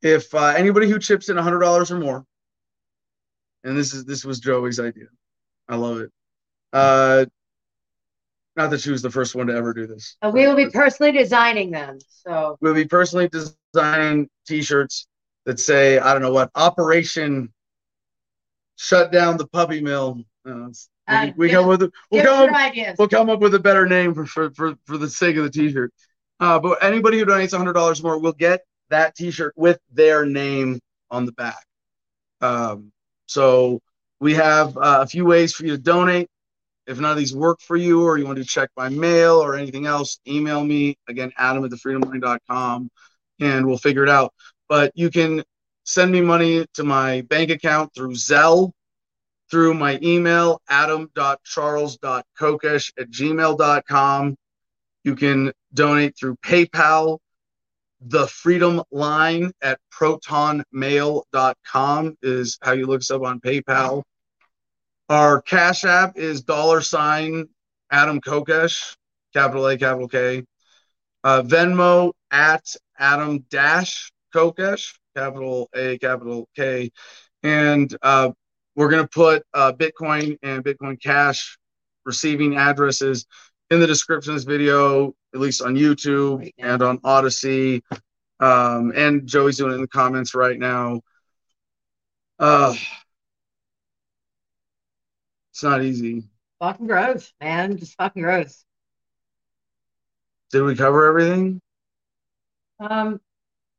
if 0.01 0.33
uh, 0.33 0.53
anybody 0.55 0.89
who 0.89 0.99
chips 0.99 1.29
in 1.29 1.37
$100 1.37 1.91
or 1.91 1.99
more, 1.99 2.25
and 3.63 3.77
this 3.77 3.93
is 3.93 4.03
this 4.03 4.25
was 4.25 4.39
Joey's 4.39 4.79
idea, 4.79 5.05
I 5.69 5.77
love 5.77 5.99
it. 5.99 6.11
Uh, 6.73 7.25
not 8.55 8.69
that 8.69 8.81
she 8.81 8.91
was 8.91 9.01
the 9.01 9.09
first 9.09 9.35
one 9.35 9.47
to 9.47 9.55
ever 9.55 9.73
do 9.73 9.87
this. 9.87 10.17
Uh, 10.21 10.31
we 10.33 10.45
will 10.45 10.55
be 10.55 10.69
personally 10.69 11.11
designing 11.11 11.71
them. 11.71 11.97
So 12.07 12.57
we'll 12.61 12.73
be 12.73 12.85
personally 12.85 13.29
designing 13.29 14.29
T-shirts 14.45 15.07
that 15.45 15.59
say, 15.59 15.97
I 15.97 16.13
don't 16.13 16.21
know 16.21 16.31
what, 16.31 16.51
Operation 16.55 17.51
Shut 18.75 19.11
Down 19.11 19.37
the 19.37 19.47
Puppy 19.47 19.81
Mill. 19.81 20.21
Uh, 21.07 21.31
we, 21.35 21.47
we 21.47 21.51
come 21.51 21.67
with 21.67 21.91
we'll 22.11 22.23
come 22.23 22.53
up, 22.53 22.73
we'll 22.97 23.07
come 23.07 23.29
up 23.29 23.39
with 23.39 23.53
a 23.55 23.59
better 23.59 23.85
name 23.85 24.13
for 24.13 24.25
for 24.25 24.51
for, 24.51 24.75
for 24.85 24.97
the 24.97 25.09
sake 25.09 25.35
of 25.35 25.43
the 25.43 25.49
T-shirt. 25.49 25.91
Uh, 26.39 26.59
but 26.59 26.83
anybody 26.83 27.19
who 27.19 27.25
donates 27.25 27.55
hundred 27.55 27.73
dollars 27.73 28.01
more 28.01 28.17
will 28.17 28.33
get 28.33 28.61
that 28.89 29.15
T-shirt 29.15 29.53
with 29.55 29.79
their 29.91 30.25
name 30.25 30.79
on 31.11 31.25
the 31.25 31.31
back. 31.33 31.65
Um, 32.41 32.91
so 33.27 33.81
we 34.19 34.33
have 34.35 34.77
uh, 34.77 34.99
a 35.01 35.07
few 35.07 35.25
ways 35.25 35.53
for 35.53 35.65
you 35.65 35.71
to 35.71 35.81
donate. 35.81 36.29
If 36.85 36.99
none 36.99 37.11
of 37.11 37.17
these 37.17 37.33
work 37.33 37.61
for 37.61 37.77
you 37.77 38.03
or 38.03 38.17
you 38.17 38.25
want 38.25 38.37
to 38.37 38.43
check 38.43 38.69
by 38.75 38.89
mail 38.89 39.35
or 39.35 39.55
anything 39.55 39.85
else, 39.85 40.19
email 40.27 40.63
me 40.63 40.97
again, 41.07 41.31
adam 41.37 41.63
at 41.63 41.71
thefreedomline.com 41.71 42.89
and 43.39 43.65
we'll 43.65 43.77
figure 43.77 44.03
it 44.03 44.09
out. 44.09 44.33
But 44.67 44.91
you 44.95 45.09
can 45.09 45.43
send 45.85 46.11
me 46.11 46.21
money 46.21 46.65
to 46.73 46.83
my 46.83 47.21
bank 47.21 47.51
account 47.51 47.93
through 47.95 48.13
Zelle, 48.13 48.71
through 49.53 49.75
my 49.75 49.99
email, 50.01 50.59
adam.charles.kokesh 50.67 52.91
at 52.97 53.11
gmail.com. 53.11 54.35
You 55.03 55.15
can 55.15 55.51
donate 55.71 56.17
through 56.17 56.37
PayPal, 56.37 57.19
the 58.01 58.25
freedom 58.25 58.81
line 58.89 59.51
at 59.61 59.77
protonmail.com 59.93 62.17
is 62.23 62.57
how 62.63 62.71
you 62.71 62.87
look 62.87 63.01
us 63.01 63.11
up 63.11 63.21
on 63.21 63.39
PayPal. 63.41 64.01
Our 65.07 65.39
Cash 65.43 65.83
App 65.83 66.17
is 66.17 66.41
dollar 66.41 66.81
sign 66.81 67.45
Adam 67.91 68.21
Kokesh, 68.21 68.95
capital 69.35 69.67
A, 69.67 69.77
capital 69.77 70.07
K. 70.07 70.45
Uh, 71.23 71.43
Venmo 71.43 72.13
at 72.31 72.75
Adam 72.97 73.45
dash 73.51 74.11
Kokesh, 74.33 74.95
capital 75.15 75.69
A, 75.75 75.99
capital 75.99 76.49
K. 76.55 76.91
And 77.43 77.95
uh, 78.01 78.31
we're 78.75 78.89
going 78.89 79.03
to 79.03 79.09
put 79.09 79.43
uh, 79.53 79.71
Bitcoin 79.73 80.37
and 80.41 80.63
Bitcoin 80.63 81.01
Cash 81.01 81.57
receiving 82.05 82.57
addresses 82.57 83.25
in 83.69 83.79
the 83.79 83.87
description 83.87 84.31
of 84.31 84.37
this 84.37 84.43
video, 84.43 85.15
at 85.33 85.39
least 85.39 85.61
on 85.61 85.75
YouTube 85.75 86.39
right 86.39 86.53
and 86.57 86.81
on 86.81 86.99
Odysee. 87.03 87.81
Um, 88.39 88.91
and 88.95 89.25
Joey's 89.25 89.57
doing 89.57 89.71
it 89.71 89.75
in 89.75 89.81
the 89.81 89.87
comments 89.87 90.35
right 90.35 90.59
now. 90.59 91.01
Uh, 92.39 92.75
it's 95.51 95.63
not 95.63 95.83
easy. 95.83 96.23
Fucking 96.59 96.87
gross, 96.87 97.31
man. 97.39 97.77
Just 97.77 97.95
fucking 97.95 98.21
gross. 98.21 98.65
Did 100.51 100.63
we 100.63 100.75
cover 100.75 101.05
everything? 101.07 101.61
Um, 102.79 103.19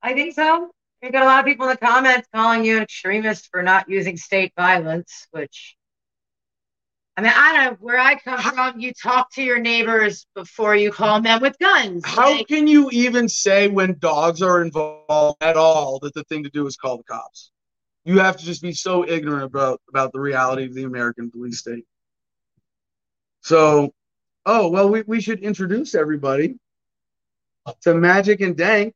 I 0.03 0.15
think 0.15 0.35
so. 0.35 0.74
You 1.05 1.13
got 1.13 1.23
a 1.23 1.27
lot 1.27 1.41
of 1.41 1.45
people 1.47 1.69
in 1.69 1.77
the 1.81 1.87
comments 1.87 2.29
calling 2.35 2.65
you 2.65 2.79
an 2.79 2.83
extremist 2.83 3.49
for 3.51 3.63
not 3.63 3.89
using 3.89 4.17
state 4.17 4.53
violence, 4.57 5.27
which 5.33 5.77
I 7.17 7.21
mean, 7.21 7.33
I 7.35 7.53
don't 7.53 7.65
know 7.73 7.77
where 7.81 7.99
I 7.99 8.17
come 8.17 8.41
from. 8.41 8.81
You 8.81 8.93
talk 8.93 9.31
to 9.35 9.43
your 9.43 9.61
neighbors 9.61 10.27
before 10.35 10.75
you 10.75 10.91
call 10.91 11.21
men 11.21 11.41
with 11.41 11.57
guns. 11.61 12.05
How 12.05 12.33
like, 12.33 12.49
can 12.49 12.67
you 12.67 12.89
even 12.91 13.29
say 13.29 13.69
when 13.69 13.99
dogs 13.99 14.43
are 14.43 14.63
involved 14.63 15.41
at 15.41 15.57
all 15.57 16.01
that 16.01 16.15
the 16.15 16.25
thing 16.25 16.43
to 16.43 16.51
do 16.51 16.67
is 16.67 16.77
call 16.77 16.97
the 16.97 17.05
cops? 17.05 17.53
you 18.05 18.19
have 18.19 18.37
to 18.37 18.45
just 18.45 18.63
be 18.63 18.73
so 18.73 19.07
ignorant 19.09 19.45
about 19.45 19.81
about 19.89 20.13
the 20.13 20.21
reality 20.21 20.67
of 20.67 20.75
the 20.75 20.85
American 20.85 21.31
police 21.31 21.59
state. 21.59 21.85
So, 23.41 23.95
oh 24.47 24.69
well, 24.69 24.89
we, 24.89 25.03
we 25.03 25.21
should 25.21 25.41
introduce 25.41 25.95
everybody 25.95 26.57
to 27.83 27.95
Magic 27.95 28.41
and 28.41 28.57
Dank. 28.57 28.95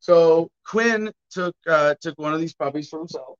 So 0.00 0.50
Quinn 0.64 1.12
took 1.30 1.54
uh, 1.66 1.94
took 2.00 2.18
one 2.18 2.34
of 2.34 2.40
these 2.40 2.54
puppies 2.54 2.88
for 2.88 2.98
himself. 2.98 3.38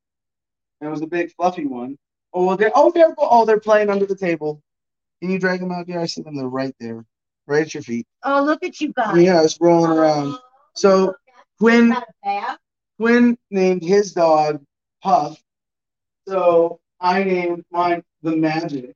And 0.81 0.87
it 0.87 0.91
was 0.91 1.01
a 1.01 1.07
big 1.07 1.31
fluffy 1.33 1.65
one. 1.65 1.97
Oh, 2.33 2.45
well, 2.45 2.57
they're 2.57 2.71
oh 2.75 2.91
they're 2.91 3.13
oh 3.17 3.45
they're 3.45 3.59
playing 3.59 3.89
under 3.89 4.05
the 4.05 4.15
table. 4.15 4.61
Can 5.21 5.31
you 5.31 5.39
drag 5.39 5.59
them 5.59 5.71
out 5.71 5.87
there? 5.87 5.99
I 5.99 6.05
see 6.05 6.21
them. 6.21 6.35
They're 6.37 6.47
right 6.47 6.75
there, 6.79 7.05
right 7.47 7.63
at 7.63 7.73
your 7.73 7.83
feet. 7.83 8.07
Oh, 8.23 8.43
look 8.43 8.63
at 8.63 8.79
you 8.79 8.93
guys. 8.93 9.21
Yeah, 9.21 9.43
it's 9.43 9.59
rolling 9.59 9.91
around. 9.91 10.37
So 10.75 11.15
Quinn 11.59 11.95
Quinn 12.97 13.37
named 13.49 13.83
his 13.83 14.13
dog 14.13 14.63
Puff. 15.03 15.41
So 16.27 16.79
I 16.99 17.23
named 17.23 17.65
mine 17.71 18.03
the 18.21 18.35
Magic, 18.35 18.95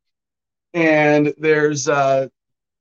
and 0.73 1.33
there's 1.37 1.89
uh 1.89 2.27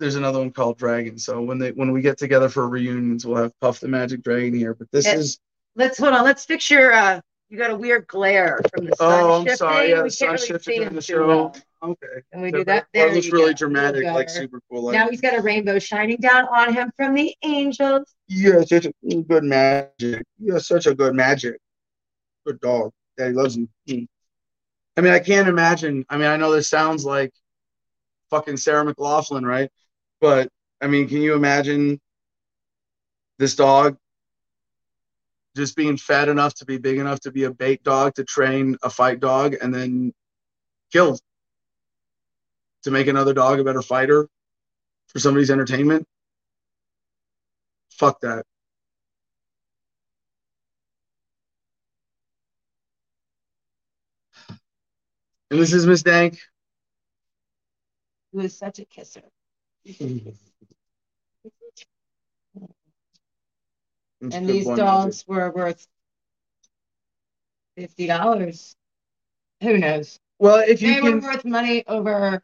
there's 0.02 0.16
another 0.16 0.40
one 0.40 0.50
called 0.50 0.78
Dragon. 0.78 1.16
So 1.16 1.40
when 1.40 1.58
they 1.58 1.70
when 1.70 1.92
we 1.92 2.02
get 2.02 2.18
together 2.18 2.48
for 2.48 2.68
reunions, 2.68 3.24
we'll 3.24 3.40
have 3.40 3.58
Puff 3.60 3.78
the 3.78 3.86
Magic 3.86 4.22
Dragon 4.22 4.52
here. 4.52 4.74
But 4.74 4.90
this 4.90 5.06
is 5.06 5.38
let's 5.76 5.96
hold 5.96 6.12
on. 6.12 6.24
Let's 6.24 6.44
fix 6.44 6.68
your 6.70 6.92
uh 6.92 7.20
you 7.48 7.56
got 7.56 7.70
a 7.70 7.76
weird 7.76 8.06
glare 8.08 8.60
from 8.74 8.86
the 8.86 8.96
sun 8.96 9.12
oh, 9.12 9.32
I'm 9.34 9.42
shifting. 9.42 9.56
sorry. 9.58 9.90
Yeah, 9.90 10.02
we 10.02 10.10
sun 10.10 10.30
really 10.32 10.58
during 10.58 10.94
the 10.94 11.02
show. 11.02 11.26
Well. 11.26 11.56
Okay. 11.84 12.22
And 12.32 12.42
we 12.42 12.50
so 12.50 12.58
do 12.58 12.64
that. 12.64 12.86
There 12.94 13.08
it 13.08 13.14
looks 13.14 13.30
really 13.30 13.52
go. 13.52 13.58
dramatic, 13.58 14.04
like 14.04 14.28
super 14.28 14.60
cool. 14.70 14.84
Like 14.84 14.94
now 14.94 15.08
he's 15.08 15.20
got 15.20 15.36
a 15.36 15.42
rainbow 15.42 15.78
shining 15.78 16.16
down 16.18 16.46
on 16.46 16.72
him 16.72 16.92
from 16.96 17.14
the 17.14 17.34
angels. 17.42 18.14
Yeah, 18.28 18.62
such 18.62 18.86
a 18.86 18.92
good 19.22 19.44
magic. 19.44 20.22
Yeah, 20.38 20.58
such 20.58 20.86
a 20.86 20.94
good 20.94 21.14
magic. 21.14 21.58
Good 22.46 22.60
dog. 22.60 22.92
Daddy 23.16 23.34
loves 23.34 23.56
you. 23.56 23.68
Mm. 23.88 24.06
I 24.96 25.00
mean, 25.00 25.12
I 25.12 25.18
can't 25.18 25.48
imagine. 25.48 26.04
I 26.08 26.16
mean, 26.16 26.28
I 26.28 26.36
know 26.36 26.52
this 26.52 26.70
sounds 26.70 27.04
like 27.04 27.32
fucking 28.30 28.56
Sarah 28.56 28.84
McLachlan, 28.84 29.44
right? 29.44 29.70
But 30.22 30.48
I 30.80 30.86
mean, 30.86 31.08
can 31.08 31.20
you 31.20 31.34
imagine 31.34 32.00
this 33.40 33.56
dog 33.56 33.98
just 35.56 35.74
being 35.74 35.96
fat 35.96 36.28
enough 36.28 36.54
to 36.54 36.64
be 36.64 36.78
big 36.78 36.98
enough 36.98 37.18
to 37.20 37.32
be 37.32 37.42
a 37.42 37.50
bait 37.50 37.82
dog 37.82 38.14
to 38.14 38.24
train 38.24 38.76
a 38.84 38.88
fight 38.88 39.18
dog 39.18 39.56
and 39.60 39.74
then 39.74 40.14
killed 40.92 41.20
to 42.84 42.92
make 42.92 43.08
another 43.08 43.34
dog 43.34 43.58
a 43.58 43.64
better 43.64 43.82
fighter 43.82 44.28
for 45.08 45.18
somebody's 45.18 45.50
entertainment? 45.50 46.06
Fuck 47.90 48.20
that. 48.20 48.46
And 55.50 55.60
this 55.60 55.72
is 55.72 55.84
Miss 55.84 56.04
Dank. 56.04 56.38
Who 58.32 58.40
is 58.40 58.56
such 58.56 58.78
a 58.78 58.84
kisser. 58.84 59.22
And 64.20 64.48
these 64.48 64.66
dogs 64.66 65.24
were 65.26 65.50
worth 65.50 65.86
fifty 67.76 68.06
dollars. 68.06 68.76
Who 69.62 69.78
knows? 69.78 70.18
Well, 70.38 70.58
if 70.58 70.82
you 70.82 70.94
They 70.94 71.00
can, 71.00 71.20
were 71.20 71.28
worth 71.28 71.44
money 71.44 71.84
over 71.86 72.42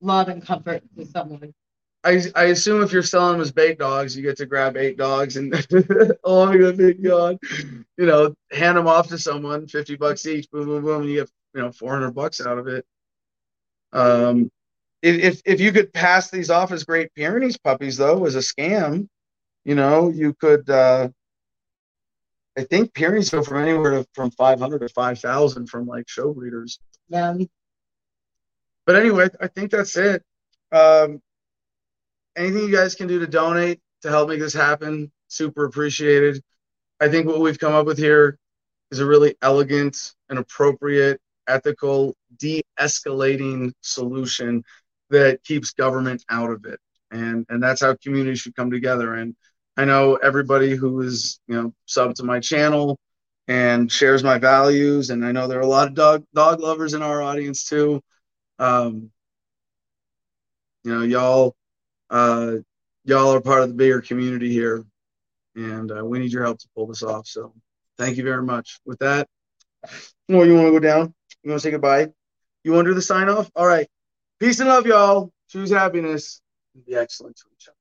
love 0.00 0.28
and 0.28 0.44
comfort 0.44 0.82
to 0.96 1.06
someone. 1.06 1.54
I, 2.04 2.22
I 2.36 2.44
assume 2.44 2.82
if 2.82 2.92
you're 2.92 3.02
selling 3.02 3.32
them 3.32 3.40
as 3.40 3.50
bait 3.50 3.78
dogs, 3.78 4.16
you 4.16 4.22
get 4.22 4.36
to 4.36 4.46
grab 4.46 4.76
eight 4.76 4.96
dogs 4.96 5.36
and 5.36 5.52
along 6.24 6.58
with 6.58 6.68
a 6.68 6.72
big 6.72 7.02
dog, 7.02 7.38
you 7.96 8.06
know, 8.06 8.34
hand 8.52 8.78
them 8.78 8.86
off 8.86 9.08
to 9.08 9.18
someone, 9.18 9.66
50 9.66 9.96
bucks 9.96 10.24
each, 10.26 10.48
boom, 10.50 10.66
boom, 10.66 10.84
boom, 10.84 11.02
and 11.02 11.10
you 11.10 11.20
get, 11.20 11.30
you 11.54 11.62
know, 11.62 11.72
400 11.72 12.12
bucks 12.12 12.40
out 12.40 12.58
of 12.58 12.68
it. 12.68 12.86
Um, 13.92 14.50
if, 15.02 15.16
if, 15.22 15.42
if 15.44 15.60
you 15.60 15.72
could 15.72 15.92
pass 15.92 16.30
these 16.30 16.50
off 16.50 16.72
as 16.72 16.84
Great 16.84 17.14
Pyrenees 17.14 17.56
puppies, 17.58 17.96
though, 17.96 18.24
as 18.26 18.34
a 18.34 18.40
scam, 18.40 19.08
you 19.64 19.74
know, 19.74 20.10
you 20.10 20.34
could, 20.34 20.68
uh, 20.70 21.08
I 22.56 22.64
think 22.64 22.94
Pyrenees 22.94 23.30
go 23.30 23.42
from 23.42 23.58
anywhere 23.58 23.90
to, 23.90 24.06
from 24.14 24.30
500 24.30 24.78
to 24.80 24.88
5,000 24.88 25.66
from 25.66 25.86
like 25.86 26.08
show 26.08 26.32
breeders. 26.32 26.78
Um, 27.12 27.48
But 28.86 28.96
anyway, 28.96 29.28
I 29.40 29.48
think 29.48 29.70
that's 29.70 29.96
it. 29.96 30.22
Um, 30.72 31.20
anything 32.36 32.62
you 32.62 32.74
guys 32.74 32.94
can 32.94 33.08
do 33.08 33.18
to 33.18 33.26
donate 33.26 33.80
to 34.02 34.08
help 34.08 34.28
make 34.28 34.40
this 34.40 34.54
happen, 34.54 35.10
super 35.28 35.64
appreciated. 35.64 36.42
I 37.00 37.08
think 37.08 37.26
what 37.26 37.40
we've 37.40 37.58
come 37.58 37.74
up 37.74 37.86
with 37.86 37.98
here 37.98 38.38
is 38.90 39.00
a 39.00 39.06
really 39.06 39.36
elegant 39.42 40.14
and 40.30 40.38
appropriate, 40.38 41.20
ethical, 41.48 42.14
de 42.38 42.62
escalating 42.78 43.72
solution 43.80 44.62
that 45.10 45.42
keeps 45.44 45.70
government 45.72 46.24
out 46.28 46.50
of 46.50 46.64
it. 46.64 46.80
And, 47.10 47.46
and 47.48 47.62
that's 47.62 47.80
how 47.80 47.94
communities 48.02 48.40
should 48.40 48.56
come 48.56 48.70
together. 48.70 49.14
And 49.14 49.36
I 49.76 49.84
know 49.84 50.16
everybody 50.16 50.74
who 50.74 51.00
is, 51.02 51.40
you 51.46 51.54
know, 51.54 51.74
sub 51.86 52.14
to 52.16 52.24
my 52.24 52.40
channel 52.40 52.98
and 53.48 53.90
shares 53.90 54.24
my 54.24 54.38
values. 54.38 55.10
And 55.10 55.24
I 55.24 55.32
know 55.32 55.46
there 55.46 55.58
are 55.58 55.62
a 55.62 55.66
lot 55.66 55.88
of 55.88 55.94
dog, 55.94 56.24
dog 56.34 56.60
lovers 56.60 56.94
in 56.94 57.02
our 57.02 57.22
audience 57.22 57.64
too. 57.64 58.02
Um, 58.58 59.10
you 60.84 60.94
know, 60.94 61.02
y'all, 61.02 61.56
uh, 62.10 62.52
y'all 63.04 63.34
are 63.34 63.40
part 63.40 63.62
of 63.62 63.68
the 63.68 63.74
bigger 63.74 64.00
community 64.00 64.52
here, 64.52 64.84
and 65.56 65.90
uh, 65.90 66.04
we 66.04 66.20
need 66.20 66.32
your 66.32 66.44
help 66.44 66.58
to 66.60 66.68
pull 66.76 66.86
this 66.86 67.02
off. 67.02 67.26
So, 67.26 67.52
thank 67.98 68.16
you 68.16 68.22
very 68.22 68.42
much. 68.42 68.78
With 68.86 69.00
that, 69.00 69.28
no, 70.28 70.44
you 70.44 70.54
want 70.54 70.68
to 70.68 70.72
go 70.72 70.78
down? 70.78 71.12
You 71.42 71.50
want 71.50 71.60
to 71.60 71.66
say 71.66 71.72
goodbye? 71.72 72.08
You 72.62 72.72
want 72.72 72.84
to 72.84 72.90
do 72.90 72.94
the 72.94 73.02
sign 73.02 73.28
off? 73.28 73.50
All 73.56 73.66
right. 73.66 73.88
Peace 74.40 74.60
and 74.60 74.68
love, 74.68 74.86
y'all. 74.86 75.32
Choose 75.48 75.70
happiness. 75.70 76.42
and 76.74 76.84
Be 76.84 76.94
excellent 76.96 77.36
to 77.36 77.44
each 77.54 77.68
other. 77.68 77.75